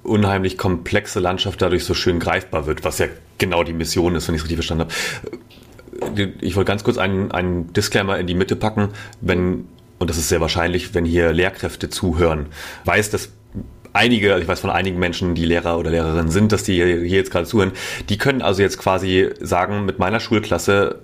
unheimlich 0.03 0.57
komplexe 0.57 1.19
Landschaft 1.19 1.61
dadurch 1.61 1.83
so 1.85 1.93
schön 1.93 2.19
greifbar 2.19 2.65
wird, 2.65 2.83
was 2.83 2.97
ja 2.97 3.07
genau 3.37 3.63
die 3.63 3.73
Mission 3.73 4.15
ist, 4.15 4.27
wenn 4.27 4.35
ich 4.35 4.41
es 4.41 4.45
richtig 4.45 4.57
verstanden 4.57 4.85
habe. 4.85 6.31
Ich 6.41 6.55
wollte 6.55 6.67
ganz 6.67 6.83
kurz 6.83 6.97
einen, 6.97 7.31
einen 7.31 7.71
Disclaimer 7.73 8.17
in 8.17 8.27
die 8.27 8.33
Mitte 8.33 8.55
packen, 8.55 8.89
wenn, 9.19 9.67
und 9.99 10.09
das 10.09 10.17
ist 10.17 10.29
sehr 10.29 10.41
wahrscheinlich, 10.41 10.93
wenn 10.95 11.05
hier 11.05 11.31
Lehrkräfte 11.31 11.89
zuhören, 11.89 12.47
weiß, 12.85 13.11
dass 13.11 13.29
einige, 13.93 14.31
also 14.33 14.41
ich 14.41 14.47
weiß 14.47 14.61
von 14.61 14.69
einigen 14.69 14.99
Menschen, 14.99 15.35
die 15.35 15.45
Lehrer 15.45 15.77
oder 15.77 15.91
Lehrerinnen 15.91 16.31
sind, 16.31 16.51
dass 16.51 16.63
die 16.63 16.75
hier 16.75 17.05
jetzt 17.05 17.31
gerade 17.31 17.45
zuhören, 17.45 17.71
die 18.09 18.17
können 18.17 18.41
also 18.41 18.61
jetzt 18.61 18.77
quasi 18.77 19.29
sagen, 19.39 19.85
mit 19.85 19.99
meiner 19.99 20.19
Schulklasse 20.19 21.01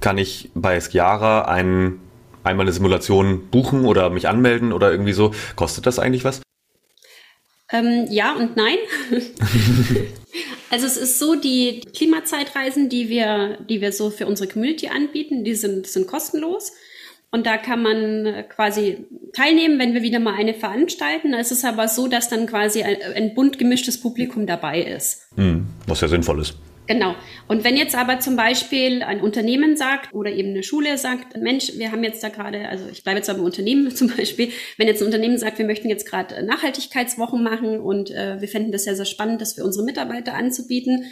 kann 0.00 0.18
ich 0.18 0.50
bei 0.54 0.80
Skiara 0.80 1.42
ein, 1.42 2.00
einmal 2.42 2.64
eine 2.64 2.72
Simulation 2.72 3.48
buchen 3.50 3.84
oder 3.84 4.10
mich 4.10 4.28
anmelden 4.28 4.72
oder 4.72 4.90
irgendwie 4.90 5.12
so. 5.12 5.32
Kostet 5.56 5.86
das 5.86 5.98
eigentlich 5.98 6.24
was? 6.24 6.40
Ähm, 7.72 8.06
ja 8.10 8.34
und 8.34 8.56
nein. 8.56 8.76
also 10.70 10.86
es 10.86 10.96
ist 10.96 11.18
so, 11.18 11.34
die 11.34 11.80
Klimazeitreisen, 11.94 12.88
die 12.88 13.08
wir, 13.08 13.58
die 13.68 13.80
wir 13.80 13.92
so 13.92 14.10
für 14.10 14.26
unsere 14.26 14.48
Community 14.48 14.88
anbieten, 14.88 15.44
die 15.44 15.54
sind, 15.54 15.86
sind 15.86 16.06
kostenlos. 16.06 16.72
Und 17.32 17.46
da 17.46 17.58
kann 17.58 17.82
man 17.82 18.44
quasi 18.48 19.06
teilnehmen, 19.32 19.78
wenn 19.78 19.94
wir 19.94 20.02
wieder 20.02 20.18
mal 20.18 20.34
eine 20.34 20.52
veranstalten. 20.52 21.32
Es 21.32 21.52
ist 21.52 21.64
aber 21.64 21.86
so, 21.86 22.08
dass 22.08 22.28
dann 22.28 22.46
quasi 22.46 22.82
ein, 22.82 22.96
ein 23.14 23.34
bunt 23.34 23.56
gemischtes 23.56 24.00
Publikum 24.00 24.46
dabei 24.46 24.82
ist. 24.82 25.28
Hm, 25.36 25.66
was 25.86 26.00
ja 26.00 26.08
sinnvoll 26.08 26.40
ist. 26.40 26.56
Genau. 26.90 27.14
Und 27.46 27.62
wenn 27.62 27.76
jetzt 27.76 27.94
aber 27.94 28.18
zum 28.18 28.34
Beispiel 28.34 29.04
ein 29.04 29.20
Unternehmen 29.20 29.76
sagt 29.76 30.12
oder 30.12 30.32
eben 30.32 30.48
eine 30.48 30.64
Schule 30.64 30.98
sagt, 30.98 31.36
Mensch, 31.36 31.74
wir 31.76 31.92
haben 31.92 32.02
jetzt 32.02 32.20
da 32.24 32.30
gerade, 32.30 32.68
also 32.68 32.84
ich 32.90 33.04
bleibe 33.04 33.18
jetzt 33.18 33.28
beim 33.28 33.44
Unternehmen 33.44 33.88
zum 33.94 34.08
Beispiel, 34.08 34.50
wenn 34.76 34.88
jetzt 34.88 35.00
ein 35.00 35.06
Unternehmen 35.06 35.38
sagt, 35.38 35.58
wir 35.58 35.66
möchten 35.66 35.88
jetzt 35.88 36.04
gerade 36.04 36.44
Nachhaltigkeitswochen 36.44 37.44
machen 37.44 37.78
und 37.78 38.10
äh, 38.10 38.40
wir 38.40 38.48
fänden 38.48 38.72
das 38.72 38.82
sehr, 38.82 38.96
sehr 38.96 39.04
spannend, 39.04 39.40
das 39.40 39.52
für 39.52 39.64
unsere 39.64 39.84
Mitarbeiter 39.84 40.34
anzubieten 40.34 41.04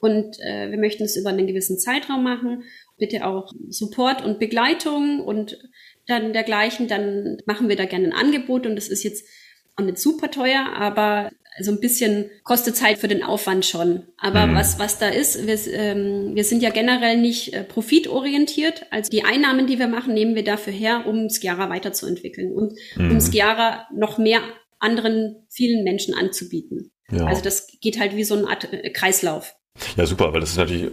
und 0.00 0.40
äh, 0.40 0.70
wir 0.70 0.78
möchten 0.78 1.04
es 1.04 1.18
über 1.18 1.28
einen 1.28 1.46
gewissen 1.46 1.78
Zeitraum 1.78 2.22
machen, 2.22 2.62
bitte 2.96 3.26
auch 3.26 3.52
Support 3.68 4.24
und 4.24 4.38
Begleitung 4.38 5.20
und 5.20 5.58
dann 6.06 6.32
dergleichen, 6.32 6.88
dann 6.88 7.42
machen 7.44 7.68
wir 7.68 7.76
da 7.76 7.84
gerne 7.84 8.06
ein 8.06 8.14
Angebot 8.14 8.66
und 8.66 8.74
das 8.74 8.88
ist 8.88 9.04
jetzt 9.04 9.28
auch 9.76 9.84
nicht 9.84 9.98
super 9.98 10.30
teuer, 10.30 10.64
aber 10.74 11.30
so 11.60 11.70
ein 11.70 11.80
bisschen 11.80 12.30
kostet 12.42 12.76
Zeit 12.76 12.98
für 12.98 13.08
den 13.08 13.22
Aufwand 13.22 13.64
schon. 13.64 14.04
Aber 14.18 14.46
mhm. 14.46 14.54
was, 14.54 14.78
was 14.78 14.98
da 14.98 15.08
ist, 15.08 15.46
wir, 15.46 15.58
ähm, 15.72 16.34
wir 16.34 16.44
sind 16.44 16.62
ja 16.62 16.70
generell 16.70 17.18
nicht 17.18 17.54
äh, 17.54 17.64
profitorientiert. 17.64 18.86
Also 18.90 19.10
die 19.10 19.24
Einnahmen, 19.24 19.66
die 19.66 19.78
wir 19.78 19.88
machen, 19.88 20.14
nehmen 20.14 20.34
wir 20.34 20.44
dafür 20.44 20.72
her, 20.72 21.04
um 21.06 21.30
Skiara 21.30 21.68
weiterzuentwickeln 21.70 22.52
und 22.52 22.74
mhm. 22.96 23.12
um 23.12 23.20
Skiara 23.20 23.86
noch 23.94 24.18
mehr 24.18 24.40
anderen 24.78 25.46
vielen 25.48 25.84
Menschen 25.84 26.14
anzubieten. 26.14 26.92
Ja. 27.10 27.26
Also 27.26 27.42
das 27.42 27.66
geht 27.80 27.98
halt 27.98 28.16
wie 28.16 28.24
so 28.24 28.34
eine 28.34 28.48
Art 28.48 28.72
äh, 28.72 28.90
Kreislauf. 28.90 29.54
Ja, 29.96 30.06
super, 30.06 30.32
weil 30.32 30.40
das 30.40 30.50
ist 30.50 30.56
natürlich 30.56 30.90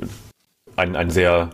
ein, 0.75 0.95
ein 0.95 1.09
sehr 1.09 1.51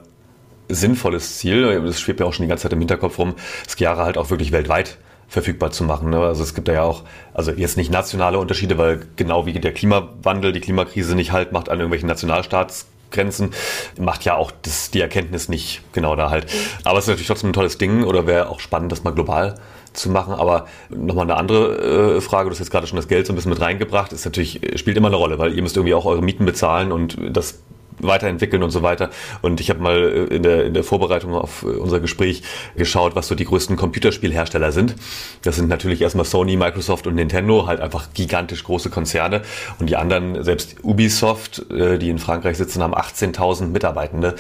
sinnvolles 0.68 1.38
Ziel. 1.38 1.82
Das 1.84 2.00
schwebt 2.00 2.20
ja 2.20 2.26
auch 2.26 2.34
schon 2.34 2.44
die 2.44 2.50
ganze 2.50 2.64
Zeit 2.64 2.74
im 2.74 2.80
Hinterkopf 2.80 3.18
rum, 3.18 3.36
Skiara 3.68 4.06
halt 4.06 4.18
auch 4.18 4.30
wirklich 4.30 4.52
weltweit 4.52 4.98
verfügbar 5.30 5.72
zu 5.72 5.84
machen. 5.84 6.10
Ne? 6.10 6.20
Also 6.20 6.44
es 6.44 6.54
gibt 6.56 6.68
ja 6.68 6.84
auch, 6.84 7.04
also 7.34 7.52
jetzt 7.52 7.78
nicht 7.78 7.92
nationale 7.92 8.40
Unterschiede, 8.40 8.78
weil 8.78 9.02
genau 9.16 9.46
wie 9.46 9.54
der 9.54 9.74
Klimawandel, 9.74 10.52
die 10.52 10.60
Klimakrise 10.60 11.16
nicht 11.16 11.32
halt 11.32 11.52
macht 11.52 11.70
an 11.70 11.78
irgendwelchen 11.78 12.08
Nationalstaatsgrenzen, 12.08 13.52
macht 14.00 14.26
ja 14.26 14.36
auch 14.36 14.52
das, 14.64 14.90
die 14.92 15.00
Erkenntnis 15.00 15.48
nicht 15.48 15.82
genau 15.94 16.16
da 16.16 16.32
halt. 16.32 16.48
Aber 16.84 16.98
es 16.98 17.06
ist 17.06 17.10
natürlich 17.10 17.28
trotzdem 17.28 17.52
ein 17.52 17.54
tolles 17.54 17.78
Ding 17.78 18.04
oder 18.04 18.26
wäre 18.26 18.50
auch 18.50 18.60
spannend, 18.60 18.92
das 18.92 19.04
mal 19.04 19.12
global 19.12 19.56
zu 19.94 20.10
machen. 20.10 20.34
Aber 20.34 20.66
nochmal 20.90 21.26
eine 21.26 21.36
andere 21.36 22.18
äh, 22.18 22.22
Frage, 22.22 22.50
du 22.50 22.54
hast 22.54 22.60
jetzt 22.60 22.72
gerade 22.72 22.88
schon 22.88 22.98
das 22.98 23.08
Geld 23.08 23.28
so 23.28 23.34
ein 23.34 23.36
bisschen 23.36 23.52
mit 23.52 23.62
reingebracht, 23.62 24.12
ist 24.12 24.26
natürlich, 24.26 24.60
spielt 24.76 24.98
immer 24.98 25.08
eine 25.08 25.18
Rolle, 25.18 25.38
weil 25.38 25.54
ihr 25.54 25.62
müsst 25.62 25.78
irgendwie 25.78 25.94
auch 25.94 26.06
eure 26.06 26.24
Mieten 26.24 26.46
bezahlen 26.46 26.92
und 26.92 27.18
das 27.32 27.60
weiterentwickeln 28.00 28.64
und 28.64 28.72
so 28.72 28.82
weiter. 28.82 29.10
Und 29.42 29.60
ich 29.60 29.70
habe 29.70 29.82
mal 29.82 29.98
äh, 29.98 30.36
in 30.36 30.44
der, 30.44 30.66
in 30.66 30.74
der 30.74 30.84
Vorbereitung 30.84 31.34
auf 31.34 31.64
äh, 31.64 31.68
unser 31.68 32.00
Gespräch 32.00 32.44
geschaut, 32.76 33.16
was 33.16 33.28
so 33.28 33.36
die 33.36 33.46
größten 33.46 33.76
Computerspielhersteller 33.76 34.72
sind. 34.72 34.96
Das 35.44 35.56
sind 35.56 35.70
natürlich 35.70 36.02
erstmal 36.02 36.26
Sony, 36.26 36.58
Microsoft 36.58 37.08
und 37.08 37.16
Nintendo, 37.16 37.68
halt 37.68 37.80
einfach 37.80 38.14
gigantisch 38.14 38.64
große 38.64 38.90
Konzerne. 38.90 39.42
Und 39.80 39.90
die 39.90 39.96
anderen, 39.96 40.44
selbst 40.44 40.78
Ubisoft, 40.84 41.66
äh, 41.72 41.98
die 41.98 42.10
in 42.10 42.20
Frankreich 42.20 42.58
sitzen, 42.58 42.84
haben 42.84 42.96
18.000 42.96 43.68
Mitarbeitende 43.68 44.36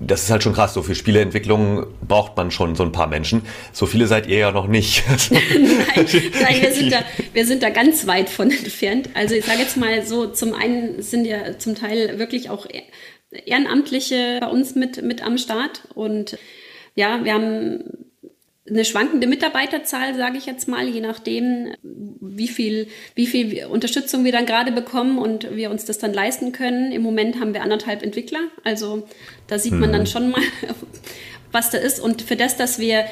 das 0.00 0.24
ist 0.24 0.30
halt 0.30 0.42
schon 0.42 0.54
krass. 0.54 0.74
So 0.74 0.82
für 0.82 0.94
Spieleentwicklung 0.94 1.86
braucht 2.06 2.36
man 2.36 2.50
schon 2.50 2.74
so 2.74 2.82
ein 2.82 2.92
paar 2.92 3.06
Menschen. 3.06 3.42
So 3.72 3.86
viele 3.86 4.06
seid 4.06 4.26
ihr 4.26 4.38
ja 4.38 4.52
noch 4.52 4.66
nicht. 4.66 5.04
nein, 5.30 5.42
nein 5.94 6.62
wir, 6.62 6.72
sind 6.72 6.92
da, 6.92 6.98
wir 7.32 7.46
sind 7.46 7.62
da 7.62 7.70
ganz 7.70 8.06
weit 8.06 8.28
von 8.28 8.50
entfernt. 8.50 9.10
Also 9.14 9.34
ich 9.34 9.44
sage 9.44 9.60
jetzt 9.60 9.76
mal 9.76 10.04
so, 10.04 10.26
zum 10.26 10.54
einen 10.54 11.02
sind 11.02 11.24
ja 11.24 11.58
zum 11.58 11.74
Teil 11.74 12.18
wirklich 12.18 12.50
auch 12.50 12.66
Ehrenamtliche 13.30 14.38
bei 14.40 14.48
uns 14.48 14.74
mit, 14.74 15.02
mit 15.02 15.22
am 15.22 15.38
Start. 15.38 15.82
Und 15.94 16.38
ja, 16.94 17.24
wir 17.24 17.34
haben 17.34 18.07
eine 18.68 18.84
schwankende 18.84 19.26
Mitarbeiterzahl, 19.26 20.14
sage 20.14 20.38
ich 20.38 20.46
jetzt 20.46 20.68
mal, 20.68 20.88
je 20.88 21.00
nachdem, 21.00 21.74
wie 21.82 22.48
viel, 22.48 22.88
wie 23.14 23.26
viel 23.26 23.66
Unterstützung 23.66 24.24
wir 24.24 24.32
dann 24.32 24.46
gerade 24.46 24.72
bekommen 24.72 25.18
und 25.18 25.54
wir 25.54 25.70
uns 25.70 25.84
das 25.84 25.98
dann 25.98 26.12
leisten 26.12 26.52
können. 26.52 26.92
Im 26.92 27.02
Moment 27.02 27.40
haben 27.40 27.54
wir 27.54 27.62
anderthalb 27.62 28.02
Entwickler, 28.02 28.40
also 28.64 29.08
da 29.46 29.58
sieht 29.58 29.74
man 29.74 29.92
dann 29.92 30.02
mhm. 30.02 30.06
schon 30.06 30.30
mal, 30.30 30.42
was 31.52 31.70
da 31.70 31.78
ist. 31.78 32.00
Und 32.00 32.22
für 32.22 32.36
das, 32.36 32.56
dass 32.56 32.78
wir 32.78 33.04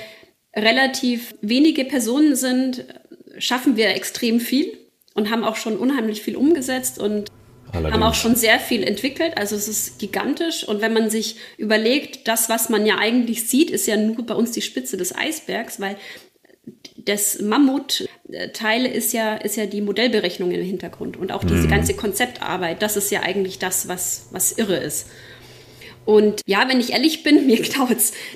relativ 0.55 1.35
wenige 1.41 1.85
Personen 1.85 2.37
sind, 2.37 2.85
schaffen 3.39 3.77
wir 3.77 3.91
extrem 3.91 4.41
viel 4.41 4.79
und 5.15 5.31
haben 5.31 5.45
auch 5.45 5.57
schon 5.57 5.77
unheimlich 5.77 6.23
viel 6.23 6.37
umgesetzt 6.37 6.99
und 6.99 7.31
Allerdings. 7.77 7.95
haben 7.95 8.03
auch 8.03 8.15
schon 8.15 8.35
sehr 8.35 8.59
viel 8.59 8.83
entwickelt. 8.83 9.37
Also 9.37 9.57
es 9.57 9.69
ist 9.69 9.99
gigantisch. 9.99 10.67
Und 10.67 10.81
wenn 10.81 10.93
man 10.93 11.11
sich 11.11 11.37
überlegt, 11.59 12.27
das, 12.29 12.49
was 12.49 12.69
man 12.69 12.87
ja 12.87 12.99
eigentlich 12.99 13.49
sieht, 13.49 13.71
ist 13.71 13.87
ja 13.87 13.97
nur 13.97 14.25
bei 14.25 14.35
uns 14.35 14.53
die 14.53 14.63
Spitze 14.63 14.97
des 14.97 15.15
Eisbergs, 15.15 15.81
weil 15.81 15.97
das 16.97 17.41
Mammut-Teil 17.41 18.87
ist 18.87 19.13
ja, 19.13 19.37
ist 19.37 19.57
ja 19.57 19.67
die 19.67 19.81
Modellberechnung 19.81 20.51
im 20.51 20.63
Hintergrund 20.63 21.17
und 21.17 21.31
auch 21.31 21.45
diese 21.45 21.67
mhm. 21.67 21.71
ganze 21.71 21.95
Konzeptarbeit. 21.95 22.83
Das 22.83 22.97
ist 22.97 23.11
ja 23.11 23.23
eigentlich 23.23 23.59
das, 23.59 23.87
was, 23.87 24.29
was 24.33 24.53
irre 24.53 24.77
ist. 24.77 25.07
Und 26.07 26.41
ja, 26.47 26.67
wenn 26.69 26.81
ich 26.81 26.93
ehrlich 26.93 27.23
bin, 27.23 27.47
mir 27.47 27.61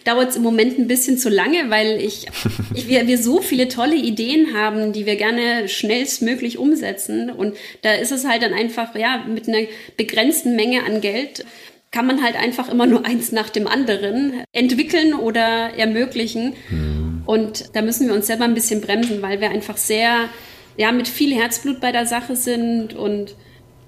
dauert 0.04 0.28
es 0.30 0.36
im 0.36 0.42
Moment 0.42 0.78
ein 0.78 0.88
bisschen 0.88 1.16
zu 1.16 1.30
lange, 1.30 1.70
weil 1.70 1.98
ich, 2.00 2.26
ich 2.74 2.88
wir, 2.88 3.06
wir 3.06 3.16
so 3.16 3.40
viele 3.40 3.68
tolle 3.68 3.96
Ideen 3.96 4.54
haben, 4.54 4.92
die 4.92 5.06
wir 5.06 5.16
gerne 5.16 5.68
schnellstmöglich 5.68 6.58
umsetzen. 6.58 7.30
Und 7.30 7.56
da 7.80 7.94
ist 7.94 8.12
es 8.12 8.26
halt 8.26 8.42
dann 8.42 8.52
einfach, 8.52 8.94
ja, 8.94 9.24
mit 9.26 9.48
einer 9.48 9.66
begrenzten 9.96 10.56
Menge 10.56 10.84
an 10.84 11.00
Geld 11.00 11.46
kann 11.92 12.06
man 12.06 12.22
halt 12.22 12.36
einfach 12.36 12.68
immer 12.68 12.86
nur 12.86 13.06
eins 13.06 13.32
nach 13.32 13.48
dem 13.48 13.66
anderen 13.66 14.44
entwickeln 14.52 15.14
oder 15.14 15.70
ermöglichen. 15.76 16.54
Mhm. 16.68 17.22
Und 17.26 17.76
da 17.76 17.82
müssen 17.82 18.08
wir 18.08 18.14
uns 18.14 18.26
selber 18.26 18.44
ein 18.44 18.54
bisschen 18.54 18.80
bremsen, 18.80 19.22
weil 19.22 19.40
wir 19.40 19.50
einfach 19.50 19.76
sehr, 19.76 20.28
ja, 20.76 20.90
mit 20.90 21.06
viel 21.06 21.34
Herzblut 21.34 21.80
bei 21.80 21.92
der 21.92 22.06
Sache 22.06 22.34
sind 22.34 22.94
und 22.94 23.36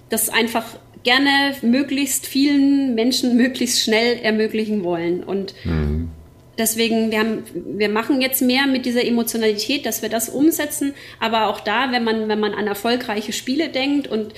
das 0.09 0.29
einfach 0.29 0.65
gerne 1.03 1.55
möglichst 1.63 2.27
vielen 2.27 2.95
Menschen 2.95 3.37
möglichst 3.37 3.81
schnell 3.81 4.19
ermöglichen 4.19 4.85
wollen. 4.85 5.23
Und 5.23 5.55
mhm. 5.65 6.11
deswegen, 6.59 7.11
wir, 7.11 7.19
haben, 7.21 7.43
wir 7.55 7.89
machen 7.89 8.21
jetzt 8.21 8.43
mehr 8.43 8.67
mit 8.67 8.87
dieser 8.87 9.05
Emotionalität, 9.05 9.87
dass 9.87 10.03
wir 10.03 10.09
das 10.09 10.29
umsetzen. 10.29 10.95
Aber 11.21 11.49
auch 11.49 11.61
da, 11.61 11.93
wenn 11.93 12.05
man, 12.05 12.29
wenn 12.29 12.41
man 12.41 12.55
an 12.55 12.67
erfolgreiche 12.67 13.33
Spiele 13.33 13.69
denkt 13.69 14.09
und 14.09 14.35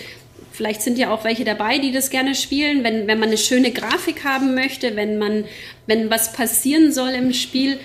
Vielleicht 0.54 0.82
sind 0.82 0.98
ja 0.98 1.12
auch 1.12 1.24
welche 1.24 1.44
dabei, 1.44 1.78
die 1.78 1.90
das 1.90 2.10
gerne 2.10 2.36
spielen. 2.36 2.84
Wenn, 2.84 3.08
wenn 3.08 3.18
man 3.18 3.30
eine 3.30 3.38
schöne 3.38 3.72
Grafik 3.72 4.22
haben 4.22 4.54
möchte, 4.54 4.94
wenn 4.94 5.18
man, 5.18 5.46
wenn 5.88 6.10
was 6.10 6.32
passieren 6.32 6.92
soll 6.92 7.10
im 7.10 7.32
Spiel, 7.32 7.80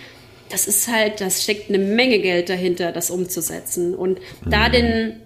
das 0.50 0.68
ist 0.68 0.88
halt, 0.88 1.20
das 1.20 1.42
steckt 1.42 1.70
eine 1.70 1.80
Menge 1.80 2.20
Geld 2.20 2.48
dahinter, 2.48 2.92
das 2.92 3.10
umzusetzen. 3.10 3.96
Und 3.96 4.20
mhm. 4.20 4.50
da 4.52 4.70
den, 4.70 5.20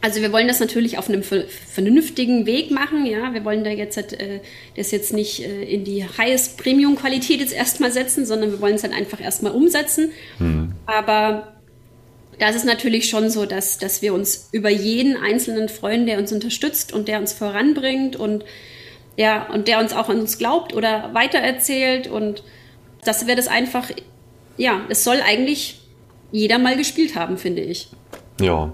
also 0.00 0.20
wir 0.20 0.32
wollen 0.32 0.46
das 0.46 0.60
natürlich 0.60 0.96
auf 0.98 1.08
einem 1.08 1.22
vernünftigen 1.22 2.46
Weg 2.46 2.70
machen, 2.70 3.04
ja. 3.04 3.34
Wir 3.34 3.44
wollen 3.44 3.64
da 3.64 3.70
jetzt 3.70 3.96
halt, 3.96 4.12
äh, 4.12 4.40
das 4.76 4.90
jetzt 4.90 5.12
nicht 5.12 5.40
äh, 5.40 5.64
in 5.64 5.84
die 5.84 6.04
highest 6.04 6.56
Premium 6.58 6.96
Qualität 6.96 7.40
jetzt 7.40 7.52
erstmal 7.52 7.90
setzen, 7.90 8.24
sondern 8.24 8.52
wir 8.52 8.60
wollen 8.60 8.76
es 8.76 8.82
dann 8.82 8.92
einfach 8.92 9.20
erstmal 9.20 9.52
umsetzen. 9.52 10.12
Mhm. 10.38 10.72
Aber 10.86 11.52
da 12.38 12.48
ist 12.50 12.64
natürlich 12.64 13.08
schon 13.08 13.30
so, 13.30 13.44
dass, 13.44 13.78
dass 13.78 14.00
wir 14.00 14.14
uns 14.14 14.48
über 14.52 14.70
jeden 14.70 15.16
einzelnen 15.16 15.68
freuen, 15.68 16.06
der 16.06 16.18
uns 16.18 16.32
unterstützt 16.32 16.92
und 16.92 17.08
der 17.08 17.18
uns 17.18 17.32
voranbringt 17.32 18.14
und 18.14 18.44
ja, 19.16 19.48
und 19.52 19.66
der 19.66 19.80
uns 19.80 19.92
auch 19.92 20.08
an 20.08 20.20
uns 20.20 20.38
glaubt 20.38 20.74
oder 20.74 21.12
weitererzählt 21.12 22.06
und 22.06 22.44
dass 23.04 23.26
wir 23.26 23.34
das 23.34 23.48
einfach, 23.48 23.90
ja, 24.56 24.82
es 24.88 25.02
soll 25.02 25.20
eigentlich 25.20 25.80
jeder 26.30 26.58
mal 26.58 26.76
gespielt 26.76 27.16
haben, 27.16 27.36
finde 27.36 27.62
ich. 27.62 27.88
Ja, 28.40 28.72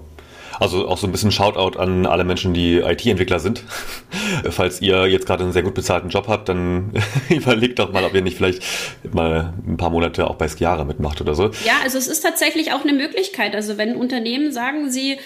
also 0.59 0.87
auch 0.87 0.97
so 0.97 1.07
ein 1.07 1.11
bisschen 1.11 1.31
Shoutout 1.31 1.77
an 1.79 2.05
alle 2.05 2.23
Menschen, 2.23 2.53
die 2.53 2.77
IT-Entwickler 2.77 3.39
sind. 3.39 3.63
Falls 4.49 4.81
ihr 4.81 5.07
jetzt 5.07 5.25
gerade 5.25 5.43
einen 5.43 5.53
sehr 5.53 5.63
gut 5.63 5.73
bezahlten 5.73 6.09
Job 6.09 6.27
habt, 6.27 6.49
dann 6.49 6.91
überlegt 7.29 7.79
doch 7.79 7.91
mal, 7.91 8.03
ob 8.03 8.13
ihr 8.13 8.21
nicht 8.21 8.37
vielleicht 8.37 8.63
mal 9.11 9.53
ein 9.67 9.77
paar 9.77 9.89
Monate 9.89 10.29
auch 10.29 10.35
bei 10.35 10.47
Skiara 10.47 10.83
mitmacht 10.83 11.21
oder 11.21 11.35
so. 11.35 11.45
Ja, 11.65 11.73
also 11.83 11.97
es 11.97 12.07
ist 12.07 12.21
tatsächlich 12.21 12.73
auch 12.73 12.83
eine 12.83 12.93
Möglichkeit. 12.93 13.55
Also 13.55 13.77
wenn 13.77 13.95
Unternehmen 13.95 14.51
sagen, 14.51 14.89
sie 14.89 15.17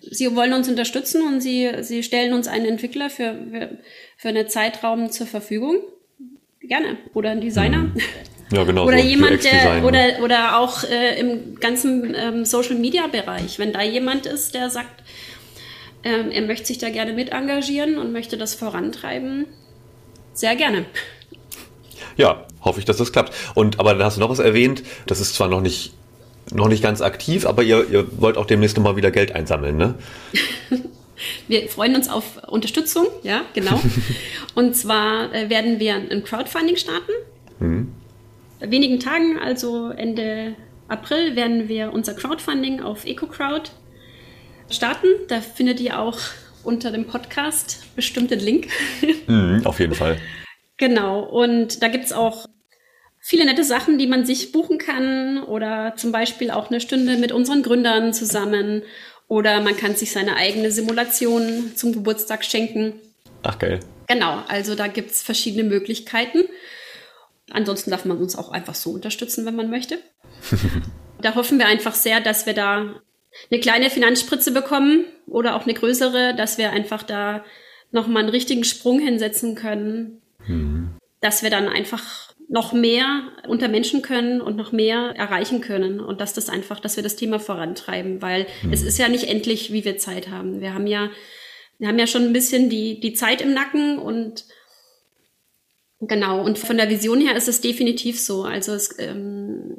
Sie 0.00 0.34
wollen 0.36 0.52
uns 0.52 0.68
unterstützen 0.68 1.22
und 1.26 1.40
Sie, 1.40 1.70
Sie 1.80 2.02
stellen 2.02 2.32
uns 2.32 2.46
einen 2.46 2.66
Entwickler 2.66 3.10
für, 3.10 3.34
für, 3.50 3.78
für 4.16 4.28
einen 4.28 4.48
Zeitraum 4.48 5.10
zur 5.10 5.26
Verfügung. 5.26 5.80
Gerne. 6.60 6.98
Oder 7.14 7.30
einen 7.30 7.40
Designer. 7.40 7.78
Mhm. 7.78 7.94
Ja, 8.50 8.64
genau. 8.64 8.86
Oder 8.86 8.98
so 8.98 9.04
jemand, 9.04 9.44
der, 9.44 9.84
oder, 9.84 10.22
oder 10.22 10.58
auch 10.58 10.82
äh, 10.84 11.20
im 11.20 11.60
ganzen 11.60 12.14
ähm, 12.14 12.44
Social 12.44 12.76
Media 12.76 13.06
Bereich, 13.06 13.58
wenn 13.58 13.72
da 13.72 13.82
jemand 13.82 14.26
ist, 14.26 14.54
der 14.54 14.70
sagt, 14.70 15.02
ähm, 16.02 16.30
er 16.30 16.42
möchte 16.42 16.66
sich 16.66 16.78
da 16.78 16.88
gerne 16.88 17.12
mit 17.12 17.30
engagieren 17.30 17.98
und 17.98 18.12
möchte 18.12 18.38
das 18.38 18.54
vorantreiben, 18.54 19.46
sehr 20.32 20.56
gerne. 20.56 20.86
Ja, 22.16 22.46
hoffe 22.62 22.78
ich, 22.78 22.86
dass 22.86 22.96
das 22.96 23.12
klappt. 23.12 23.34
Und 23.54 23.80
aber 23.80 23.92
dann 23.94 24.04
hast 24.04 24.16
du 24.16 24.20
noch 24.20 24.30
was 24.30 24.38
erwähnt, 24.38 24.82
das 25.06 25.20
ist 25.20 25.34
zwar 25.34 25.48
noch 25.48 25.60
nicht 25.60 25.92
noch 26.50 26.68
nicht 26.68 26.82
ganz 26.82 27.02
aktiv, 27.02 27.44
aber 27.44 27.62
ihr, 27.62 27.86
ihr 27.90 28.06
wollt 28.18 28.38
auch 28.38 28.46
demnächst 28.46 28.78
nochmal 28.78 28.96
wieder 28.96 29.10
Geld 29.10 29.32
einsammeln, 29.32 29.76
ne? 29.76 29.94
Wir 31.48 31.68
freuen 31.68 31.96
uns 31.96 32.08
auf 32.08 32.42
Unterstützung, 32.46 33.06
ja, 33.22 33.42
genau. 33.52 33.80
Und 34.54 34.76
zwar 34.76 35.34
äh, 35.34 35.50
werden 35.50 35.80
wir 35.80 35.96
ein 35.96 36.22
Crowdfunding 36.22 36.76
starten. 36.76 37.10
Mhm 37.58 37.92
wenigen 38.60 39.00
Tagen, 39.00 39.38
also 39.38 39.90
Ende 39.90 40.56
April, 40.88 41.36
werden 41.36 41.68
wir 41.68 41.92
unser 41.92 42.14
Crowdfunding 42.14 42.80
auf 42.80 43.04
EcoCrowd 43.06 43.70
starten. 44.70 45.06
Da 45.28 45.40
findet 45.40 45.80
ihr 45.80 45.98
auch 45.98 46.18
unter 46.64 46.90
dem 46.90 47.06
Podcast 47.06 47.84
bestimmt 47.96 48.30
den 48.30 48.40
Link. 48.40 48.68
Mm, 49.26 49.66
auf 49.66 49.78
jeden 49.78 49.94
Fall. 49.94 50.16
Genau. 50.78 51.20
Und 51.20 51.82
da 51.82 51.88
gibt 51.88 52.06
es 52.06 52.14
auch 52.14 52.46
viele 53.18 53.44
nette 53.44 53.62
Sachen, 53.62 53.98
die 53.98 54.06
man 54.06 54.24
sich 54.24 54.52
buchen 54.52 54.78
kann 54.78 55.42
oder 55.42 55.92
zum 55.96 56.12
Beispiel 56.12 56.50
auch 56.50 56.70
eine 56.70 56.80
Stunde 56.80 57.18
mit 57.18 57.30
unseren 57.30 57.62
Gründern 57.62 58.14
zusammen 58.14 58.84
oder 59.28 59.60
man 59.60 59.76
kann 59.76 59.94
sich 59.94 60.12
seine 60.12 60.36
eigene 60.36 60.70
Simulation 60.70 61.72
zum 61.76 61.92
Geburtstag 61.92 62.42
schenken. 62.42 62.94
Ach 63.42 63.58
geil. 63.58 63.80
Genau, 64.06 64.42
also 64.48 64.74
da 64.74 64.86
gibt 64.86 65.10
es 65.10 65.22
verschiedene 65.22 65.64
Möglichkeiten. 65.64 66.44
Ansonsten 67.50 67.90
darf 67.90 68.04
man 68.04 68.18
uns 68.18 68.36
auch 68.36 68.50
einfach 68.50 68.74
so 68.74 68.90
unterstützen, 68.90 69.46
wenn 69.46 69.56
man 69.56 69.70
möchte. 69.70 69.98
da 71.20 71.34
hoffen 71.34 71.58
wir 71.58 71.66
einfach 71.66 71.94
sehr, 71.94 72.20
dass 72.20 72.46
wir 72.46 72.54
da 72.54 73.00
eine 73.50 73.60
kleine 73.60 73.90
Finanzspritze 73.90 74.52
bekommen 74.52 75.04
oder 75.26 75.56
auch 75.56 75.64
eine 75.64 75.74
größere, 75.74 76.34
dass 76.34 76.58
wir 76.58 76.70
einfach 76.70 77.02
da 77.02 77.44
nochmal 77.90 78.22
einen 78.22 78.30
richtigen 78.30 78.64
Sprung 78.64 79.00
hinsetzen 79.00 79.54
können, 79.54 80.20
mhm. 80.46 80.96
dass 81.20 81.42
wir 81.42 81.50
dann 81.50 81.68
einfach 81.68 82.28
noch 82.48 82.72
mehr 82.72 83.28
unter 83.46 83.68
Menschen 83.68 84.00
können 84.00 84.40
und 84.40 84.56
noch 84.56 84.72
mehr 84.72 85.12
erreichen 85.16 85.60
können 85.60 86.00
und 86.00 86.20
dass 86.20 86.32
das 86.32 86.48
einfach, 86.48 86.80
dass 86.80 86.96
wir 86.96 87.02
das 87.02 87.16
Thema 87.16 87.38
vorantreiben, 87.38 88.22
weil 88.22 88.46
mhm. 88.62 88.72
es 88.72 88.82
ist 88.82 88.98
ja 88.98 89.08
nicht 89.08 89.24
endlich, 89.24 89.72
wie 89.72 89.84
wir 89.84 89.98
Zeit 89.98 90.28
haben. 90.28 90.60
Wir 90.60 90.72
haben 90.72 90.86
ja, 90.86 91.10
wir 91.78 91.88
haben 91.88 91.98
ja 91.98 92.06
schon 92.06 92.22
ein 92.22 92.32
bisschen 92.32 92.70
die, 92.70 93.00
die 93.00 93.12
Zeit 93.12 93.42
im 93.42 93.52
Nacken 93.52 93.98
und 93.98 94.46
Genau, 96.00 96.44
und 96.44 96.58
von 96.58 96.76
der 96.76 96.90
Vision 96.90 97.20
her 97.20 97.36
ist 97.36 97.48
es 97.48 97.60
definitiv 97.60 98.20
so. 98.20 98.44
Also 98.44 98.72
es 98.72 98.98
ähm, 98.98 99.76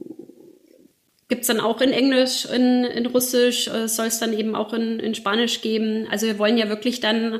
gibt 1.29 1.47
dann 1.47 1.61
auch 1.61 1.79
in 1.79 1.91
Englisch, 1.91 2.45
in, 2.45 2.83
in 2.83 3.05
Russisch, 3.05 3.67
äh, 3.67 3.87
soll 3.87 4.07
es 4.07 4.19
dann 4.19 4.33
eben 4.33 4.55
auch 4.55 4.73
in, 4.73 4.99
in 4.99 5.15
Spanisch 5.15 5.61
geben. 5.61 6.07
Also 6.09 6.25
wir 6.25 6.37
wollen 6.37 6.57
ja 6.57 6.67
wirklich 6.67 6.99
dann 6.99 7.39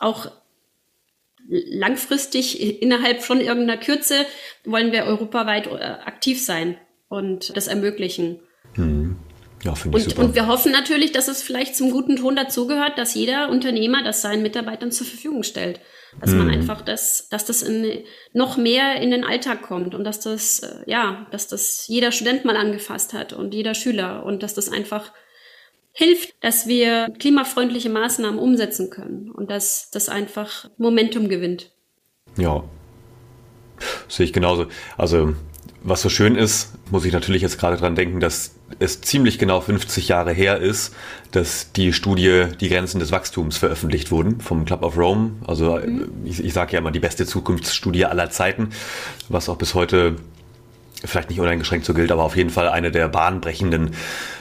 auch 0.00 0.30
langfristig 1.48 2.82
innerhalb 2.82 3.22
von 3.22 3.40
irgendeiner 3.40 3.80
Kürze 3.80 4.26
wollen 4.64 4.90
wir 4.90 5.04
europaweit 5.04 5.68
äh, 5.68 5.70
aktiv 5.70 6.44
sein 6.44 6.76
und 7.08 7.56
das 7.56 7.68
ermöglichen. 7.68 8.40
Mhm. 8.74 9.16
Ja, 9.62 9.74
finde 9.74 9.98
ich 9.98 10.04
und, 10.04 10.10
super. 10.10 10.24
Und 10.24 10.34
wir 10.34 10.46
hoffen 10.46 10.72
natürlich, 10.72 11.12
dass 11.12 11.28
es 11.28 11.42
vielleicht 11.42 11.76
zum 11.76 11.90
guten 11.90 12.16
Ton 12.16 12.36
dazugehört, 12.36 12.98
dass 12.98 13.14
jeder 13.14 13.48
Unternehmer 13.48 14.02
das 14.02 14.22
seinen 14.22 14.42
Mitarbeitern 14.42 14.92
zur 14.92 15.06
Verfügung 15.06 15.42
stellt. 15.42 15.80
Dass 16.20 16.30
mhm. 16.30 16.38
man 16.38 16.50
einfach 16.50 16.82
das, 16.82 17.28
dass 17.30 17.44
das 17.44 17.62
in, 17.62 18.04
noch 18.32 18.56
mehr 18.56 19.00
in 19.00 19.10
den 19.10 19.24
Alltag 19.24 19.62
kommt 19.62 19.94
und 19.94 20.04
dass 20.04 20.20
das, 20.20 20.60
äh, 20.60 20.90
ja, 20.90 21.26
dass 21.30 21.48
das 21.48 21.86
jeder 21.88 22.12
Student 22.12 22.44
mal 22.44 22.56
angefasst 22.56 23.12
hat 23.12 23.32
und 23.32 23.54
jeder 23.54 23.74
Schüler 23.74 24.24
und 24.24 24.42
dass 24.42 24.54
das 24.54 24.70
einfach 24.70 25.12
hilft, 25.92 26.34
dass 26.42 26.66
wir 26.66 27.08
klimafreundliche 27.18 27.88
Maßnahmen 27.88 28.38
umsetzen 28.38 28.90
können 28.90 29.30
und 29.30 29.50
dass 29.50 29.90
das 29.90 30.08
einfach 30.08 30.68
Momentum 30.76 31.28
gewinnt. 31.28 31.70
Ja. 32.36 32.64
sehe 34.08 34.26
ich 34.26 34.32
genauso. 34.32 34.66
Also 34.96 35.34
was 35.82 36.02
so 36.02 36.08
schön 36.08 36.36
ist, 36.36 36.72
muss 36.90 37.04
ich 37.04 37.12
natürlich 37.12 37.42
jetzt 37.42 37.58
gerade 37.58 37.76
dran 37.76 37.94
denken, 37.94 38.20
dass 38.20 38.55
es 38.78 39.00
ziemlich 39.00 39.38
genau 39.38 39.60
50 39.60 40.08
Jahre 40.08 40.32
her 40.32 40.58
ist, 40.58 40.94
dass 41.30 41.72
die 41.72 41.92
Studie 41.92 42.46
Die 42.60 42.68
Grenzen 42.68 42.98
des 42.98 43.12
Wachstums 43.12 43.56
veröffentlicht 43.56 44.10
wurden 44.10 44.40
vom 44.40 44.64
Club 44.64 44.82
of 44.82 44.96
Rome. 44.96 45.32
Also 45.46 45.76
mhm. 45.76 46.08
ich, 46.24 46.42
ich 46.42 46.52
sage 46.52 46.72
ja 46.72 46.78
immer 46.80 46.90
die 46.90 47.00
beste 47.00 47.26
Zukunftsstudie 47.26 48.06
aller 48.06 48.30
Zeiten, 48.30 48.70
was 49.28 49.48
auch 49.48 49.56
bis 49.56 49.74
heute 49.74 50.16
vielleicht 51.04 51.30
nicht 51.30 51.40
uneingeschränkt 51.40 51.84
so 51.84 51.94
gilt, 51.94 52.10
aber 52.10 52.24
auf 52.24 52.36
jeden 52.36 52.50
Fall 52.50 52.68
eine 52.68 52.90
der 52.90 53.08
bahnbrechenden 53.08 53.90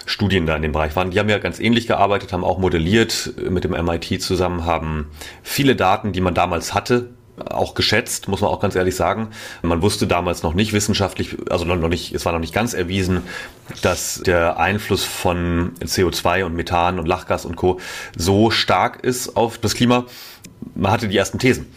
Studien 0.05 0.45
da 0.45 0.55
in 0.55 0.61
dem 0.61 0.71
Bereich 0.71 0.95
waren. 0.95 1.11
Die 1.11 1.19
haben 1.19 1.29
ja 1.29 1.37
ganz 1.37 1.59
ähnlich 1.59 1.85
gearbeitet, 1.85 2.33
haben 2.33 2.43
auch 2.43 2.57
modelliert 2.57 3.33
mit 3.49 3.63
dem 3.63 3.71
MIT 3.71 4.21
zusammen, 4.21 4.65
haben 4.65 5.07
viele 5.43 5.75
Daten, 5.75 6.13
die 6.13 6.21
man 6.21 6.33
damals 6.33 6.73
hatte, 6.73 7.09
auch 7.43 7.73
geschätzt, 7.73 8.27
muss 8.27 8.41
man 8.41 8.49
auch 8.49 8.59
ganz 8.59 8.75
ehrlich 8.75 8.95
sagen. 8.95 9.29
Man 9.61 9.81
wusste 9.81 10.07
damals 10.07 10.43
noch 10.43 10.53
nicht 10.53 10.73
wissenschaftlich, 10.73 11.35
also 11.49 11.65
noch 11.65 11.89
nicht, 11.89 12.13
es 12.13 12.25
war 12.25 12.33
noch 12.33 12.39
nicht 12.39 12.53
ganz 12.53 12.73
erwiesen, 12.73 13.23
dass 13.81 14.21
der 14.25 14.57
Einfluss 14.57 15.03
von 15.03 15.73
CO2 15.81 16.45
und 16.45 16.55
Methan 16.55 16.99
und 16.99 17.07
Lachgas 17.07 17.45
und 17.45 17.55
Co. 17.55 17.79
so 18.15 18.51
stark 18.51 19.03
ist 19.03 19.35
auf 19.35 19.57
das 19.57 19.75
Klima. 19.75 20.05
Man 20.75 20.91
hatte 20.91 21.07
die 21.07 21.17
ersten 21.17 21.39
Thesen. 21.39 21.67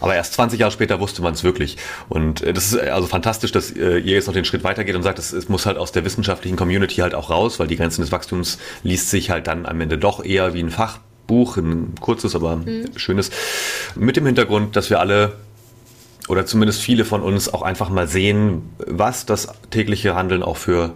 Aber 0.00 0.14
erst 0.14 0.34
20 0.34 0.60
Jahre 0.60 0.72
später 0.72 1.00
wusste 1.00 1.22
man 1.22 1.32
es 1.32 1.44
wirklich. 1.44 1.78
Und 2.08 2.42
äh, 2.42 2.52
das 2.52 2.72
ist 2.72 2.82
äh, 2.82 2.90
also 2.90 3.06
fantastisch, 3.06 3.52
dass 3.52 3.70
äh, 3.70 3.98
ihr 3.98 4.14
jetzt 4.14 4.26
noch 4.26 4.34
den 4.34 4.44
Schritt 4.44 4.64
weitergeht 4.64 4.94
und 4.94 5.02
sagt, 5.02 5.18
es 5.18 5.48
muss 5.48 5.66
halt 5.66 5.78
aus 5.78 5.92
der 5.92 6.04
wissenschaftlichen 6.04 6.56
Community 6.56 6.96
halt 6.96 7.14
auch 7.14 7.30
raus, 7.30 7.58
weil 7.58 7.66
die 7.66 7.76
Grenzen 7.76 8.02
des 8.02 8.12
Wachstums 8.12 8.58
liest 8.82 9.10
sich 9.10 9.30
halt 9.30 9.46
dann 9.46 9.66
am 9.66 9.80
Ende 9.80 9.98
doch 9.98 10.24
eher 10.24 10.54
wie 10.54 10.60
ein 10.60 10.70
Fach 10.70 10.98
Buch, 11.26 11.56
ein 11.56 11.94
kurzes, 12.00 12.34
aber 12.34 12.56
mhm. 12.56 12.96
schönes, 12.96 13.30
mit 13.94 14.16
dem 14.16 14.26
Hintergrund, 14.26 14.76
dass 14.76 14.90
wir 14.90 15.00
alle 15.00 15.32
oder 16.28 16.46
zumindest 16.46 16.80
viele 16.80 17.04
von 17.04 17.22
uns 17.22 17.52
auch 17.52 17.62
einfach 17.62 17.88
mal 17.88 18.08
sehen, 18.08 18.70
was 18.78 19.26
das 19.26 19.48
tägliche 19.70 20.14
Handeln 20.14 20.42
auch 20.42 20.56
für 20.56 20.92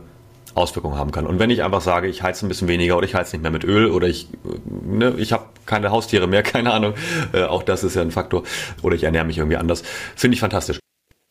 Auswirkungen 0.55 0.97
haben 0.97 1.13
kann. 1.13 1.27
Und 1.27 1.39
wenn 1.39 1.51
ich 1.51 1.63
einfach 1.63 1.81
sage, 1.81 2.09
ich 2.09 2.23
heize 2.23 2.45
ein 2.45 2.49
bisschen 2.49 2.69
weniger 2.69 2.97
oder 2.97 3.07
ich 3.07 3.15
heize 3.15 3.37
nicht 3.37 3.43
mehr 3.43 3.53
mit 3.53 3.65
Öl 3.65 3.91
oder 3.91 4.09
ich, 4.09 4.29
ne, 4.85 5.15
ich 5.19 5.33
habe 5.33 5.45
keine 5.67 5.91
Haustiere 5.91 6.27
mehr, 6.27 6.43
keine 6.45 6.73
Ahnung, 6.73 6.95
äh, 7.33 7.45
auch 7.45 7.63
das 7.63 7.85
ist 7.85 7.95
ja 7.95 8.03
ein 8.03 8.11
Faktor, 8.11 8.43
oder 8.83 8.97
ich 8.97 9.05
ernähre 9.05 9.25
mich 9.25 9.39
irgendwie 9.39 9.57
anders, 9.57 9.83
finde 10.17 10.35
ich 10.35 10.41
fantastisch. 10.41 10.79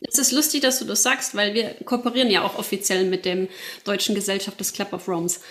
Es 0.02 0.18
ist 0.18 0.32
lustig, 0.32 0.62
dass 0.62 0.80
du 0.80 0.86
das 0.86 1.04
sagst, 1.04 1.36
weil 1.36 1.54
wir 1.54 1.76
kooperieren 1.84 2.32
ja 2.32 2.44
auch 2.44 2.58
offiziell 2.58 3.06
mit 3.06 3.26
dem 3.26 3.50
Deutschen 3.84 4.16
Gesellschaft 4.16 4.58
des 4.60 4.72
Club 4.72 4.94
of 4.94 5.08
Romes 5.10 5.42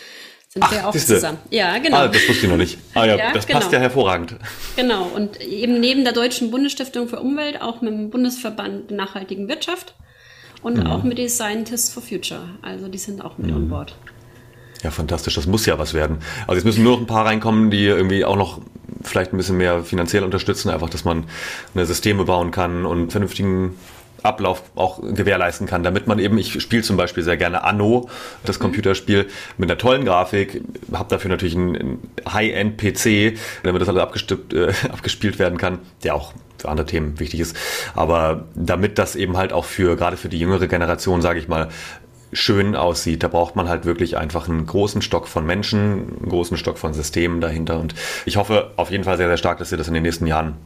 sind 0.49 0.63
Ach, 0.63 0.73
wir 0.73 0.89
auch 0.89 0.93
siehste. 0.93 1.15
zusammen. 1.15 1.39
Ja, 1.51 1.77
genau. 1.79 1.99
Ah, 1.99 2.09
das 2.09 2.27
wusste 2.27 2.47
ich 2.47 2.51
noch 2.51 2.57
nicht. 2.57 2.79
Ah 2.95 3.05
ja, 3.05 3.17
ja 3.17 3.33
das 3.33 3.47
genau. 3.47 3.61
passt 3.61 3.73
ja 3.73 3.79
hervorragend. 3.79 4.37
Genau. 4.77 5.05
Und 5.05 5.41
eben 5.41 5.79
neben 5.79 6.05
der 6.05 6.15
Deutschen 6.15 6.51
Bundesstiftung 6.51 7.09
für 7.09 7.21
Umwelt 7.21 7.61
auch 7.61 7.83
mit 7.83 7.93
dem 7.93 8.11
Bundesverband 8.11 8.91
Nachhaltigen 8.91 9.49
Wirtschaft 9.49 9.95
und 10.63 10.79
mhm. 10.79 10.87
auch 10.87 11.03
mit 11.03 11.19
den 11.19 11.29
Scientists 11.29 11.93
for 11.93 12.03
Future. 12.03 12.49
Also 12.63 12.89
die 12.89 12.99
sind 12.99 13.23
auch 13.23 13.37
mit 13.37 13.51
mhm. 13.51 13.57
an 13.57 13.69
Bord. 13.69 13.97
Ja, 14.83 14.91
fantastisch. 14.91 15.35
Das 15.35 15.47
muss 15.47 15.67
ja 15.67 15.79
was 15.79 15.93
werden. 15.93 16.19
Also 16.47 16.55
jetzt 16.55 16.65
müssen 16.65 16.83
nur 16.83 16.95
noch 16.95 17.01
ein 17.01 17.07
paar 17.07 17.27
reinkommen, 17.27 17.71
die 17.71 17.85
irgendwie 17.85 18.25
auch 18.25 18.37
noch 18.37 18.61
vielleicht 19.03 19.33
ein 19.33 19.37
bisschen 19.37 19.57
mehr 19.57 19.83
finanziell 19.85 20.25
unterstützen, 20.25 20.71
einfach, 20.71 20.89
dass 20.89 21.05
man 21.05 21.25
eine 21.75 21.85
Systeme 21.85 22.25
bauen 22.25 22.51
kann 22.53 22.87
und 22.87 23.11
vernünftigen 23.11 23.77
Ablauf 24.23 24.62
auch 24.75 25.01
gewährleisten 25.01 25.66
kann, 25.66 25.83
damit 25.83 26.07
man 26.07 26.19
eben, 26.19 26.39
ich 26.39 26.61
spiele 26.61 26.83
zum 26.83 26.97
Beispiel 26.97 27.23
sehr 27.23 27.37
gerne 27.37 27.64
Anno, 27.64 28.09
das 28.45 28.59
mhm. 28.59 28.62
Computerspiel, 28.62 29.27
mit 29.57 29.71
einer 29.71 29.79
tollen 29.79 30.05
Grafik, 30.05 30.62
habe 30.93 31.09
dafür 31.09 31.31
natürlich 31.31 31.57
einen 31.57 32.11
High-End-PC, 32.29 33.39
damit 33.62 33.83
das 33.83 33.89
alles 33.89 34.03
abgestimmt, 34.03 34.53
äh, 34.53 34.73
abgespielt 34.93 35.39
werden 35.39 35.59
kann, 35.59 35.79
der 36.03 36.14
auch 36.14 36.33
für 36.59 36.69
andere 36.69 36.87
Themen 36.87 37.21
wichtig 37.21 37.41
ist. 37.41 37.57
Aber 37.95 38.47
damit 38.55 38.99
das 38.99 39.14
eben 39.14 39.37
halt 39.37 39.53
auch 39.53 39.64
für, 39.64 39.97
gerade 39.97 40.16
für 40.16 40.29
die 40.29 40.39
jüngere 40.39 40.66
Generation, 40.66 41.23
sage 41.23 41.39
ich 41.39 41.49
mal, 41.49 41.69
schön 42.33 42.77
aussieht. 42.77 43.23
Da 43.23 43.29
braucht 43.29 43.57
man 43.57 43.69
halt 43.69 43.85
wirklich 43.85 44.16
einfach 44.16 44.49
einen 44.49 44.66
großen 44.66 45.03
Stock 45.03 45.29
von 45.29 45.47
Menschen, 45.47 46.19
einen 46.19 46.29
großen 46.29 46.57
Stock 46.57 46.79
von 46.79 46.93
Systemen 46.93 47.41
dahinter. 47.41 47.79
Und 47.79 47.95
ich 48.27 48.37
hoffe 48.37 48.73
auf 48.77 48.91
jeden 48.91 49.05
Fall 49.05 49.16
sehr, 49.16 49.29
sehr 49.29 49.37
stark, 49.37 49.59
dass 49.59 49.73
ihr 49.73 49.79
das 49.79 49.89
in 49.89 49.95
den 49.95 50.03
nächsten 50.03 50.27
Jahren 50.27 50.57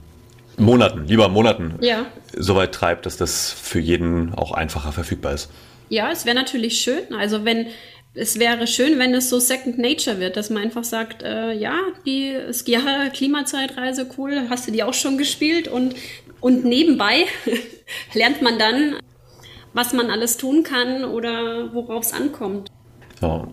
Monaten, 0.59 1.07
lieber 1.07 1.29
Monaten, 1.29 1.75
ja. 1.81 2.07
so 2.37 2.55
weit 2.55 2.73
treibt, 2.73 3.07
dass 3.07 3.17
das 3.17 3.51
für 3.51 3.81
jeden 3.81 4.35
auch 4.35 4.53
einfacher 4.53 4.93
verfügbar 4.93 5.33
ist. 5.33 5.51
Ja, 5.89 6.11
es 6.11 6.25
wäre 6.25 6.37
natürlich 6.37 6.81
schön. 6.81 7.15
Also 7.15 7.45
wenn 7.45 7.67
es 8.15 8.39
wäre 8.39 8.67
schön, 8.67 8.99
wenn 8.99 9.15
es 9.15 9.31
so 9.31 9.39
Second 9.39 9.79
Nature 9.79 10.21
wird, 10.21 10.37
dass 10.37 10.51
man 10.51 10.65
einfach 10.65 10.85
sagt, 10.85 11.23
äh, 11.23 11.53
ja, 11.53 11.79
die 12.05 12.37
Skiara 12.53 13.09
Klimazeitreise, 13.09 14.07
cool, 14.19 14.49
hast 14.51 14.69
du 14.69 14.73
die 14.73 14.83
auch 14.83 14.95
schon 14.95 15.17
gespielt 15.17 15.67
und, 15.67 15.95
und 16.41 16.65
nebenbei 16.65 17.25
lernt 18.15 18.43
man 18.43 18.59
dann, 18.59 18.97
was 19.73 19.95
man 19.95 20.11
alles 20.11 20.37
tun 20.37 20.63
kann 20.63 21.05
oder 21.05 21.73
worauf 21.73 22.05
es 22.05 22.13
ankommt. 22.13 22.71
Ja, 23.23 23.49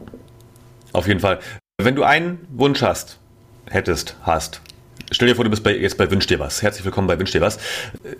auf 0.92 1.08
jeden 1.08 1.22
Fall. 1.22 1.40
Wenn 1.82 1.96
du 1.96 2.04
einen 2.04 2.46
Wunsch 2.52 2.82
hast, 2.82 3.20
hättest, 3.70 4.18
hast, 4.24 4.62
Stell 5.12 5.28
dir 5.28 5.36
vor, 5.36 5.44
du 5.44 5.50
bist 5.50 5.64
bei, 5.64 5.76
jetzt 5.76 5.98
bei 5.98 6.10
Wünsch 6.12 6.28
dir 6.28 6.40
was. 6.40 6.62
Herzlich 6.62 6.86
willkommen 6.86 7.08
bei 7.08 7.18
Wünsch 7.18 7.32
dir 7.32 7.42
was. 7.42 7.58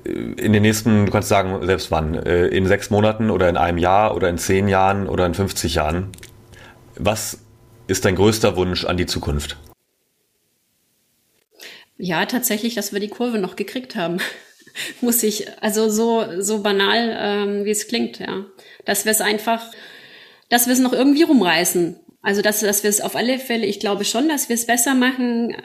Äh, 0.04 0.12
in 0.38 0.54
den 0.54 0.64
nächsten, 0.64 1.06
du 1.06 1.12
kannst 1.12 1.30
sagen, 1.30 1.66
selbst 1.66 1.92
wann, 1.92 2.16
äh, 2.16 2.48
in 2.48 2.66
sechs 2.66 2.90
Monaten 2.90 3.30
oder 3.30 3.48
in 3.50 3.58
einem 3.58 3.78
Jahr 3.78 4.16
oder 4.16 4.30
in 4.30 4.38
zehn 4.38 4.68
Jahren 4.68 5.08
oder 5.08 5.26
in 5.26 5.34
50 5.34 5.76
Jahren. 5.76 6.12
Was 6.96 7.40
ist 7.88 8.06
dein 8.06 8.16
größter 8.16 8.56
Wunsch 8.56 8.86
an 8.86 8.98
die 8.98 9.06
Zukunft? 9.06 9.58
Ja, 11.98 12.26
tatsächlich, 12.26 12.76
dass 12.76 12.94
wir 12.94 13.00
die 13.00 13.10
Kurve 13.10 13.40
noch 13.40 13.56
gekriegt 13.56 13.96
haben. 13.96 14.20
Muss 15.02 15.22
ich, 15.24 15.48
also 15.62 15.90
so, 15.90 16.26
so 16.40 16.62
banal, 16.62 17.16
ähm, 17.20 17.66
wie 17.66 17.72
es 17.72 17.88
klingt, 17.88 18.20
ja. 18.20 18.46
Dass 18.86 19.06
wir 19.06 19.12
es 19.12 19.22
einfach, 19.22 19.64
dass 20.50 20.68
wir 20.68 20.74
es 20.74 20.80
noch 20.80 20.94
irgendwie 20.94 21.24
rumreißen. 21.24 22.00
Also, 22.22 22.42
dass, 22.42 22.62
dass 22.62 22.84
wir 22.84 22.90
es 22.90 23.02
auf 23.02 23.16
alle 23.16 23.40
Fälle, 23.40 23.66
ich 23.66 23.80
glaube 23.80 24.06
schon, 24.06 24.28
dass 24.28 24.50
wir 24.50 24.56
es 24.56 24.66
besser 24.66 24.94
machen, 24.94 25.56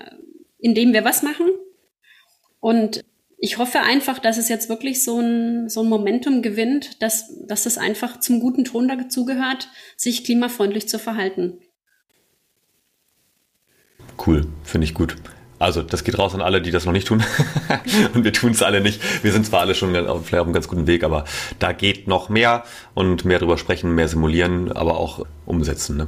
indem 0.65 0.95
wir 0.95 1.05
was 1.05 1.23
machen. 1.23 1.47
Und 2.59 3.05
ich 3.37 3.59
hoffe 3.59 3.81
einfach, 3.81 4.19
dass 4.19 4.39
es 4.39 4.49
jetzt 4.49 4.71
wirklich 4.71 5.05
so 5.05 5.21
ein, 5.21 5.69
so 5.69 5.83
ein 5.83 5.89
Momentum 5.91 6.41
gewinnt, 6.41 7.03
dass, 7.03 7.45
dass 7.47 7.67
es 7.67 7.77
einfach 7.77 8.19
zum 8.21 8.41
guten 8.41 8.65
Ton 8.65 8.89
dazu 8.89 9.27
gehört, 9.27 9.69
sich 9.99 10.25
klimafreundlich 10.25 10.89
zu 10.89 10.99
verhalten. 10.99 11.59
Cool, 14.27 14.47
finde 14.62 14.87
ich 14.87 14.95
gut. 14.95 15.17
Also, 15.65 15.83
das 15.83 16.05
geht 16.05 16.19
raus 16.19 16.35
an 16.35 16.43
alle, 16.43 16.61
die 16.61 16.71
das 16.71 16.85
noch 16.85 16.93
nicht 16.93 17.09
tun. 17.09 17.25
und 18.15 18.23
wir 18.23 18.35
tun 18.35 18.51
es 18.51 18.62
alle 18.62 18.83
nicht. 18.83 19.01
Wir 19.25 19.33
sind 19.33 19.47
zwar 19.47 19.61
alle 19.61 19.75
schon 19.75 19.97
auf, 19.97 20.27
vielleicht 20.27 20.41
auf 20.43 20.47
einem 20.47 20.53
ganz 20.53 20.69
guten 20.69 20.87
Weg, 20.87 21.03
aber 21.03 21.25
da 21.59 21.73
geht 21.73 22.07
noch 22.07 22.29
mehr 22.29 22.65
und 22.93 23.25
mehr 23.25 23.39
drüber 23.39 23.57
sprechen, 23.57 23.95
mehr 23.95 24.07
simulieren, 24.07 24.71
aber 24.73 24.99
auch 24.99 25.25
umsetzen. 25.47 25.97
Ne? 25.97 26.07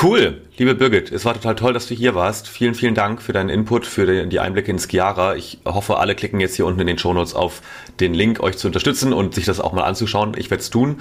Cool, 0.00 0.40
liebe 0.56 0.76
Birgit, 0.76 1.10
es 1.10 1.24
war 1.24 1.34
total 1.34 1.56
toll, 1.56 1.72
dass 1.72 1.88
du 1.88 1.96
hier 1.96 2.14
warst. 2.14 2.46
Vielen, 2.46 2.76
vielen 2.76 2.94
Dank 2.94 3.22
für 3.22 3.32
deinen 3.32 3.48
Input, 3.48 3.86
für 3.86 4.24
die 4.24 4.38
Einblicke 4.38 4.70
in 4.70 4.78
Skiara. 4.78 5.34
Ich 5.34 5.58
hoffe, 5.64 5.96
alle 5.96 6.14
klicken 6.14 6.38
jetzt 6.38 6.54
hier 6.54 6.64
unten 6.64 6.78
in 6.78 6.86
den 6.86 6.98
Shownotes 6.98 7.34
auf 7.34 7.62
den 7.98 8.14
Link, 8.14 8.38
euch 8.38 8.56
zu 8.56 8.68
unterstützen 8.68 9.12
und 9.12 9.34
sich 9.34 9.46
das 9.46 9.58
auch 9.58 9.72
mal 9.72 9.82
anzuschauen. 9.82 10.34
Ich 10.36 10.48
werde 10.52 10.60
es 10.60 10.70
tun 10.70 11.00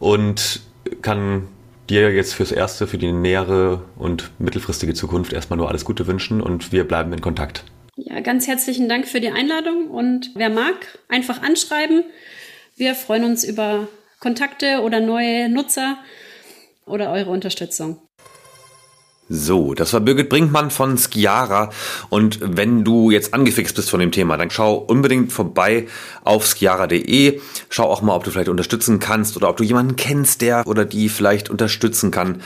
und 0.00 0.60
kann 1.02 1.46
dir 1.90 2.12
jetzt 2.12 2.34
fürs 2.34 2.52
Erste, 2.52 2.86
für 2.86 2.98
die 2.98 3.12
nähere 3.12 3.82
und 3.96 4.30
mittelfristige 4.38 4.94
Zukunft 4.94 5.32
erstmal 5.32 5.56
nur 5.56 5.68
alles 5.68 5.84
Gute 5.84 6.06
wünschen 6.06 6.40
und 6.40 6.72
wir 6.72 6.86
bleiben 6.86 7.12
in 7.12 7.20
Kontakt. 7.20 7.64
Ja, 7.96 8.20
ganz 8.20 8.46
herzlichen 8.46 8.88
Dank 8.88 9.08
für 9.08 9.20
die 9.20 9.30
Einladung 9.30 9.88
und 9.90 10.30
wer 10.34 10.50
mag, 10.50 10.98
einfach 11.08 11.42
anschreiben. 11.42 12.04
Wir 12.76 12.94
freuen 12.94 13.24
uns 13.24 13.42
über 13.42 13.88
Kontakte 14.20 14.82
oder 14.82 15.00
neue 15.00 15.48
Nutzer 15.48 15.98
oder 16.86 17.10
eure 17.12 17.30
Unterstützung. 17.30 18.00
So, 19.30 19.74
das 19.74 19.92
war 19.92 20.00
Birgit 20.00 20.30
Brinkmann 20.30 20.70
von 20.70 20.96
Skiara. 20.96 21.70
Und 22.08 22.38
wenn 22.42 22.82
du 22.82 23.10
jetzt 23.10 23.34
angefixt 23.34 23.76
bist 23.76 23.90
von 23.90 24.00
dem 24.00 24.10
Thema, 24.10 24.36
dann 24.38 24.50
schau 24.50 24.76
unbedingt 24.76 25.32
vorbei 25.32 25.86
auf 26.24 26.46
skiara.de. 26.46 27.40
Schau 27.68 27.90
auch 27.90 28.00
mal, 28.00 28.14
ob 28.14 28.24
du 28.24 28.30
vielleicht 28.30 28.48
unterstützen 28.48 29.00
kannst 29.00 29.36
oder 29.36 29.50
ob 29.50 29.58
du 29.58 29.64
jemanden 29.64 29.96
kennst, 29.96 30.40
der 30.40 30.66
oder 30.66 30.86
die 30.86 31.10
vielleicht 31.10 31.50
unterstützen 31.50 32.10
kann. 32.10 32.40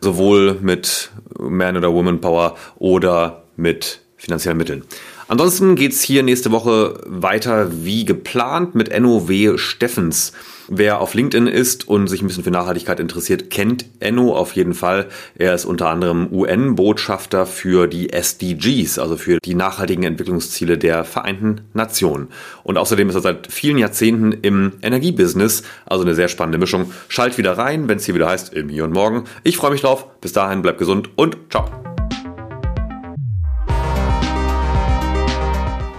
Sowohl 0.00 0.58
mit 0.60 1.10
Man- 1.38 1.76
oder 1.76 1.92
Woman 1.92 2.20
Power 2.20 2.56
oder 2.76 3.42
mit 3.56 4.00
finanziellen 4.16 4.58
Mitteln. 4.58 4.84
Ansonsten 5.26 5.74
geht's 5.74 6.02
hier 6.02 6.22
nächste 6.22 6.52
Woche 6.52 7.00
weiter 7.04 7.68
wie 7.84 8.04
geplant 8.04 8.74
mit 8.74 8.88
Enno 8.88 9.28
W. 9.28 9.58
Steffens. 9.58 10.32
Wer 10.70 11.00
auf 11.00 11.14
LinkedIn 11.14 11.46
ist 11.46 11.88
und 11.88 12.08
sich 12.08 12.20
ein 12.20 12.26
bisschen 12.26 12.44
für 12.44 12.50
Nachhaltigkeit 12.50 13.00
interessiert, 13.00 13.48
kennt 13.48 13.86
Enno 14.00 14.36
auf 14.36 14.54
jeden 14.54 14.74
Fall. 14.74 15.08
Er 15.34 15.54
ist 15.54 15.64
unter 15.64 15.88
anderem 15.88 16.28
UN-Botschafter 16.30 17.46
für 17.46 17.86
die 17.86 18.12
SDGs, 18.12 18.98
also 18.98 19.16
für 19.16 19.38
die 19.42 19.54
nachhaltigen 19.54 20.04
Entwicklungsziele 20.04 20.76
der 20.76 21.04
Vereinten 21.04 21.62
Nationen. 21.72 22.28
Und 22.64 22.76
außerdem 22.76 23.08
ist 23.08 23.14
er 23.14 23.22
seit 23.22 23.50
vielen 23.50 23.78
Jahrzehnten 23.78 24.32
im 24.32 24.72
Energiebusiness, 24.82 25.62
also 25.86 26.04
eine 26.04 26.14
sehr 26.14 26.28
spannende 26.28 26.58
Mischung. 26.58 26.92
Schalt 27.08 27.38
wieder 27.38 27.56
rein, 27.56 27.88
wenn 27.88 27.96
es 27.96 28.04
hier 28.04 28.14
wieder 28.14 28.28
heißt, 28.28 28.52
im 28.52 28.68
Hier 28.68 28.84
und 28.84 28.92
Morgen. 28.92 29.24
Ich 29.44 29.56
freue 29.56 29.70
mich 29.70 29.80
drauf. 29.80 30.20
Bis 30.20 30.34
dahin, 30.34 30.60
bleibt 30.60 30.78
gesund 30.78 31.08
und 31.16 31.38
ciao. 31.48 31.70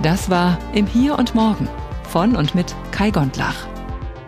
Das 0.04 0.30
war 0.30 0.60
Im 0.76 0.86
Hier 0.86 1.18
und 1.18 1.34
Morgen 1.34 1.68
von 2.12 2.36
und 2.36 2.54
mit 2.54 2.76
Kai 2.92 3.10
Gondlach. 3.10 3.79